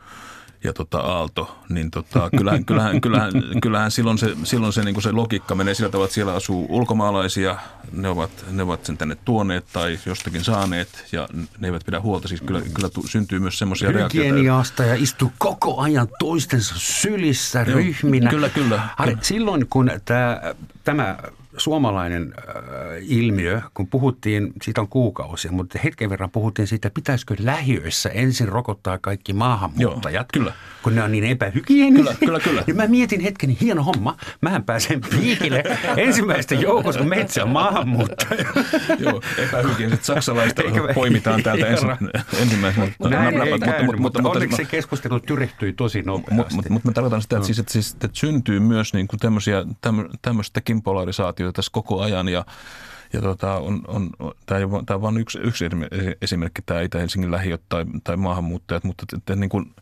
ja 0.64 0.72
tota 0.72 0.98
Aalto, 0.98 1.58
niin 1.68 1.90
tota, 1.90 2.30
kyllähän, 2.38 2.64
kyllähän, 2.64 3.00
kyllähän, 3.00 3.32
kyllähän 3.62 3.90
silloin 3.90 4.18
se, 4.18 4.36
silloin 4.44 4.72
se, 4.72 4.84
niin 4.84 5.02
se 5.02 5.12
logiikka 5.12 5.54
menee 5.54 5.74
sillä 5.74 5.90
tavalla, 5.90 6.04
että 6.04 6.14
siellä 6.14 6.34
asuu 6.34 6.66
ulkomaalaisia, 6.68 7.56
ne 7.92 8.08
ovat, 8.08 8.30
ne 8.50 8.62
ovat 8.62 8.84
sen 8.84 8.98
tänne 8.98 9.16
tuoneet 9.24 9.64
tai 9.72 9.98
jostakin 10.06 10.44
saaneet 10.44 11.04
ja 11.12 11.28
ne 11.58 11.68
eivät 11.68 11.84
pidä 11.86 12.00
huolta. 12.00 12.28
Siis 12.28 12.40
kyllä, 12.40 12.60
kyllä 12.74 12.88
syntyy 13.06 13.38
myös 13.38 13.58
semmoisia 13.58 13.92
reaktioita. 13.92 14.82
ja 14.84 14.94
istuu 14.94 15.32
koko 15.38 15.80
ajan 15.80 16.08
toistensa 16.18 16.74
sylissä 16.78 17.64
ryhminä. 17.64 18.30
Kyllä, 18.30 18.48
kyllä. 18.48 18.82
kyllä. 19.02 19.18
Silloin 19.22 19.66
kun 19.70 19.90
tämä, 20.04 20.40
tämä 20.84 21.18
suomalainen 21.58 22.34
äh, 22.38 22.54
ilmiö, 23.02 23.60
kun 23.74 23.86
puhuttiin, 23.86 24.52
siitä 24.62 24.80
on 24.80 24.88
kuukausia, 24.88 25.52
mutta 25.52 25.78
hetken 25.84 26.10
verran 26.10 26.30
puhuttiin 26.30 26.68
siitä, 26.68 26.90
pitäisikö 26.90 27.34
lähiöissä 27.38 28.08
ensin 28.08 28.48
rokottaa 28.48 28.98
kaikki 28.98 29.32
maahanmuuttajat, 29.32 30.26
Joo, 30.34 30.42
kyllä. 30.42 30.52
kun 30.82 30.94
ne 30.94 31.02
on 31.02 31.12
niin 31.12 31.24
epähygienisiä. 31.24 32.04
Kyllä, 32.04 32.18
kyllä, 32.18 32.40
kyllä. 32.40 32.64
Ja 32.66 32.74
mä 32.74 32.86
mietin 32.86 33.20
hetken, 33.20 33.50
hieno 33.50 33.82
homma, 33.82 34.16
mähän 34.40 34.64
pääsen 34.64 35.00
piikille 35.10 35.64
ensimmäistä 35.96 36.54
joukosta, 36.54 36.98
kun 36.98 37.08
metsä 37.08 37.42
on 37.42 37.50
maahanmuuttaja. 37.50 38.44
Joo, 38.98 39.22
epähygieniset 39.38 40.04
saksalaiset 40.04 40.56
poimitaan 40.94 41.42
täältä 41.42 41.66
ensi, 41.66 41.86
ensimmäisenä. 42.42 42.86
Mutta, 43.98 44.28
onneksi 44.28 44.56
se 44.56 44.64
keskustelu 44.64 45.20
tyrehtyi 45.20 45.72
tosi 45.72 46.02
nopeasti. 46.02 46.34
Mutta 46.34 46.54
mut, 46.54 46.68
mut 46.70 46.84
mä 46.84 46.92
tarkoitan 46.92 47.22
sitä, 47.22 47.36
että, 47.36 47.42
no. 47.42 47.46
siis, 47.46 47.58
että, 47.58 47.72
siis, 47.72 47.96
syntyy 48.12 48.60
myös 48.60 48.94
niin 48.94 49.08
kuin 49.08 49.20
tämmöisiä, 49.20 49.64
tämmöistäkin 50.22 50.82
polarisaatiota 50.82 51.47
asioita 51.48 51.56
tässä 51.56 51.72
koko 51.72 52.00
ajan 52.00 52.28
ja 52.28 52.44
ja 53.12 53.22
tota, 53.22 53.54
on, 53.54 53.80
on, 53.86 54.10
tämä, 54.46 54.60
on, 54.70 54.86
tämä 54.86 54.96
on 54.96 55.02
vain 55.02 55.16
yksi, 55.16 55.38
yksi 55.38 55.64
esimerkki, 56.22 56.62
tämä 56.62 56.80
Itä-Helsingin 56.80 57.30
lähiöt 57.30 57.62
tai, 57.68 57.84
tai 58.04 58.16
maahanmuuttajat, 58.16 58.84
mutta 58.84 59.06
että, 59.16 59.36
niin 59.36 59.50
kuin 59.50 59.74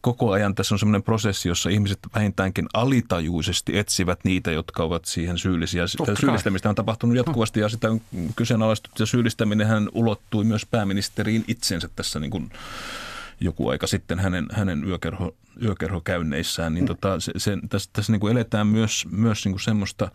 koko 0.00 0.30
ajan 0.30 0.54
tässä 0.54 0.74
on 0.74 0.78
sellainen 0.78 1.02
prosessi, 1.02 1.48
jossa 1.48 1.70
ihmiset 1.70 1.98
vähintäänkin 2.14 2.66
alitajuisesti 2.74 3.78
etsivät 3.78 4.18
niitä, 4.24 4.52
jotka 4.52 4.82
ovat 4.82 5.04
siihen 5.04 5.38
syyllisiä. 5.38 5.86
Sitä 5.86 6.14
syyllistämistä 6.20 6.68
on 6.68 6.74
tapahtunut 6.74 7.16
jatkuvasti 7.16 7.60
ja 7.60 7.68
sitä 7.68 7.90
on 7.90 8.00
kyseenalaistettu 8.36 9.02
ja 9.02 9.06
syyllistäminen 9.06 9.66
hän 9.66 9.88
ulottui 9.92 10.44
myös 10.44 10.66
pääministeriin 10.66 11.44
itsensä 11.48 11.88
tässä 11.96 12.20
niin 12.20 12.30
kuin 12.30 12.50
joku 13.40 13.68
aika 13.68 13.86
sitten 13.86 14.18
hänen, 14.18 14.46
hänen 14.52 14.84
yökerho, 14.84 15.34
yökerhokäynneissään. 15.62 16.74
Niin 16.74 16.84
mm. 16.84 16.86
tota, 16.86 17.20
se, 17.20 17.32
se, 17.36 17.58
tässä, 17.68 17.90
tässä 17.92 18.12
niin 18.12 18.20
kuin 18.20 18.32
eletään 18.32 18.66
myös, 18.66 19.06
myös 19.10 19.44
niin 19.44 19.52
kuin 19.52 19.60
semmoista– 19.60 20.10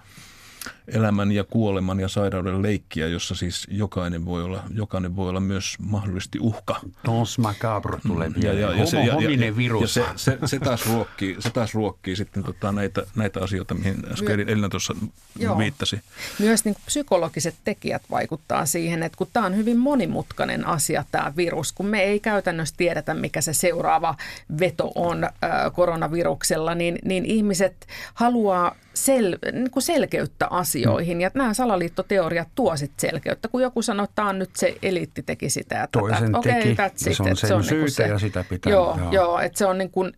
elämän 0.88 1.32
ja 1.32 1.43
kuoleman 1.43 1.99
ja 1.99 2.07
sairauden 2.07 2.62
leikkiä, 2.62 3.07
jossa 3.07 3.36
siis 3.36 3.68
jokainen 3.72 4.26
voi 4.26 4.43
olla, 4.43 4.64
jokainen 4.74 5.16
voi 5.16 5.30
olla 5.30 5.39
myös 5.39 5.76
mahdollisesti 5.80 6.39
uhka. 6.39 6.80
Tons 7.05 7.38
macabre 7.38 7.97
tulee 8.07 8.32
vielä. 8.41 8.60
Ja, 8.60 8.72
ja, 8.72 8.80
ja, 8.80 8.86
se, 8.86 8.97
ja, 8.97 9.45
ja, 9.45 9.57
virus. 9.57 9.82
Ja 9.82 9.88
se, 9.88 10.03
se, 10.16 10.47
se, 10.47 10.60
taas 10.60 10.86
ruokkii, 10.86 11.36
se 11.39 11.49
taas 11.49 11.74
ruokkii 11.74 12.16
sitten 12.16 12.43
tota 12.43 12.72
näitä, 12.72 13.03
näitä 13.16 13.39
asioita, 13.43 13.74
mihin 13.74 14.03
äsken 14.12 14.49
Elina 14.49 14.70
tuossa 14.70 14.95
joo. 15.39 15.57
viittasi. 15.57 16.01
Myös 16.39 16.66
niin 16.66 16.76
psykologiset 16.86 17.55
tekijät 17.64 18.01
vaikuttaa 18.12 18.66
siihen, 18.66 19.03
että 19.03 19.18
kun 19.18 19.28
tämä 19.34 19.45
on 19.45 19.55
hyvin 19.55 19.78
monimutkainen 19.78 20.68
asia 20.68 21.05
tämä 21.12 21.34
virus, 21.38 21.72
kun 21.72 21.86
me 21.86 22.03
ei 22.03 22.20
käytännössä 22.20 22.76
tiedetä, 22.78 23.14
mikä 23.14 23.41
se 23.41 23.53
seuraava 23.53 24.16
veto 24.60 24.91
on 24.95 25.24
äh, 25.24 25.32
koronaviruksella, 25.74 26.76
niin, 26.76 26.99
niin 27.05 27.26
ihmiset 27.26 27.88
haluaa 28.14 28.76
sel, 29.06 29.38
niin 29.52 29.72
kuin 29.72 29.84
selkeyttä 29.84 30.47
asioihin. 30.50 31.18
Mm. 31.18 31.22
Ja 31.22 31.32
nämä 31.34 31.54
salaliittoteoriat 31.54 32.47
tuo 32.56 32.78
sitten 32.78 33.10
selkeyttä, 33.10 33.47
kun 33.47 33.62
joku 33.62 33.82
sanoo, 33.82 34.04
että 34.04 34.16
tämä 34.16 34.30
on 34.30 34.39
nyt 34.39 34.56
se 34.56 34.78
eliitti 34.82 35.24
teki 35.24 35.50
sitä. 35.50 35.84
Että 35.84 36.00
Toisen 36.00 36.36
okay, 36.36 36.54
teki, 36.54 36.76
ja 36.78 36.91
se 36.95 37.10
on 37.10 37.16
sen 37.16 37.36
se 37.36 37.54
on 37.54 37.64
syytä 37.64 37.84
niin 37.84 37.91
se, 37.91 38.08
ja 38.08 38.20
sitä 38.20 38.45
pitää. 38.50 38.72
Joo, 38.72 38.97
joo. 38.97 39.12
joo 39.12 39.39
että 39.39 39.58
se 39.58 39.66
on 39.66 39.78
niin 39.78 39.91
kuin, 39.91 40.14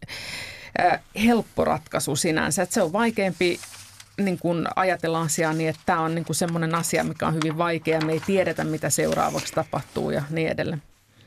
äh, 0.80 1.00
helppo 1.24 1.66
ratkaisu 1.66 2.16
sinänsä. 2.16 2.64
Että 2.64 2.74
se 2.74 2.82
on 2.82 2.94
vaikeampi 2.94 3.60
niin 4.18 4.40
kun 4.40 4.68
ajatellaan 4.76 5.26
asiaa 5.26 5.54
niin, 5.54 5.70
että 5.70 5.82
tämä 5.86 6.00
on 6.00 6.16
niin 6.16 6.26
semmoinen 6.32 6.76
asia, 6.76 7.04
mikä 7.04 7.28
on 7.28 7.36
hyvin 7.36 7.58
vaikea. 7.58 8.02
Me 8.02 8.12
ei 8.12 8.22
tiedetä, 8.26 8.64
mitä 8.64 8.90
seuraavaksi 8.90 9.54
tapahtuu 9.54 10.12
ja 10.12 10.24
niin 10.30 10.48
edelleen. 10.48 10.82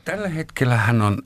Tällä 0.05 0.29
hetkellä 0.29 0.77
hän 0.77 1.01
on 1.01 1.17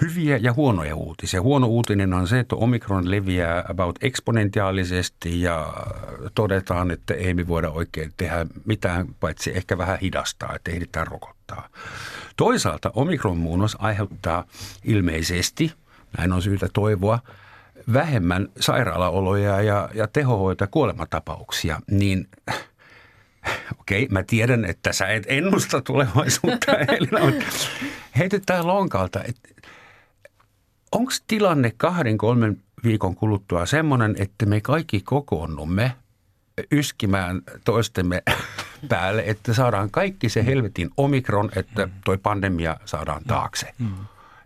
hyviä 0.00 0.36
ja 0.36 0.52
huonoja 0.52 0.96
uutisia. 0.96 1.42
Huono 1.42 1.66
uutinen 1.66 2.14
on 2.14 2.28
se, 2.28 2.38
että 2.38 2.56
omikron 2.56 3.10
leviää 3.10 3.64
about 3.68 3.98
eksponentiaalisesti 4.02 5.42
ja 5.42 5.72
todetaan, 6.34 6.90
että 6.90 7.14
ei 7.14 7.34
me 7.34 7.48
voida 7.48 7.70
oikein 7.70 8.12
tehdä 8.16 8.46
mitään, 8.64 9.06
paitsi 9.20 9.56
ehkä 9.56 9.78
vähän 9.78 9.98
hidastaa, 10.02 10.54
että 10.54 10.70
ehditään 10.70 11.06
rokottaa. 11.06 11.68
Toisaalta 12.36 12.90
omikron 12.94 13.38
muunnos 13.38 13.76
aiheuttaa 13.80 14.44
ilmeisesti, 14.84 15.72
näin 16.18 16.32
on 16.32 16.42
syytä 16.42 16.68
toivoa, 16.72 17.18
vähemmän 17.92 18.48
sairaalaoloja 18.60 19.62
ja, 19.62 19.88
ja 19.94 20.08
ja 20.60 20.66
kuolematapauksia, 20.66 21.80
niin 21.90 22.28
okei, 23.80 24.02
okay, 24.02 24.12
mä 24.12 24.22
tiedän, 24.22 24.64
että 24.64 24.92
sä 24.92 25.06
et 25.06 25.24
ennusta 25.26 25.80
tulevaisuutta, 25.80 26.72
Elina, 26.98 27.24
mutta 27.24 27.46
heitetään 28.18 28.66
lonkalta, 28.66 29.20
että 29.24 29.48
onko 30.92 31.12
tilanne 31.26 31.72
kahden, 31.76 32.18
kolmen 32.18 32.62
viikon 32.84 33.14
kuluttua 33.14 33.66
semmoinen, 33.66 34.14
että 34.18 34.46
me 34.46 34.60
kaikki 34.60 35.00
kokoonnumme 35.00 35.92
yskimään 36.72 37.42
toistemme 37.64 38.22
päälle, 38.88 39.22
että 39.26 39.54
saadaan 39.54 39.90
kaikki 39.90 40.28
se 40.28 40.46
helvetin 40.46 40.90
omikron, 40.96 41.50
että 41.56 41.88
toi 42.04 42.18
pandemia 42.18 42.76
saadaan 42.84 43.24
taakse. 43.24 43.74
Mm. 43.78 43.94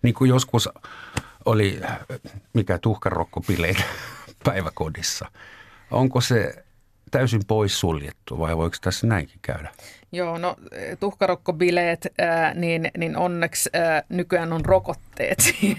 Niin 0.02 0.14
kuin 0.14 0.28
joskus 0.28 0.68
oli, 1.44 1.80
mikä 2.52 2.78
tuhkarokkopileitä 2.78 3.82
päiväkodissa. 4.44 5.30
Onko 5.90 6.20
se 6.20 6.64
täysin 7.12 7.42
pois 7.46 7.80
suljettu 7.80 8.38
vai 8.38 8.56
voiko 8.56 8.76
tässä 8.80 9.06
näinkin 9.06 9.38
käydä? 9.42 9.70
Joo, 10.12 10.38
no 10.38 10.56
tuhkarokkobileet, 11.00 12.06
ää, 12.18 12.54
niin, 12.54 12.90
niin 12.98 13.16
onneksi 13.16 13.70
ää, 13.72 14.02
nykyään 14.08 14.52
on 14.52 14.64
rokotteet 14.64 15.38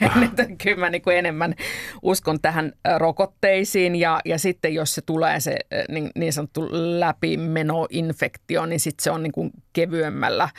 kyllä 0.64 0.78
mä 0.78 0.90
niin 0.90 1.02
kuin 1.02 1.18
enemmän 1.18 1.56
uskon 2.02 2.40
tähän 2.42 2.74
rokotteisiin 2.98 3.96
ja, 3.96 4.20
ja 4.26 4.40
sitten 4.40 4.74
jos 4.74 4.96
se 4.96 5.02
tulee 5.02 5.40
se 5.40 5.58
niin, 5.90 6.12
niin 6.16 6.34
sanottu 6.34 6.70
läpimenoinfektio, 6.72 8.66
niin 8.66 8.80
sitten 8.80 9.04
se 9.04 9.12
on 9.12 9.24
niin 9.24 9.32
kuin 9.32 9.52
kevyemmällä 9.74 10.50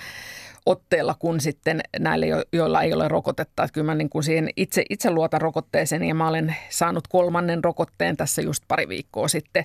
otteella 0.67 1.15
kuin 1.19 1.41
sitten 1.41 1.81
näille, 1.99 2.27
joilla 2.53 2.83
ei 2.83 2.93
ole 2.93 3.09
rokotetta. 3.09 3.65
Että 3.65 3.75
kyllä 3.75 3.85
mä 3.85 3.95
niin 3.95 4.11
kuin 4.11 4.23
siihen 4.23 4.49
itse, 4.57 4.85
itse 4.91 5.11
luotan 5.11 5.41
rokotteeseen 5.41 6.05
ja 6.05 6.15
mä 6.15 6.29
olen 6.29 6.57
saanut 6.69 7.09
kolmannen 7.09 7.65
rokotteen 7.65 8.17
tässä 8.17 8.43
just 8.43 8.65
pari 8.69 8.89
viikkoa 8.89 9.29
sitten. 9.29 9.65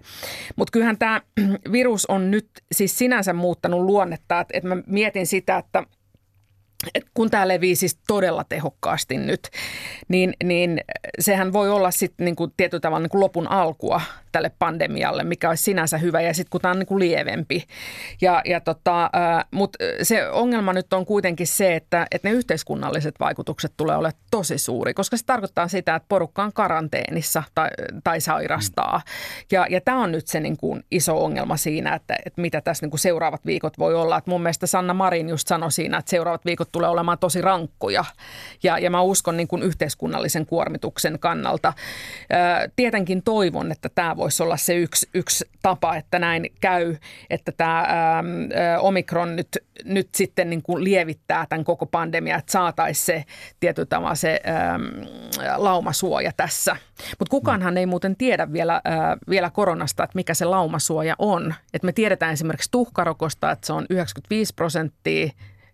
Mutta 0.56 0.72
kyllähän 0.72 0.98
tämä 0.98 1.22
virus 1.72 2.06
on 2.06 2.32
nyt 2.32 2.50
siis 2.72 2.98
sinänsä 2.98 3.34
muuttanut 3.34 3.82
luonnetta. 3.82 4.40
Että, 4.40 4.58
että 4.58 4.70
mä 4.70 4.78
mietin 4.88 5.28
sitä, 5.28 5.58
että– 5.58 5.84
et 6.96 7.06
kun 7.14 7.30
tämä 7.30 7.48
levii 7.48 7.76
siis 7.76 7.98
todella 8.08 8.44
tehokkaasti 8.50 9.18
nyt, 9.18 9.50
niin, 10.08 10.34
niin 10.44 10.82
sehän 11.20 11.54
voi 11.54 11.70
olla 11.70 11.92
sitten 11.92 12.26
niin 12.26 12.36
tietyllä 12.58 12.82
tavalla 12.82 13.04
niin 13.04 13.10
kuin 13.10 13.22
lopun 13.22 13.48
alkua 13.48 14.02
tälle 14.32 14.52
pandemialle, 14.60 15.24
mikä 15.24 15.50
olisi 15.50 15.64
sinänsä 15.64 15.98
hyvä 15.98 16.22
ja 16.22 16.34
sitten 16.34 16.50
kun 16.50 16.62
tämä 16.62 16.72
on 16.72 16.80
niin 16.80 16.88
kuin 16.88 17.00
lievempi. 17.00 17.64
Ja, 18.22 18.42
ja 18.46 18.60
tota, 18.62 19.10
Mutta 19.52 19.78
se 20.04 20.30
ongelma 20.30 20.74
nyt 20.74 20.94
on 20.94 21.06
kuitenkin 21.06 21.48
se, 21.48 21.76
että, 21.76 22.08
että 22.12 22.28
ne 22.28 22.34
yhteiskunnalliset 22.34 23.16
vaikutukset 23.20 23.74
tulee 23.78 23.96
olemaan 23.96 24.22
tosi 24.32 24.58
suuri, 24.58 24.94
koska 24.94 25.18
se 25.18 25.26
tarkoittaa 25.26 25.68
sitä, 25.68 25.96
että 25.96 26.06
porukka 26.10 26.44
on 26.44 26.54
karanteenissa 26.54 27.44
tai, 27.56 27.70
tai 28.04 28.22
sairastaa. 28.22 28.98
Mm. 28.98 29.04
Ja, 29.52 29.68
ja 29.70 29.82
tämä 29.82 30.04
on 30.04 30.12
nyt 30.12 30.28
se 30.28 30.40
niin 30.40 30.58
kuin 30.58 30.84
iso 30.92 31.24
ongelma 31.24 31.58
siinä, 31.58 31.96
että, 31.96 32.16
että 32.26 32.42
mitä 32.42 32.62
tässä 32.62 32.86
niin 32.86 32.92
kuin 32.92 33.00
seuraavat 33.00 33.46
viikot 33.46 33.78
voi 33.80 33.96
olla. 33.96 34.18
Et 34.18 34.28
mun 34.28 34.42
mielestä 34.42 34.68
Sanna 34.68 34.94
Marin 34.94 35.30
just 35.30 35.48
sanoi 35.48 35.72
siinä, 35.72 35.98
että 35.98 36.10
seuraavat 36.10 36.46
viikot 36.46 36.72
tulee 36.72 36.90
olemaan 36.90 37.20
tosi 37.20 37.42
rankkoja. 37.42 38.06
Ja, 38.64 38.80
ja 38.80 38.90
mä 38.90 39.02
uskon 39.02 39.38
niin 39.38 39.48
kuin 39.48 39.64
yhteiskunnallisen 39.64 40.46
kuormituksen 40.46 41.20
kannalta. 41.20 41.74
Tietenkin 42.76 43.24
toivon, 43.24 43.72
että 43.72 43.90
tämä 43.96 44.18
voisi 44.20 44.44
olla 44.44 44.58
se 44.58 44.76
yksi, 44.76 45.10
yksi 45.14 45.46
tapa, 45.62 45.96
että 45.96 46.20
näin 46.20 46.46
käy, 46.62 46.96
että 47.30 47.52
tämä 47.52 47.88
omikron 48.80 49.36
nyt, 49.36 49.48
nyt 49.86 50.10
sitten 50.16 50.50
niin 50.50 50.62
kuin 50.62 50.84
lievittää 50.84 51.46
tämän 51.50 51.66
koko 51.66 51.86
pandemia, 51.86 52.38
että 52.38 52.52
saataisiin 52.52 53.06
se 53.06 53.24
tietyllä 53.60 53.86
tavalla 53.86 54.16
se 54.16 54.42
ää, 54.44 54.80
laumasuoja 55.58 56.32
tässä. 56.38 56.76
Mutta 57.20 57.32
kukaanhan 57.32 57.78
ei 57.78 57.86
muuten 57.86 58.16
tiedä 58.16 58.54
vielä, 58.54 58.82
ää, 58.84 59.18
vielä 59.30 59.50
koronasta, 59.50 60.04
että 60.04 60.16
mikä 60.16 60.34
se 60.34 60.46
laumasuoja 60.46 61.16
on. 61.20 61.54
Et 61.74 61.84
me 61.84 61.92
tiedetään 61.92 62.34
esimerkiksi 62.34 62.72
tuhkarokosta, 62.72 63.52
että 63.52 63.68
se 63.68 63.74
on 63.74 63.86
95 63.90 64.54
prosenttia 64.54 65.30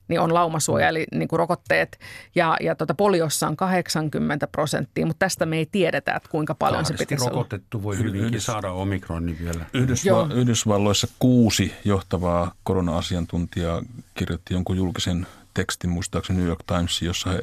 niin 0.07 0.19
on 0.19 0.33
laumasuoja, 0.33 0.89
eli 0.89 1.05
niin 1.11 1.27
kuin 1.27 1.37
rokotteet. 1.37 1.99
Ja, 2.35 2.57
ja 2.61 2.75
tuota, 2.75 2.93
poliossa 2.93 3.47
on 3.47 3.57
80 3.57 4.47
prosenttia, 4.47 5.05
mutta 5.05 5.19
tästä 5.19 5.45
me 5.45 5.57
ei 5.57 5.65
tiedetä, 5.65 6.13
että 6.15 6.29
kuinka 6.29 6.55
paljon 6.55 6.83
Kahdesti 6.83 6.97
se 6.97 7.05
pitäisi 7.05 7.29
rokotettu 7.29 7.83
voi 7.83 7.97
hyvinkin 7.97 8.23
Yhdys, 8.23 8.45
saada 8.45 8.71
omikronin 8.71 9.37
vielä. 9.39 9.65
Yhdysva- 9.73 10.33
Yhdysvalloissa 10.33 11.07
kuusi 11.19 11.73
johtavaa 11.85 12.51
korona-asiantuntijaa 12.63 13.83
kirjoitti 14.13 14.53
jonkun 14.53 14.77
julkisen 14.77 15.27
tekstin, 15.53 15.89
muistaakseni 15.89 16.39
New 16.39 16.47
York 16.47 16.63
Times, 16.67 17.01
jossa 17.01 17.29
he 17.29 17.41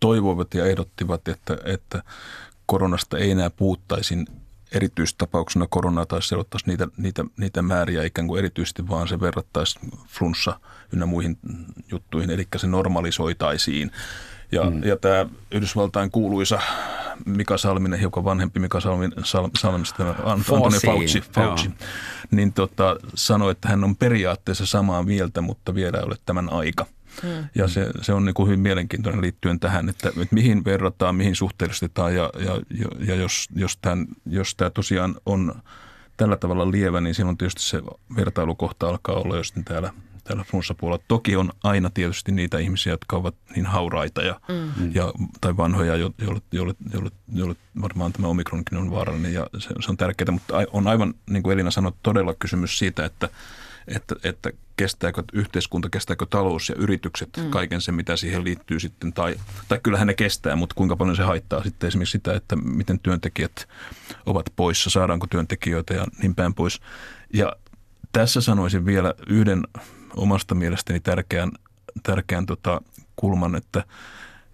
toivoivat 0.00 0.54
ja 0.54 0.66
ehdottivat, 0.66 1.28
että, 1.28 1.56
että 1.64 2.02
koronasta 2.66 3.18
ei 3.18 3.30
enää 3.30 3.50
puuttaisin 3.50 4.26
erityistapauksena 4.72 5.66
koronaa 5.70 6.06
tai 6.06 6.22
seurattaisi 6.22 6.66
niitä, 6.66 6.88
niitä, 6.96 7.24
niitä 7.36 7.62
määriä 7.62 8.04
ikään 8.04 8.28
kuin 8.28 8.38
erityisesti, 8.38 8.88
vaan 8.88 9.08
se 9.08 9.20
verrattaisi 9.20 9.78
flunssa 10.08 10.60
ynnä 10.92 11.06
muihin 11.06 11.38
juttuihin, 11.90 12.30
eli 12.30 12.48
se 12.56 12.66
normalisoitaisiin. 12.66 13.90
Ja, 14.52 14.70
mm. 14.70 14.84
ja 14.84 14.96
tämä 14.96 15.26
Yhdysvaltain 15.50 16.10
kuuluisa 16.10 16.60
Mika 17.24 17.58
Salminen, 17.58 18.00
hiukan 18.00 18.24
vanhempi 18.24 18.60
Mika 18.60 18.80
Salmin, 18.80 19.12
Sal, 19.24 19.48
Salmista, 19.58 20.14
Antoni 20.24 20.78
Fauci, 20.86 21.20
Fauci 21.20 21.70
niin 22.30 22.52
tota, 22.52 22.96
sanoi, 23.14 23.52
että 23.52 23.68
hän 23.68 23.84
on 23.84 23.96
periaatteessa 23.96 24.66
samaa 24.66 25.02
mieltä, 25.02 25.40
mutta 25.40 25.74
vielä 25.74 25.98
ei 25.98 26.04
ole 26.04 26.16
tämän 26.26 26.52
aika– 26.52 26.86
Mm. 27.22 27.48
Ja 27.54 27.68
se, 27.68 27.90
se 28.02 28.12
on 28.12 28.24
niin 28.24 28.34
kuin 28.34 28.46
hyvin 28.46 28.60
mielenkiintoinen 28.60 29.22
liittyen 29.22 29.60
tähän, 29.60 29.88
että, 29.88 30.08
että 30.08 30.34
mihin 30.34 30.64
verrataan, 30.64 31.14
mihin 31.14 31.34
suhteellistetaan 31.34 32.14
ja, 32.14 32.30
ja, 32.38 32.60
ja 33.06 33.14
jos, 33.14 33.48
jos, 33.56 33.76
tämän, 33.76 34.06
jos 34.26 34.54
tämä 34.54 34.70
tosiaan 34.70 35.14
on 35.26 35.54
tällä 36.16 36.36
tavalla 36.36 36.70
lievä, 36.70 37.00
niin 37.00 37.14
silloin 37.14 37.38
tietysti 37.38 37.62
se 37.62 37.82
vertailukohta 38.16 38.88
alkaa 38.88 39.16
olla 39.16 39.36
jo 39.36 39.44
sitten 39.44 39.64
täällä, 39.64 39.92
täällä 40.24 40.44
flunssapuolella. 40.44 41.04
Toki 41.08 41.36
on 41.36 41.52
aina 41.62 41.90
tietysti 41.90 42.32
niitä 42.32 42.58
ihmisiä, 42.58 42.92
jotka 42.92 43.16
ovat 43.16 43.34
niin 43.54 43.66
hauraita 43.66 44.22
ja, 44.22 44.40
mm. 44.48 44.94
ja, 44.94 45.12
tai 45.40 45.56
vanhoja, 45.56 45.96
joille, 45.96 46.40
joille, 46.52 46.74
joille, 46.92 47.10
joille 47.32 47.56
varmaan 47.82 48.12
tämä 48.12 48.28
omikronkin 48.28 48.78
on 48.78 48.90
vaarallinen 48.90 49.34
ja 49.34 49.46
se, 49.58 49.68
se 49.80 49.90
on 49.90 49.96
tärkeää, 49.96 50.30
mutta 50.30 50.54
on 50.72 50.86
aivan, 50.86 51.14
niin 51.30 51.42
kuin 51.42 51.54
Elina 51.54 51.70
sanoi, 51.70 51.92
todella 52.02 52.34
kysymys 52.38 52.78
siitä, 52.78 53.04
että, 53.04 53.28
että, 53.88 54.14
että 54.24 54.50
kestääkö 54.76 55.22
yhteiskunta, 55.32 55.90
kestääkö 55.90 56.26
talous 56.30 56.68
ja 56.68 56.74
yritykset 56.78 57.28
mm. 57.36 57.50
kaiken 57.50 57.80
sen, 57.80 57.94
mitä 57.94 58.16
siihen 58.16 58.44
liittyy 58.44 58.80
sitten. 58.80 59.12
Tai, 59.12 59.36
tai 59.68 59.80
kyllähän 59.82 60.06
ne 60.06 60.14
kestää, 60.14 60.56
mutta 60.56 60.74
kuinka 60.74 60.96
paljon 60.96 61.16
se 61.16 61.22
haittaa 61.22 61.62
sitten 61.62 61.88
esimerkiksi 61.88 62.12
sitä, 62.12 62.34
että 62.34 62.56
miten 62.56 63.00
työntekijät 63.00 63.68
ovat 64.26 64.46
poissa, 64.56 64.90
saadaanko 64.90 65.26
työntekijöitä 65.26 65.94
ja 65.94 66.06
niin 66.22 66.34
päin 66.34 66.54
pois. 66.54 66.80
Ja 67.32 67.52
tässä 68.12 68.40
sanoisin 68.40 68.86
vielä 68.86 69.14
yhden 69.26 69.62
omasta 70.16 70.54
mielestäni 70.54 71.00
tärkeän, 71.00 71.52
tärkeän 72.02 72.46
tota 72.46 72.80
kulman, 73.16 73.54
että 73.54 73.84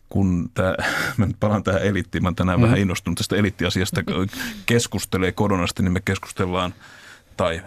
kun 0.08 0.50
tämä, 0.54 0.74
mä 1.16 1.26
palaan 1.40 1.62
tähän 1.62 1.82
eliittiin, 1.82 2.22
mä 2.22 2.32
tänään 2.36 2.58
mm. 2.58 2.62
vähän 2.62 2.78
innostunut 2.78 3.18
tästä 3.18 3.36
eliittiasiasta, 3.36 4.00
keskustelee 4.66 5.32
koronasta, 5.32 5.82
niin 5.82 5.92
me 5.92 6.00
keskustellaan– 6.04 6.74
tai 7.36 7.62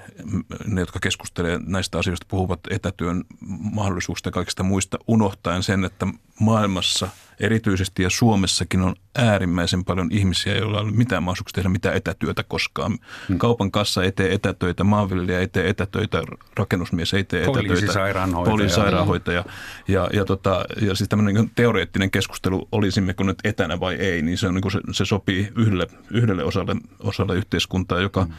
ne, 0.65 0.81
jotka 0.81 0.99
keskustelevat 0.99 1.67
näistä 1.67 1.99
asioista, 1.99 2.25
puhuvat 2.29 2.59
etätyön 2.69 3.23
mahdollisuuksista 3.71 4.27
ja 4.27 4.31
kaikista 4.31 4.63
muista, 4.63 4.97
unohtaen 5.07 5.63
sen, 5.63 5.85
että 5.85 6.07
maailmassa 6.39 7.09
erityisesti 7.39 8.03
ja 8.03 8.09
Suomessakin 8.09 8.81
on 8.81 8.95
äärimmäisen 9.15 9.85
paljon 9.85 10.09
ihmisiä, 10.11 10.57
joilla 10.57 10.77
ei 10.77 10.83
ole 10.83 10.91
mitään 10.91 11.23
mahdollisuuksia 11.23 11.55
tehdä 11.55 11.69
mitään 11.69 11.95
etätyötä 11.95 12.43
koskaan. 12.43 12.97
Hmm. 13.27 13.37
Kaupan 13.37 13.71
kassa 13.71 14.03
ei 14.03 14.11
tee 14.11 14.33
etätöitä, 14.33 14.83
maanviljelijä 14.83 15.39
ei 15.39 15.47
tee 15.47 15.69
etätöitä, 15.69 16.23
rakennusmies 16.57 17.13
ei 17.13 17.23
tee 17.23 17.43
etätöitä. 17.43 17.67
Poliisisairaanhoitaja. 17.67 18.51
Poliisisairaanhoitaja. 18.51 19.45
Ja, 19.87 20.09
ja, 20.13 20.25
tota, 20.25 20.65
ja 20.81 20.95
siis 20.95 21.09
tämmöinen 21.09 21.35
niin 21.35 21.51
teoreettinen 21.55 22.11
keskustelu, 22.11 22.67
olisimmeko 22.71 23.23
nyt 23.23 23.39
etänä 23.43 23.79
vai 23.79 23.95
ei, 23.95 24.21
niin 24.21 24.37
se, 24.37 24.47
on, 24.47 24.53
niin 24.53 24.61
kuin 24.61 24.71
se, 24.71 24.79
se 24.91 25.05
sopii 25.05 25.51
yhdelle, 25.55 25.87
yhdelle 26.11 26.43
osalle, 26.43 26.75
osalle 26.99 27.35
yhteiskuntaa, 27.35 27.99
joka 27.99 28.23
hmm 28.23 28.33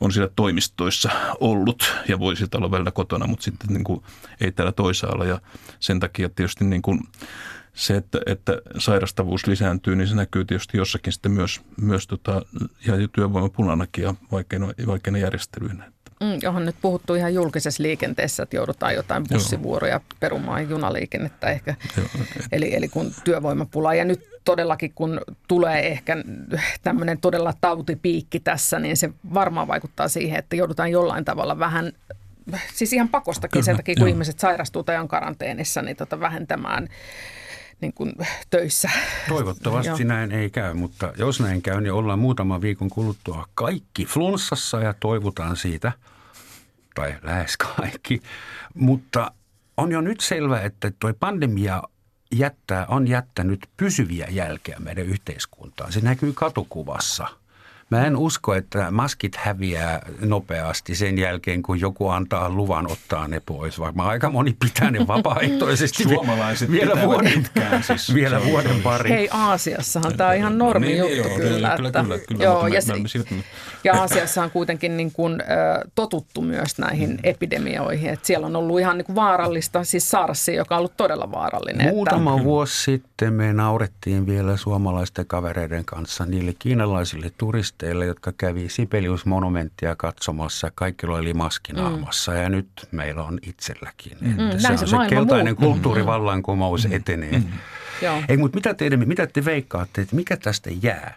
on 0.00 0.12
siellä 0.12 0.32
toimistoissa 0.36 1.10
ollut 1.40 1.94
ja 2.08 2.18
voi 2.18 2.36
sieltä 2.36 2.58
olla 2.58 2.70
välillä 2.70 2.90
kotona, 2.90 3.26
mutta 3.26 3.44
sitten 3.44 3.68
niin 3.68 3.84
kuin 3.84 4.02
ei 4.40 4.52
täällä 4.52 4.72
toisaalla. 4.72 5.24
Ja 5.24 5.40
sen 5.80 6.00
takia 6.00 6.28
tietysti 6.28 6.64
niin 6.64 6.82
kuin 6.82 7.00
se, 7.74 7.96
että, 7.96 8.20
että 8.26 8.52
sairastavuus 8.78 9.46
lisääntyy, 9.46 9.96
niin 9.96 10.08
se 10.08 10.14
näkyy 10.14 10.44
tietysti 10.44 10.76
jossakin 10.76 11.12
sitten 11.12 11.32
myös, 11.32 11.60
myös 11.80 12.06
tota, 12.06 12.42
ja 12.86 12.94
työvoimapulanakin 13.12 14.04
ja 14.04 14.14
vaikeina, 14.32 14.68
vaikeina 14.86 15.18
järjestelyinä. 15.18 15.92
Mm, 16.20 16.38
johon 16.42 16.64
nyt 16.64 16.76
puhuttu 16.82 17.14
ihan 17.14 17.34
julkisessa 17.34 17.82
liikenteessä, 17.82 18.42
että 18.42 18.56
joudutaan 18.56 18.94
jotain 18.94 19.24
bussivuoroja 19.28 20.00
perumaan 20.20 20.70
junaliikennettä 20.70 21.50
ehkä. 21.50 21.74
Joo. 21.96 22.06
Eli, 22.52 22.74
eli 22.74 22.88
kun 22.88 23.12
työvoimapula. 23.24 23.94
Ja 23.94 24.04
nyt 24.04 24.28
todellakin 24.44 24.92
kun 24.94 25.20
tulee 25.48 25.86
ehkä 25.86 26.16
tämmöinen 26.82 27.20
todella 27.20 27.54
tautipiikki 27.60 28.40
tässä, 28.40 28.78
niin 28.78 28.96
se 28.96 29.10
varmaan 29.34 29.68
vaikuttaa 29.68 30.08
siihen, 30.08 30.38
että 30.38 30.56
joudutaan 30.56 30.90
jollain 30.90 31.24
tavalla 31.24 31.58
vähän 31.58 31.92
siis 32.74 32.92
ihan 32.92 33.08
pakostakin 33.08 33.50
Kyllä, 33.50 33.64
sen 33.64 33.76
takia, 33.76 33.94
kun 33.94 34.08
jo. 34.08 34.12
ihmiset 34.12 34.38
sairastuu 34.38 34.82
tai 34.82 34.98
on 34.98 35.08
karanteenissa, 35.08 35.82
niin 35.82 35.96
tota 35.96 36.20
vähentämään 36.20 36.88
niin 37.80 37.92
kuin 37.92 38.12
töissä. 38.50 38.90
Toivottavasti 39.28 40.04
näin 40.04 40.32
ei 40.32 40.50
käy, 40.50 40.74
mutta 40.74 41.12
jos 41.16 41.40
näin 41.40 41.62
käy, 41.62 41.80
niin 41.80 41.92
ollaan 41.92 42.18
muutaman 42.18 42.60
viikon 42.60 42.88
kuluttua 42.88 43.48
kaikki 43.54 44.04
flunssassa 44.04 44.80
ja 44.80 44.94
toivotaan 45.00 45.56
siitä, 45.56 45.92
tai 46.94 47.14
lähes 47.22 47.56
kaikki. 47.56 48.22
Mutta 48.74 49.30
on 49.76 49.92
jo 49.92 50.00
nyt 50.00 50.20
selvää, 50.20 50.62
että 50.62 50.92
tuo 51.00 51.14
pandemia 51.20 51.82
jättää, 52.34 52.86
on 52.86 53.08
jättänyt 53.08 53.68
pysyviä 53.76 54.26
jälkeä 54.30 54.76
meidän 54.78 55.06
yhteiskuntaan. 55.06 55.92
Se 55.92 56.00
näkyy 56.00 56.32
katukuvassa– 56.32 57.26
Mä 57.90 58.06
en 58.06 58.16
usko, 58.16 58.54
että 58.54 58.90
maskit 58.90 59.36
häviää 59.36 60.02
nopeasti 60.20 60.94
sen 60.94 61.18
jälkeen, 61.18 61.62
kun 61.62 61.80
joku 61.80 62.08
antaa 62.08 62.50
luvan 62.50 62.92
ottaa 62.92 63.28
ne 63.28 63.40
pois. 63.46 63.78
Vaikka 63.78 64.02
aika 64.02 64.30
moni 64.30 64.56
pitää 64.64 64.90
ne 64.90 65.06
vapaaehtoisesti. 65.06 66.02
Suomalaiset 66.02 66.70
vielä 66.70 67.02
vuoden, 67.06 67.32
pitkään, 67.32 67.82
siis 67.82 68.14
vielä 68.14 68.44
vuoden 68.44 68.82
pari. 68.82 69.10
Hei, 69.10 69.28
Aasiassahan 69.32 70.16
tämä 70.16 70.30
on 70.30 70.36
ihan 70.36 70.58
normi 70.58 70.86
niin, 70.86 70.98
juttu 70.98 71.16
joo, 71.16 71.28
kyllä. 71.36 71.48
Kyllä, 71.48 71.74
että, 71.74 72.02
kyllä, 72.02 72.18
kyllä, 72.18 72.44
joo, 72.44 72.66
ja, 72.66 72.82
se, 72.82 72.94
ja 73.84 73.94
Aasiassa 73.94 74.42
on 74.42 74.50
kuitenkin 74.50 74.96
niin 74.96 75.12
kuin, 75.12 75.42
totuttu 75.94 76.42
myös 76.42 76.78
näihin 76.78 77.10
mm. 77.10 77.18
epidemioihin. 77.22 78.10
Että 78.10 78.26
siellä 78.26 78.46
on 78.46 78.56
ollut 78.56 78.80
ihan 78.80 78.98
niin 78.98 79.06
kuin 79.06 79.16
vaarallista, 79.16 79.84
siis 79.84 80.10
SARS, 80.10 80.48
joka 80.48 80.74
on 80.74 80.78
ollut 80.78 80.96
todella 80.96 81.32
vaarallinen. 81.32 81.88
Muutama 81.88 82.32
että, 82.32 82.44
vuosi 82.44 82.82
sitten 82.82 83.32
me 83.32 83.52
naurettiin 83.52 84.26
vielä 84.26 84.56
suomalaisten 84.56 85.26
kavereiden 85.26 85.84
kanssa 85.84 86.26
niille 86.26 86.54
kiinalaisille 86.58 87.30
turisteille 87.38 87.77
turisteille, 87.78 88.06
jotka 88.06 88.32
kävi 88.32 88.68
Sibelius-monumenttia 88.68 89.96
katsomassa. 89.96 90.70
Kaikki 90.74 91.06
oli 91.06 91.34
maskinaamassa 91.34 92.32
mm. 92.32 92.38
ja 92.38 92.48
nyt 92.48 92.68
meillä 92.90 93.24
on 93.24 93.38
itselläkin. 93.42 94.16
Mm. 94.20 94.50
Että 94.50 94.58
se 94.58 94.72
on 94.72 94.78
se, 94.78 94.96
keltainen 95.08 95.56
muu. 95.58 95.72
kulttuurivallankumous 95.72 96.88
mm. 96.88 96.92
etenee. 96.92 97.38
Mm. 97.38 97.44
Ei, 98.28 98.36
mutta 98.36 98.56
mitä, 98.56 98.74
teidän, 98.74 99.08
mitä 99.08 99.26
te 99.26 99.44
veikkaatte, 99.44 100.00
että 100.00 100.16
mikä 100.16 100.36
tästä 100.36 100.70
jää? 100.82 101.14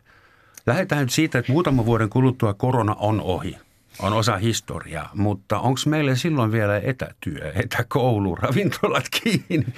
Lähdetään 0.65 1.01
nyt 1.01 1.11
siitä, 1.11 1.39
että 1.39 1.51
muutaman 1.51 1.85
vuoden 1.85 2.09
kuluttua 2.09 2.53
korona 2.53 2.95
on 2.95 3.21
ohi– 3.21 3.57
on 4.01 4.13
osa 4.13 4.37
historiaa, 4.37 5.09
mutta 5.13 5.59
onko 5.59 5.79
meille 5.85 6.15
silloin 6.15 6.51
vielä 6.51 6.77
etätyö, 6.77 7.51
etäkoulu, 7.55 8.35
ravintolat 8.35 9.05
kiinni? 9.23 9.73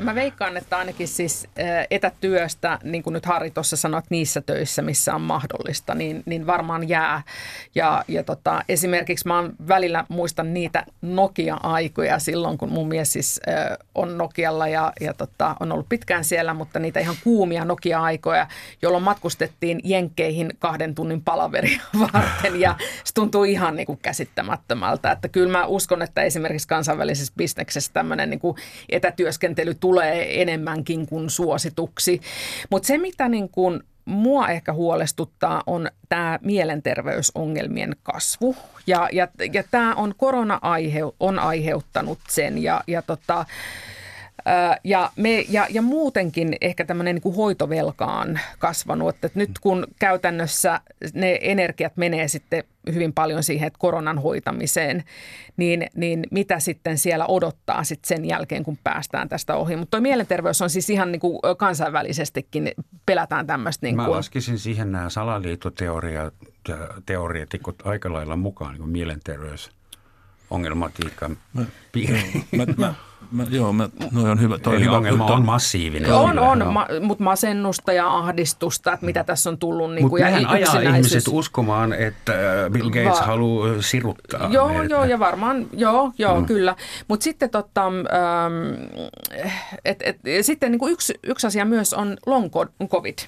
Mä 0.00 0.14
veikkaan, 0.14 0.56
että 0.56 0.78
ainakin 0.78 1.08
siis 1.08 1.48
etätyöstä, 1.90 2.78
niin 2.82 3.02
kuin 3.02 3.14
nyt 3.14 3.26
Harri 3.26 3.50
tuossa 3.50 3.76
sanoit, 3.76 4.04
niissä 4.10 4.40
töissä, 4.40 4.82
missä 4.82 5.14
on 5.14 5.20
mahdollista, 5.20 5.94
niin, 5.94 6.22
niin 6.26 6.46
varmaan 6.46 6.88
jää. 6.88 7.22
Ja, 7.74 8.04
ja 8.08 8.22
tota, 8.22 8.64
esimerkiksi 8.68 9.28
mä 9.28 9.44
välillä 9.68 10.04
muistan 10.08 10.54
niitä 10.54 10.84
Nokia-aikoja 11.02 12.18
silloin, 12.18 12.58
kun 12.58 12.72
mun 12.72 12.88
mies 12.88 13.12
siis 13.12 13.40
on 13.94 14.18
Nokialla 14.18 14.68
ja, 14.68 14.92
ja 15.00 15.14
tota, 15.14 15.56
on 15.60 15.72
ollut 15.72 15.88
pitkään 15.88 16.24
siellä, 16.24 16.54
mutta 16.54 16.78
niitä 16.78 17.00
ihan 17.00 17.16
kuumia 17.24 17.64
Nokia-aikoja, 17.64 18.46
jolloin 18.82 19.04
matkustettiin 19.04 19.80
Jenkkeihin 19.84 20.50
kahden 20.58 20.94
tunnin 20.94 21.22
palaveria 21.22 21.80
varten 22.12 22.60
ja 22.60 22.76
se 23.04 23.14
tuntuu 23.14 23.44
ihan 23.58 23.76
niin 23.76 23.86
kuin 23.86 23.98
käsittämättömältä. 24.02 25.12
Että 25.12 25.28
kyllä 25.28 25.52
mä 25.52 25.66
uskon, 25.66 26.02
että 26.02 26.22
esimerkiksi 26.22 26.68
kansainvälisessä 26.68 27.32
bisneksessä 27.36 27.92
tämmöinen 27.92 28.30
niin 28.30 28.40
kuin 28.40 28.56
etätyöskentely 28.88 29.74
tulee 29.74 30.42
enemmänkin 30.42 31.06
kuin 31.06 31.30
suosituksi. 31.30 32.20
Mutta 32.70 32.86
se, 32.86 32.98
mitä 32.98 33.28
niin 33.28 33.48
kuin 33.48 33.80
mua 34.04 34.48
ehkä 34.48 34.72
huolestuttaa 34.72 35.62
on 35.66 35.88
tämä 36.08 36.38
mielenterveysongelmien 36.42 37.96
kasvu. 38.02 38.56
Ja, 38.86 39.08
ja, 39.12 39.28
ja 39.52 39.64
tämä 39.70 39.94
on 39.94 40.14
korona 40.16 40.58
aihe, 40.62 41.00
on 41.20 41.38
aiheuttanut 41.38 42.18
sen. 42.28 42.62
Ja, 42.62 42.80
ja 42.86 43.02
tota, 43.02 43.44
ja, 44.84 45.10
me, 45.16 45.44
ja, 45.48 45.66
ja 45.70 45.82
muutenkin 45.82 46.56
ehkä 46.60 46.84
tämmöinen 46.84 47.14
niin 47.14 47.34
hoitovelka 47.34 48.04
on 48.04 48.38
kasvanut, 48.58 49.14
että 49.14 49.30
nyt 49.34 49.50
kun 49.60 49.86
käytännössä 49.98 50.80
ne 51.14 51.38
energiat 51.40 51.96
menee 51.96 52.28
sitten 52.28 52.64
hyvin 52.94 53.12
paljon 53.12 53.42
siihen 53.42 53.66
että 53.66 53.78
koronan 53.78 54.18
hoitamiseen, 54.18 55.04
niin, 55.56 55.86
niin 55.94 56.24
mitä 56.30 56.60
sitten 56.60 56.98
siellä 56.98 57.26
odottaa 57.26 57.84
sitten 57.84 58.08
sen 58.08 58.24
jälkeen, 58.24 58.64
kun 58.64 58.78
päästään 58.84 59.28
tästä 59.28 59.56
ohi. 59.56 59.76
Mutta 59.76 59.90
tuo 59.90 60.00
mielenterveys 60.00 60.62
on 60.62 60.70
siis 60.70 60.90
ihan 60.90 61.12
niin 61.12 61.20
kuin 61.20 61.38
kansainvälisestikin, 61.56 62.72
pelätään 63.06 63.46
tämmöistä. 63.46 63.86
Niin 63.86 63.96
kuin... 63.96 64.06
Mä 64.06 64.10
laskisin 64.10 64.58
siihen 64.58 64.92
nämä 64.92 65.10
salaliittoteoreetikot 65.10 67.86
aika 67.86 68.12
lailla 68.12 68.36
mukaan, 68.36 68.72
niin 68.72 68.80
kuin 68.80 68.90
mielenterveys 68.90 69.70
ongelmatiikan 70.50 71.36
piiriin. 71.92 72.44
Mä, 72.56 72.66
mä, 72.76 72.94
Mä, 73.32 73.46
joo, 73.50 73.72
mä, 73.72 73.88
no 74.12 74.30
on 74.30 74.40
hyvä. 74.40 74.58
Toi 74.58 74.76
Eli 74.76 74.84
hyvä, 74.84 74.96
ongelma 74.96 75.26
on 75.26 75.44
massiivinen. 75.44 76.12
On, 76.12 76.38
on, 76.38 76.66
ma, 76.72 76.86
mutta 77.00 77.24
masennusta 77.24 77.92
ja 77.92 78.16
ahdistusta, 78.16 78.92
että 78.92 79.06
mitä 79.06 79.24
tässä 79.24 79.50
on 79.50 79.58
tullut. 79.58 79.94
Niin 79.94 80.04
mutta 80.04 80.24
nehän 80.24 80.46
ajaa 80.46 80.80
ihmiset 80.80 81.24
uskomaan, 81.28 81.92
että 81.92 82.32
äh, 82.32 82.70
Bill 82.70 82.90
Gates 82.90 83.20
Va- 83.20 83.26
haluaa 83.26 83.82
siruttaa. 83.82 84.48
Joo, 84.52 84.68
meitä. 84.68 84.94
joo, 84.94 85.04
ja 85.04 85.18
varmaan, 85.18 85.66
joo, 85.72 86.12
joo, 86.18 86.40
mm. 86.40 86.46
kyllä. 86.46 86.76
Mutta 87.08 87.24
sitten 87.24 87.50
totta, 87.50 87.86
ähm, 87.86 87.94
et, 89.84 90.02
et, 90.02 90.16
sitten 90.42 90.70
niin 90.70 90.78
kuin 90.78 90.92
yksi, 90.92 91.14
yksi 91.22 91.46
asia 91.46 91.64
myös 91.64 91.94
on 91.94 92.16
long 92.26 92.50
covid 92.88 93.18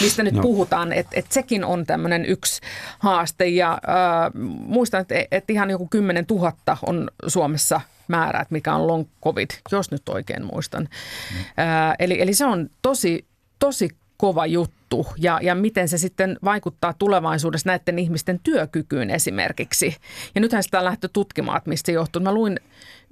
mistä 0.00 0.22
nyt 0.22 0.34
no. 0.34 0.42
puhutaan, 0.42 0.92
että 0.92 1.12
et 1.14 1.26
sekin 1.28 1.64
on 1.64 1.86
tämmöinen 1.86 2.24
yksi 2.26 2.60
haaste. 2.98 3.48
Ja 3.48 3.72
äh, 3.72 4.30
muistan, 4.66 5.00
että 5.00 5.14
et 5.30 5.50
ihan 5.50 5.70
joku 5.70 5.88
10 5.90 6.24
000 6.30 6.52
on 6.86 7.10
Suomessa 7.26 7.80
määrät, 8.12 8.50
mikä 8.50 8.74
on 8.74 8.86
long 8.86 9.04
covid, 9.24 9.50
jos 9.72 9.90
nyt 9.90 10.08
oikein 10.08 10.44
muistan. 10.44 10.82
Mm. 10.82 11.44
Ää, 11.56 11.94
eli, 11.98 12.20
eli 12.20 12.34
se 12.34 12.44
on 12.44 12.68
tosi, 12.82 13.24
tosi 13.58 13.88
kova 14.16 14.46
juttu 14.46 15.06
ja, 15.18 15.38
ja 15.42 15.54
miten 15.54 15.88
se 15.88 15.98
sitten 15.98 16.38
vaikuttaa 16.44 16.92
tulevaisuudessa 16.92 17.68
näiden 17.68 17.98
ihmisten 17.98 18.40
työkykyyn 18.42 19.10
esimerkiksi. 19.10 19.96
Ja 20.34 20.40
nythän 20.40 20.62
sitä 20.62 20.78
on 20.78 20.84
lähdetty 20.84 21.08
tutkimaan, 21.12 21.58
että 21.58 21.70
mistä 21.70 21.86
se 21.86 21.92
johtuu. 21.92 22.22
Mä 22.22 22.34
luin 22.34 22.60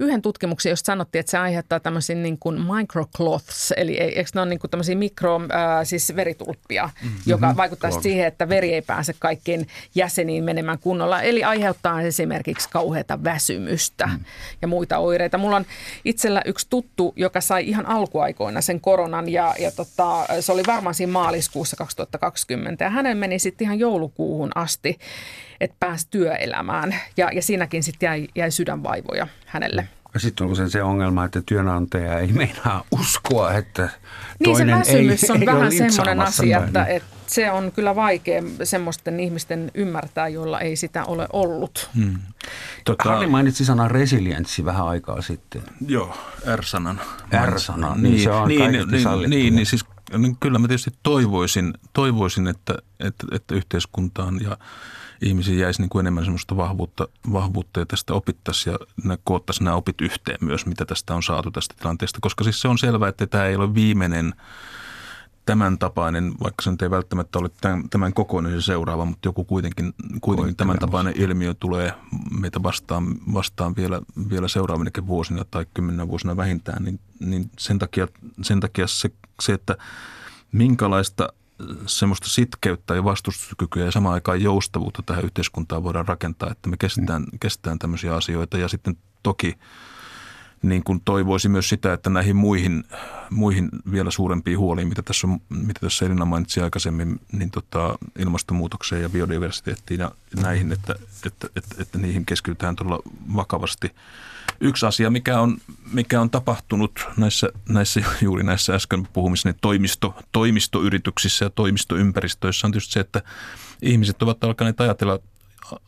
yhden 0.00 0.22
tutkimuksen, 0.22 0.70
josta 0.70 0.86
sanottiin, 0.86 1.20
että 1.20 1.30
se 1.30 1.38
aiheuttaa 1.38 1.80
tämmöisiä 1.80 2.16
niin 2.16 2.38
kuin 2.38 2.60
microcloths, 2.60 3.72
eli 3.76 3.96
eikö 3.96 4.30
ne 4.34 4.40
ole 4.40 4.48
niin 4.48 4.58
kuin 4.58 4.70
tämmöisiä 4.70 4.94
mikro, 4.94 5.36
äh, 5.36 5.84
siis 5.84 6.16
veritulppia, 6.16 6.90
mm-hmm. 7.02 7.18
joka 7.26 7.54
vaikuttaa 7.56 7.90
siihen, 7.90 8.26
että 8.26 8.48
veri 8.48 8.74
ei 8.74 8.82
pääse 8.82 9.14
kaikkiin 9.18 9.68
jäseniin 9.94 10.44
menemään 10.44 10.78
kunnolla. 10.78 11.22
Eli 11.22 11.44
aiheuttaa 11.44 12.02
esimerkiksi 12.02 12.68
kauheata 12.70 13.24
väsymystä 13.24 14.06
mm. 14.06 14.24
ja 14.62 14.68
muita 14.68 14.98
oireita. 14.98 15.38
Mulla 15.38 15.56
on 15.56 15.66
itsellä 16.04 16.42
yksi 16.44 16.66
tuttu, 16.70 17.12
joka 17.16 17.40
sai 17.40 17.68
ihan 17.68 17.86
alkuaikoina 17.86 18.60
sen 18.60 18.80
koronan 18.80 19.28
ja, 19.28 19.54
ja 19.58 19.70
tota, 19.70 20.26
se 20.40 20.52
oli 20.52 20.62
varmaan 20.66 20.94
siinä 20.94 21.12
maaliskuussa 21.12 21.76
2020 21.76 22.84
ja 22.84 22.90
hänen 22.90 23.16
meni 23.16 23.38
sitten 23.38 23.64
ihan 23.64 23.78
joulukuuhun 23.78 24.50
asti 24.54 24.98
että 25.60 25.76
pääsi 25.80 26.06
työelämään. 26.10 26.94
Ja, 27.16 27.30
ja 27.32 27.42
siinäkin 27.42 27.82
sitten 27.82 28.06
jäi, 28.06 28.28
jäi 28.34 28.50
sydänvaivoja 28.50 29.26
hänelle. 29.46 29.88
Sitten 30.16 30.44
on 30.44 30.52
usein 30.52 30.70
se 30.70 30.82
ongelma, 30.82 31.24
että 31.24 31.42
työnantaja 31.46 32.18
ei 32.18 32.26
meinaa 32.32 32.84
uskoa, 32.90 33.52
että 33.52 33.88
toinen 34.44 34.66
niin 34.66 34.84
se 34.84 34.92
väsymys 34.92 35.24
ei, 35.24 35.30
on 35.30 35.40
ei 35.42 35.46
vähän 35.46 35.72
semmoinen 35.72 36.20
asia, 36.20 36.64
että, 36.64 36.84
että 36.84 37.08
se 37.26 37.50
on 37.50 37.72
kyllä 37.72 37.96
vaikea 37.96 38.42
semmoisten 38.64 39.20
ihmisten 39.20 39.70
ymmärtää, 39.74 40.28
joilla 40.28 40.60
ei 40.60 40.76
sitä 40.76 41.04
ole 41.04 41.26
ollut. 41.32 41.90
Hmm. 41.94 42.18
Tota, 42.84 43.08
Harri 43.08 43.26
mainitsi 43.26 43.64
sanan 43.64 43.90
resilienssi 43.90 44.64
vähän 44.64 44.86
aikaa 44.86 45.22
sitten. 45.22 45.62
Joo, 45.86 46.16
R-sanan. 46.56 47.00
R-sanan, 47.46 48.02
niin, 48.02 48.12
niin 48.12 48.22
se 48.22 48.30
on 48.30 48.48
niin, 48.48 48.72
niin, 48.72 48.88
niin, 48.90 49.30
niin, 49.30 49.54
niin 49.54 49.66
siis 49.66 49.84
niin 50.18 50.36
kyllä 50.40 50.58
mä 50.58 50.68
tietysti 50.68 50.90
toivoisin, 51.02 51.74
toivoisin 51.92 52.46
että, 52.46 52.74
että, 53.00 53.26
että 53.32 53.54
yhteiskuntaan 53.54 54.40
ja 54.42 54.56
ihmisiin 55.20 55.58
jäisi 55.58 55.82
niin 55.82 55.88
kuin 55.88 56.00
enemmän 56.00 56.24
semmoista 56.24 56.56
vahvuutta, 56.56 57.08
vahvuutta 57.32 57.80
ja 57.80 57.86
tästä 57.86 58.14
opittaisiin 58.14 58.76
ja 59.08 59.18
koottaisiin 59.24 59.64
nämä 59.64 59.76
opit 59.76 60.00
yhteen 60.00 60.38
myös, 60.40 60.66
mitä 60.66 60.84
tästä 60.84 61.14
on 61.14 61.22
saatu 61.22 61.50
tästä 61.50 61.74
tilanteesta. 61.78 62.18
Koska 62.22 62.44
siis 62.44 62.60
se 62.60 62.68
on 62.68 62.78
selvää, 62.78 63.08
että 63.08 63.26
tämä 63.26 63.46
ei 63.46 63.56
ole 63.56 63.74
viimeinen 63.74 64.34
tämän 65.46 65.78
tapainen, 65.78 66.32
vaikka 66.42 66.62
se 66.62 66.70
nyt 66.70 66.82
ei 66.82 66.90
välttämättä 66.90 67.38
ole 67.38 67.50
tämän, 67.60 67.88
tämän 67.88 68.12
kokoinen 68.12 68.60
se 68.60 68.64
seuraava, 68.66 69.04
mutta 69.04 69.28
joku 69.28 69.44
kuitenkin, 69.44 69.94
kuitenkin 70.20 70.56
tämän 70.56 70.78
tapainen 70.78 71.14
ilmiö 71.16 71.54
tulee 71.54 71.92
meitä 72.40 72.62
vastaan, 72.62 73.16
vastaan 73.34 73.76
vielä, 73.76 74.00
vielä 74.30 74.48
seuraavinakin 74.48 75.06
vuosina 75.06 75.44
tai 75.50 75.66
kymmenen 75.74 76.08
vuosina 76.08 76.36
vähintään, 76.36 76.84
niin, 76.84 77.00
niin 77.20 77.50
sen 77.58 77.78
takia, 77.78 78.08
sen 78.42 78.60
takia 78.60 78.86
se, 78.86 79.10
se, 79.42 79.52
että 79.52 79.76
minkälaista 80.52 81.28
semmoista 81.86 82.28
sitkeyttä 82.28 82.94
ja 82.94 83.04
vastustuskykyä 83.04 83.84
ja 83.84 83.90
samaan 83.90 84.14
aikaan 84.14 84.42
joustavuutta 84.42 85.02
tähän 85.06 85.24
yhteiskuntaan 85.24 85.84
voidaan 85.84 86.08
rakentaa, 86.08 86.50
että 86.50 86.68
me 86.68 86.76
kestetään, 86.76 87.24
kestetään 87.40 87.78
tämmöisiä 87.78 88.14
asioita 88.14 88.58
ja 88.58 88.68
sitten 88.68 88.96
toki 89.22 89.58
niin 90.62 90.84
kuin 90.84 91.00
toivoisi 91.04 91.48
myös 91.48 91.68
sitä, 91.68 91.92
että 91.92 92.10
näihin 92.10 92.36
muihin, 92.36 92.84
muihin 93.30 93.68
vielä 93.92 94.10
suurempiin 94.10 94.58
huoliin, 94.58 94.88
mitä 94.88 95.02
tässä, 95.02 95.26
on, 95.26 95.40
mitä 95.48 95.80
tässä 95.80 96.06
Elina 96.06 96.24
mainitsi 96.24 96.60
aikaisemmin, 96.60 97.20
niin 97.32 97.50
tota, 97.50 97.98
ilmastonmuutokseen 98.18 99.02
ja 99.02 99.08
biodiversiteettiin 99.08 100.00
ja 100.00 100.10
näihin, 100.42 100.72
että, 100.72 100.94
että, 101.26 101.48
että, 101.56 101.76
että 101.78 101.98
niihin 101.98 102.26
keskitytään 102.26 102.76
todella 102.76 102.98
vakavasti. 103.36 103.94
Yksi 104.60 104.86
asia, 104.86 105.10
mikä 105.10 105.40
on, 105.40 105.58
mikä 105.92 106.20
on 106.20 106.30
tapahtunut 106.30 107.08
näissä, 107.16 107.48
näissä, 107.68 108.00
juuri 108.22 108.42
näissä 108.42 108.74
äsken 108.74 109.08
puhumissa 109.12 109.48
niin 109.48 109.58
toimisto, 109.60 110.14
toimistoyrityksissä 110.32 111.44
ja 111.44 111.50
toimistoympäristöissä 111.50 112.66
on 112.66 112.72
tietysti 112.72 112.92
se, 112.92 113.00
että 113.00 113.22
ihmiset 113.82 114.22
ovat 114.22 114.44
alkaneet 114.44 114.80
ajatella 114.80 115.18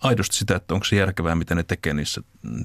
aidosti 0.02 0.36
sitä, 0.36 0.56
että 0.56 0.74
onko 0.74 0.84
se 0.84 0.96
järkevää, 0.96 1.34
mitä 1.34 1.54
ne 1.54 1.62
tekee 1.62 1.94
niissä 1.94 2.22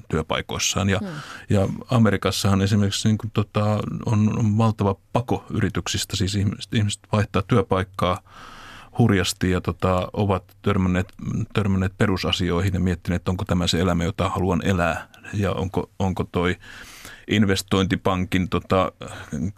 työpaikoissaan. 0.08 0.88
Ja, 0.88 0.98
hmm. 0.98 1.08
ja 1.50 1.68
Amerikassahan 1.90 2.62
esimerkiksi 2.62 3.08
niin 3.08 3.18
kuin, 3.18 3.30
tota, 3.30 3.64
on, 4.06 4.38
on 4.38 4.58
valtava 4.58 4.96
pako 5.12 5.44
yrityksistä, 5.50 6.16
siis 6.16 6.34
ihmiset, 6.34 6.74
ihmiset 6.74 7.00
vaihtaa 7.12 7.42
työpaikkaa 7.42 8.20
hurjasti 8.98 9.50
ja 9.50 9.60
tota, 9.60 10.08
ovat 10.12 10.56
törmänneet, 10.62 11.12
törmänneet 11.52 11.92
perusasioihin 11.98 12.74
ja 12.74 12.80
miettineet, 12.80 13.20
että 13.20 13.30
onko 13.30 13.44
tämä 13.44 13.66
se 13.66 13.80
elämä, 13.80 14.04
jota 14.04 14.28
haluan 14.28 14.62
elää 14.64 15.08
ja 15.32 15.52
onko, 15.52 15.90
onko 15.98 16.24
toi– 16.24 16.56
investointipankin 17.28 18.48
tota 18.48 18.92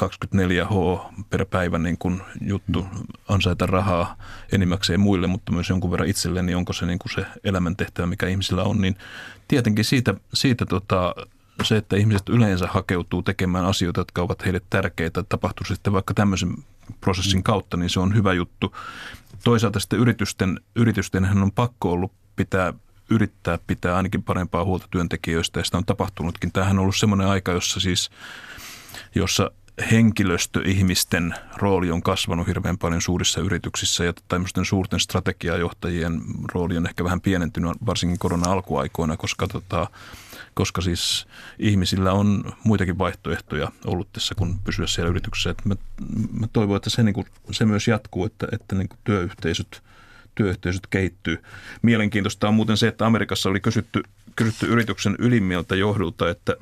24H 0.02 1.00
per 1.30 1.44
päivä 1.44 1.78
niin 1.78 1.98
kuin 1.98 2.22
juttu 2.40 2.86
ansaita 3.28 3.66
rahaa 3.66 4.16
enimmäkseen 4.52 5.00
muille, 5.00 5.26
mutta 5.26 5.52
myös 5.52 5.68
jonkun 5.68 5.90
verran 5.90 6.08
itselle, 6.08 6.42
niin 6.42 6.56
onko 6.56 6.72
se 6.72 6.86
niin 6.86 6.98
kuin 6.98 7.12
se 7.14 7.26
elämäntehtävä, 7.44 8.06
mikä 8.06 8.26
ihmisillä 8.26 8.62
on, 8.62 8.80
niin 8.80 8.96
tietenkin 9.48 9.84
siitä, 9.84 10.14
siitä 10.34 10.66
tota, 10.66 11.14
se, 11.62 11.76
että 11.76 11.96
ihmiset 11.96 12.28
yleensä 12.28 12.66
hakeutuu 12.66 13.22
tekemään 13.22 13.64
asioita, 13.64 14.00
jotka 14.00 14.22
ovat 14.22 14.44
heille 14.44 14.60
tärkeitä, 14.70 15.22
tapahtuu 15.22 15.66
sitten 15.66 15.92
vaikka 15.92 16.14
tämmöisen 16.14 16.54
prosessin 17.00 17.42
kautta, 17.42 17.76
niin 17.76 17.90
se 17.90 18.00
on 18.00 18.14
hyvä 18.14 18.32
juttu. 18.32 18.76
Toisaalta 19.44 19.80
sitten 19.80 19.98
yritysten, 19.98 20.60
yritysten 20.76 21.42
on 21.42 21.52
pakko 21.52 21.92
ollut 21.92 22.12
pitää 22.36 22.74
yrittää 23.10 23.58
pitää 23.66 23.96
ainakin 23.96 24.22
parempaa 24.22 24.64
huolta 24.64 24.86
työntekijöistä 24.90 25.60
ja 25.60 25.64
sitä 25.64 25.78
on 25.78 25.84
tapahtunutkin. 25.84 26.52
Tämähän 26.52 26.78
on 26.78 26.82
ollut 26.82 26.96
semmoinen 26.96 27.26
aika, 27.26 27.52
jossa 27.52 27.80
siis, 27.80 28.10
jossa 29.14 29.50
henkilöstöihmisten 29.90 31.34
rooli 31.56 31.90
on 31.90 32.02
kasvanut 32.02 32.46
hirveän 32.46 32.78
paljon 32.78 33.02
suurissa 33.02 33.40
yrityksissä 33.40 34.04
ja 34.04 34.12
tämmöisten 34.28 34.64
suurten 34.64 35.00
strategiajohtajien 35.00 36.20
rooli 36.54 36.76
on 36.76 36.86
ehkä 36.86 37.04
vähän 37.04 37.20
pienentynyt 37.20 37.86
varsinkin 37.86 38.18
korona-alkuaikoina, 38.18 39.16
koska, 39.16 39.48
tota, 39.48 39.86
koska 40.54 40.80
siis 40.80 41.26
ihmisillä 41.58 42.12
on 42.12 42.52
muitakin 42.64 42.98
vaihtoehtoja 42.98 43.72
ollut 43.84 44.12
tässä, 44.12 44.34
kun 44.34 44.60
pysyä 44.64 44.86
siellä 44.86 45.10
yrityksessä. 45.10 45.54
mä, 45.64 45.74
mä 46.40 46.46
toivon, 46.52 46.76
että 46.76 46.90
se, 46.90 47.02
niin 47.02 47.14
kuin, 47.14 47.26
se 47.50 47.64
myös 47.64 47.88
jatkuu, 47.88 48.24
että, 48.24 48.46
että 48.52 48.74
niin 48.74 48.88
kuin 48.88 48.98
työyhteisöt– 49.04 49.82
työyhteisöt 50.40 50.86
kehittyy. 50.86 51.42
Mielenkiintoista 51.82 52.48
on 52.48 52.54
muuten 52.54 52.76
se, 52.76 52.88
että 52.88 53.06
Amerikassa 53.06 53.48
oli 53.48 53.60
kysytty, 53.60 54.02
kysytty 54.44 54.66
yrityksen 54.66 55.16
ylimmiltä 55.18 55.76
johdulta, 55.76 56.30
että, 56.30 56.56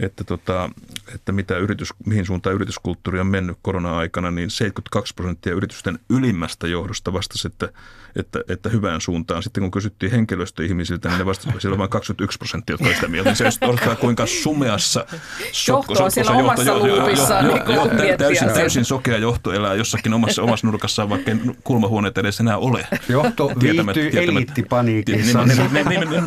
että, 0.00 0.24
tota, 0.24 0.70
että 1.14 1.32
mitä 1.32 1.58
yritys, 1.58 1.88
mihin 2.06 2.26
suuntaan 2.26 2.54
yrityskulttuuri 2.54 3.20
on 3.20 3.26
mennyt 3.26 3.58
korona-aikana, 3.62 4.30
niin 4.30 4.50
72 4.50 5.14
prosenttia 5.14 5.52
yritysten 5.52 5.98
ylimmästä 6.10 6.66
johdosta 6.66 7.12
vastasi, 7.12 7.48
että, 7.48 7.68
että, 8.16 8.44
että 8.48 8.68
hyvään 8.68 9.00
suuntaan. 9.00 9.42
Sitten 9.42 9.62
kun 9.62 9.70
kysyttiin 9.70 10.12
henkilöstöihmisiltä, 10.12 11.08
niin 11.08 11.18
ne 11.18 11.26
vastasivat, 11.26 11.60
siellä 11.60 11.78
vain 11.78 11.90
21 11.90 12.38
prosenttia, 12.38 12.74
jotka 12.74 12.94
sitä 12.94 13.08
mieltä. 13.08 13.30
Niin 13.30 13.36
se 13.36 13.46
osoittaa, 13.46 13.96
kuinka 13.96 14.26
sumeassa 14.26 15.06
sotko, 15.52 15.92
johto 15.92 16.04
on 16.04 16.10
siellä 16.10 16.30
johto, 16.30 16.44
omassa 16.44 16.70
jo, 16.70 16.78
luupissaan. 16.78 17.44
Jo, 17.44 17.56
jo, 17.56 17.72
jo, 17.74 18.04
jo, 18.04 18.16
täysin, 18.16 18.48
täysin 18.48 18.84
sokea 18.84 19.18
johto 19.18 19.52
elää 19.52 19.74
jossakin 19.74 20.14
omassa, 20.14 20.42
omassa 20.42 20.66
nurkassaan, 20.66 21.08
vaikka 21.08 21.30
kulmahuoneet 21.64 22.18
edes 22.18 22.40
enää 22.40 22.58
ole. 22.58 22.86
Johto 23.08 23.52
viihtyy 23.62 24.10
eliittipaniikissa. 24.12 25.38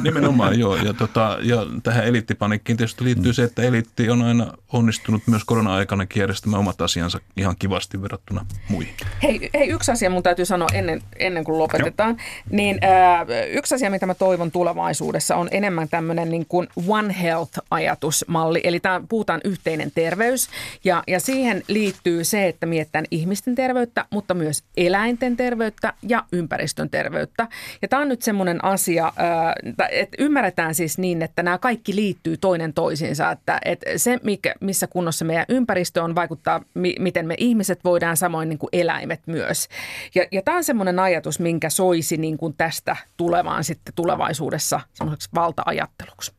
Nimenomaan, 0.03 0.59
joo. 0.73 0.85
Ja, 0.85 0.93
tota, 0.93 1.37
ja 1.41 1.57
tähän 1.83 2.05
eliittipaniikkiin 2.05 2.77
tietysti 2.77 3.03
liittyy 3.03 3.33
se, 3.33 3.43
että 3.43 3.61
eliitti 3.61 4.09
on 4.09 4.21
aina 4.21 4.53
onnistunut 4.73 5.21
myös 5.27 5.43
korona-aikana 5.45 6.05
järjestämään 6.15 6.59
omat 6.59 6.81
asiansa 6.81 7.19
ihan 7.37 7.55
kivasti 7.59 8.01
verrattuna 8.01 8.45
muihin. 8.69 8.93
Hei, 9.23 9.49
hei 9.53 9.69
yksi 9.69 9.91
asia 9.91 10.09
mun 10.09 10.23
täytyy 10.23 10.45
sanoa 10.45 10.67
ennen, 10.73 11.01
ennen 11.19 11.43
kuin 11.43 11.57
lopetetaan. 11.57 12.09
Joo. 12.09 12.47
Niin, 12.49 12.79
äh, 12.83 13.27
yksi 13.49 13.75
asia, 13.75 13.89
mitä 13.89 14.05
mä 14.05 14.13
toivon 14.13 14.51
tulevaisuudessa, 14.51 15.35
on 15.35 15.47
enemmän 15.51 15.89
tämmöinen 15.89 16.31
niin 16.31 16.45
kuin 16.45 16.67
One 16.87 17.15
Health-ajatusmalli. 17.21 18.61
Eli 18.63 18.79
tämä 18.79 19.01
puhutaan 19.09 19.41
yhteinen 19.43 19.91
terveys. 19.95 20.49
Ja, 20.83 21.03
ja 21.07 21.19
siihen 21.19 21.63
liittyy 21.67 22.23
se, 22.23 22.47
että 22.47 22.65
mietitään 22.65 23.05
ihmisten 23.11 23.55
terveyttä, 23.55 24.05
mutta 24.09 24.33
myös 24.33 24.63
eläinten 24.77 25.37
terveyttä 25.37 25.93
ja 26.01 26.23
ympäristön 26.31 26.89
terveyttä. 26.89 27.47
Ja 27.81 27.87
tämä 27.87 28.01
on 28.01 28.09
nyt 28.09 28.21
semmoinen 28.21 28.65
asia, 28.65 29.05
äh, 29.05 29.87
että 29.91 30.17
ymmärretään 30.45 30.75
siis 30.75 30.97
niin, 30.97 31.21
että 31.21 31.43
nämä 31.43 31.57
kaikki 31.57 31.95
liittyy 31.95 32.37
toinen 32.37 32.73
toisiinsa. 32.73 33.31
Että, 33.31 33.59
että 33.65 33.97
se, 33.97 34.19
mikä, 34.23 34.53
missä 34.61 34.87
kunnossa 34.87 35.25
meidän 35.25 35.45
ympäristö 35.49 36.03
on, 36.03 36.15
vaikuttaa, 36.15 36.61
mi, 36.73 36.95
miten 36.99 37.27
me 37.27 37.35
ihmiset 37.37 37.83
voidaan, 37.83 38.17
samoin 38.17 38.49
niin 38.49 38.59
kuin 38.59 38.69
eläimet 38.73 39.21
myös. 39.25 39.67
Ja, 40.15 40.25
ja 40.31 40.41
tämä 40.41 40.57
on 40.57 40.63
semmoinen 40.63 40.99
ajatus, 40.99 41.39
minkä 41.39 41.69
soisi 41.69 42.17
niin 42.17 42.37
kuin 42.37 42.53
tästä 42.57 42.95
tulevaan 43.17 43.63
sitten 43.63 43.93
tulevaisuudessa 43.95 44.79
semmoiseksi 44.93 45.29
valta-ajatteluksi. 45.35 46.31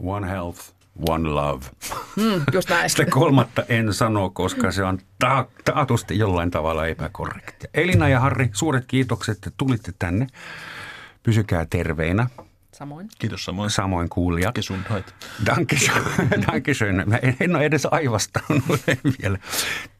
One 0.00 0.30
health, 0.30 0.60
one 1.08 1.28
love. 1.28 1.64
Mm, 2.16 2.42
just 2.52 2.68
näin. 2.68 2.90
Sitä 2.90 3.04
kolmatta 3.04 3.62
en 3.68 3.94
sano, 3.94 4.30
koska 4.30 4.72
se 4.72 4.84
on 4.84 4.98
ta- 5.18 5.46
taatusti 5.64 6.18
jollain 6.18 6.50
tavalla 6.50 6.86
epäkorrektia. 6.86 7.70
Elina 7.74 8.08
ja 8.08 8.20
Harri, 8.20 8.50
suuret 8.52 8.84
kiitokset, 8.86 9.36
että 9.36 9.50
tulitte 9.56 9.92
tänne. 9.98 10.26
Pysykää 11.22 11.66
terveinä. 11.70 12.26
Samoin. 12.72 13.08
Kiitos 13.18 13.44
samoin. 13.44 13.70
Samoin 13.70 14.08
kuulijat. 14.08 14.54
Gesundheit. 14.54 15.14
Dankeschön. 16.46 17.04
Mä 17.10 17.16
en, 17.16 17.36
en 17.40 17.56
ole 17.56 17.64
edes 17.64 17.86
aivastanut 17.90 18.62
vielä. 19.22 19.38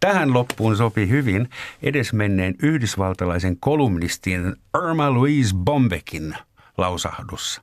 Tähän 0.01 0.33
loppuun 0.33 0.77
sopi 0.77 1.09
hyvin 1.09 1.51
edesmenneen 1.83 2.55
yhdysvaltalaisen 2.63 3.57
kolumnistin 3.61 4.57
Irma 4.85 5.11
Louise 5.11 5.55
Bombekin 5.57 6.35
lausahdus. 6.79 7.61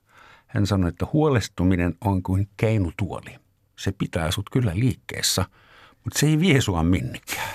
Hän 0.48 0.68
sanoi, 0.68 0.90
että 0.90 1.08
huolestuminen 1.14 1.96
on 2.02 2.24
kuin 2.24 2.50
keinutuoli. 2.58 3.36
Se 3.76 3.92
pitää 3.92 4.32
sut 4.32 4.50
kyllä 4.50 4.72
liikkeessä, 4.76 5.46
mutta 6.04 6.20
se 6.20 6.28
ei 6.28 6.40
vie 6.40 6.62
sua 6.62 6.84
minnekään. 6.84 7.50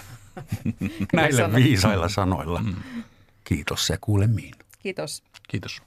Näillä 1.13 1.55
viisailla 1.55 2.09
sanoilla. 2.09 2.61
Mm. 2.61 2.75
Kiitos 3.45 3.91
ja 3.91 3.99
kuulemiin. 4.01 4.55
Kiitos. 4.79 5.23
Kiitos. 5.49 5.83